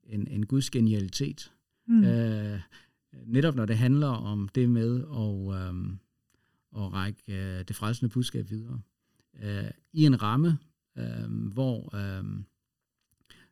en, 0.03 0.27
en 0.27 0.45
Guds 0.45 0.69
genialitet. 0.69 1.51
Mm. 1.87 2.03
Øh, 2.03 2.59
netop 3.25 3.55
når 3.55 3.65
det 3.65 3.77
handler 3.77 4.07
om 4.07 4.49
det 4.55 4.69
med 4.69 4.95
at, 4.95 5.61
øh, 5.61 5.97
at 6.85 6.93
række 6.93 7.21
øh, 7.27 7.63
det 7.67 7.75
frelsende 7.75 8.09
budskab 8.09 8.49
videre. 8.49 8.81
Øh, 9.43 9.71
I 9.93 10.05
en 10.05 10.21
ramme, 10.21 10.57
øh, 10.97 11.51
hvor 11.53 11.95
øh, 11.95 12.23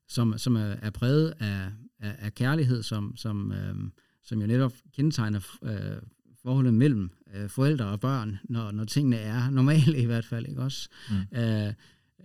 som, 0.07 0.37
som 0.37 0.55
er, 0.55 0.61
er 0.61 0.89
præget 0.89 1.33
af, 1.39 1.71
af, 1.99 2.15
af 2.19 2.35
kærlighed, 2.35 2.83
som, 2.83 3.17
som, 3.17 3.51
øh, 3.51 3.75
som 4.23 4.41
jo 4.41 4.47
netop 4.47 4.73
kendetegner 4.91 5.39
øh, 5.63 6.01
forholdet 6.41 6.73
mellem 6.73 7.09
øh, 7.33 7.49
forældre 7.49 7.85
og 7.85 7.99
børn, 7.99 8.37
når, 8.43 8.71
når 8.71 8.83
tingene 8.83 9.15
er 9.17 9.49
normale 9.59 9.97
i 9.97 10.05
hvert 10.05 10.25
fald, 10.25 10.47
ikke 10.47 10.61
også? 10.61 10.89
Mm. 11.09 11.37
Øh, 11.37 11.73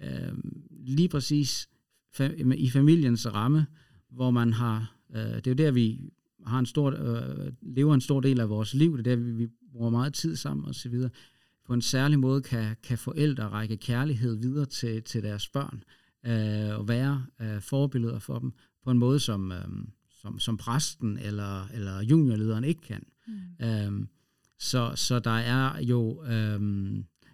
øh, 0.03 0.35
lige 0.71 1.09
præcis 1.09 1.69
fa- 2.17 2.55
i 2.55 2.71
familiens 2.71 3.35
ramme, 3.35 3.67
hvor 4.11 4.31
man 4.31 4.53
har, 4.53 4.97
øh, 5.15 5.21
det 5.21 5.47
er 5.47 5.51
jo 5.51 5.55
der, 5.55 5.71
vi 5.71 6.13
har 6.47 6.59
en 6.59 6.67
stor, 6.67 6.91
øh, 6.91 7.53
lever 7.63 7.95
en 7.95 8.01
stor 8.01 8.21
del 8.21 8.41
af 8.41 8.49
vores 8.49 8.75
liv, 8.75 8.99
det 8.99 9.07
er 9.07 9.17
der, 9.17 9.23
vi, 9.23 9.31
vi 9.31 9.49
bruger 9.73 9.91
meget 9.91 10.15
tid 10.15 10.37
sammen 10.37 10.67
og 10.67 10.75
så 10.75 10.89
videre. 10.89 11.11
På 11.67 11.75
en 11.75 11.83
særlig 11.83 12.19
måde 12.19 12.43
kan, 12.43 12.77
kan 12.83 12.99
forældre 12.99 13.49
række 13.49 13.77
kærlighed 13.77 14.37
videre 14.37 14.67
til, 14.67 15.03
til 15.03 15.23
deres 15.23 15.49
børn, 15.49 15.83
øh, 16.27 16.79
og 16.79 16.89
være 16.89 17.27
øh, 17.41 17.61
forbilleder 17.61 18.19
for 18.19 18.39
dem, 18.39 18.53
på 18.85 18.91
en 18.91 18.99
måde, 18.99 19.21
som, 19.21 19.53
øh, 19.53 19.69
som, 20.11 20.39
som 20.39 20.57
præsten 20.57 21.19
eller, 21.19 21.69
eller 21.75 22.03
juniorlederen 22.03 22.65
ikke 22.65 22.81
kan. 22.81 23.03
Mm. 23.27 23.67
Øh, 23.67 24.07
så, 24.59 24.93
så 24.95 25.19
der 25.19 25.39
er 25.39 25.81
jo 25.83 26.25
øh, 26.25 26.61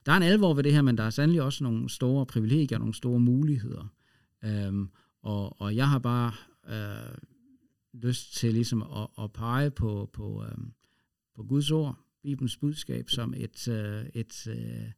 der 0.07 0.13
er 0.13 0.17
en 0.17 0.23
alvor 0.23 0.55
ved 0.55 0.63
det 0.63 0.73
her, 0.73 0.83
men 0.83 0.99
der 0.99 1.05
er 1.05 1.11
sandelig 1.11 1.43
også 1.43 1.65
nogle 1.65 1.91
store 1.91 2.27
privilegier, 2.27 2.79
nogle 2.79 2.95
store 2.95 3.21
muligheder. 3.21 3.93
Øhm, 4.45 4.89
og, 5.23 5.61
og 5.61 5.77
jeg 5.77 5.89
har 5.89 5.99
bare 5.99 6.33
øh, 6.69 7.15
lyst 7.95 8.35
til 8.35 8.53
ligesom 8.55 8.83
at, 8.83 9.25
at 9.25 9.33
pege 9.33 9.71
på, 9.71 10.11
på, 10.13 10.45
øh, 10.45 10.59
på 11.37 11.43
Guds 11.43 11.71
ord, 11.71 11.99
Bibelens 12.23 12.57
budskab, 12.57 13.11
som 13.11 13.35
et, 13.37 13.69
øh, 13.69 14.07
et, 14.15 14.47
øh, 14.47 14.91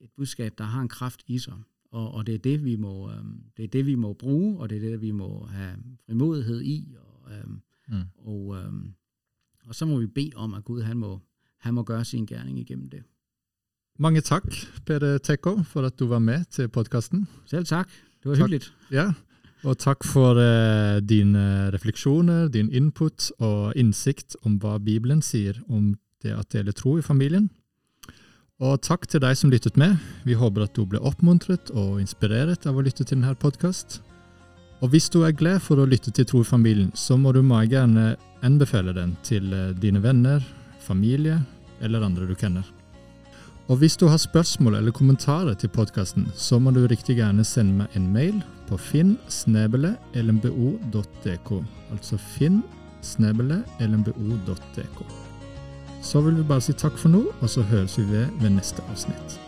et 0.00 0.10
budskab, 0.16 0.54
der 0.58 0.64
har 0.64 0.80
en 0.80 0.88
kraft 0.88 1.22
i 1.26 1.38
sig. 1.38 1.62
Og, 1.90 2.14
og 2.14 2.26
det, 2.26 2.34
er 2.34 2.38
det, 2.38 2.64
vi 2.64 2.76
må, 2.76 3.10
øh, 3.10 3.24
det 3.56 3.64
er 3.64 3.68
det, 3.68 3.86
vi 3.86 3.94
må 3.94 4.12
bruge, 4.12 4.58
og 4.58 4.70
det 4.70 4.76
er 4.76 4.90
det, 4.90 5.02
vi 5.02 5.10
må 5.10 5.44
have 5.44 5.76
frimodighed 6.06 6.62
i. 6.62 6.94
Og, 6.98 7.32
øh, 7.32 7.44
mm. 7.88 8.02
og, 8.18 8.56
øh, 8.56 8.72
og 9.66 9.74
så 9.74 9.86
må 9.86 9.98
vi 9.98 10.06
bede 10.06 10.32
om, 10.34 10.54
at 10.54 10.64
Gud 10.64 10.82
han 10.82 10.96
må, 10.96 11.20
han 11.58 11.74
må 11.74 11.82
gøre 11.82 12.04
sin 12.04 12.26
gerning 12.26 12.58
igennem 12.58 12.90
det. 12.90 13.02
Mange 13.98 14.20
tak, 14.20 14.44
Peder 14.86 15.18
Tekko, 15.18 15.62
for 15.62 15.82
at 15.82 15.98
du 15.98 16.06
var 16.06 16.18
med 16.18 16.44
til 16.44 16.68
podcasten. 16.68 17.28
Selv 17.46 17.64
tak. 17.64 17.90
Det 18.22 18.24
var 18.24 18.34
tak. 18.34 18.42
hyggeligt. 18.42 18.74
Ja, 18.90 19.12
og 19.66 19.78
takk 19.82 20.06
for 20.06 20.38
eh, 20.38 20.96
uh, 20.96 21.02
dine 21.02 21.42
eh, 21.66 21.68
refleksjoner, 21.74 22.48
din 22.54 22.70
input 22.70 23.30
og 23.42 23.74
innsikt 23.78 24.38
om 24.46 24.60
hva 24.62 24.78
Bibelen 24.78 25.22
sier 25.22 25.58
om 25.66 25.96
det 26.22 26.34
at 26.34 26.52
dele 26.54 26.74
tro 26.76 26.96
i 26.98 27.04
familien. 27.04 27.48
Og 28.62 28.78
takk 28.80 29.04
til 29.10 29.20
deg 29.20 29.36
som 29.36 29.50
lyttet 29.52 29.76
med. 29.76 29.98
Vi 30.24 30.38
håper 30.38 30.64
at 30.64 30.76
du 30.78 30.86
ble 30.88 31.02
oppmuntret 31.02 31.72
og 31.74 31.98
inspirert 32.00 32.64
av 32.66 32.78
å 32.78 32.84
lytte 32.86 33.04
til 33.04 33.18
denne 33.18 33.34
podkasten. 33.36 34.00
Og 34.84 34.92
hvis 34.92 35.08
du 35.12 35.22
er 35.24 35.36
glad 35.36 35.62
for 35.64 35.80
å 35.80 35.88
lytte 35.88 36.12
til 36.12 36.26
Tro 36.28 36.42
i 36.44 36.48
familien, 36.48 36.90
så 36.94 37.16
må 37.16 37.32
du 37.32 37.40
meget 37.42 37.72
gjerne 37.72 38.10
anbefale 38.44 38.92
den 38.96 39.16
til 39.24 39.52
eh, 39.52 39.74
dine 39.76 40.02
venner, 40.04 40.44
familie 40.84 41.40
eller 41.80 42.04
andre 42.04 42.28
du 42.28 42.36
kjenner. 42.36 42.64
Og 43.68 43.76
hvis 43.76 43.96
du 43.96 44.06
har 44.06 44.16
spørgsmål 44.16 44.74
eller 44.74 44.92
kommentarer 44.94 45.54
til 45.54 45.68
podkasten, 45.68 46.28
så 46.34 46.58
må 46.58 46.70
du 46.70 46.86
riktig 46.86 47.16
gjerne 47.18 47.44
sende 47.44 47.72
meg 47.80 47.86
en 47.98 48.12
mail 48.14 48.42
på 48.68 48.76
finn.lmbo.dk. 48.78 49.24
Altså 51.90 52.16
finn.lmbo.dk. 52.36 52.66
Så 56.02 56.20
vil 56.20 56.36
vi 56.38 56.42
bare 56.46 56.60
si 56.62 56.72
takk 56.78 56.98
for 57.00 57.08
nå, 57.10 57.24
og 57.40 57.50
så 57.50 57.62
høres 57.66 57.98
vi 57.98 58.04
ved 58.12 58.26
ved 58.40 58.50
neste 58.54 58.82
avsnitt. 58.92 59.45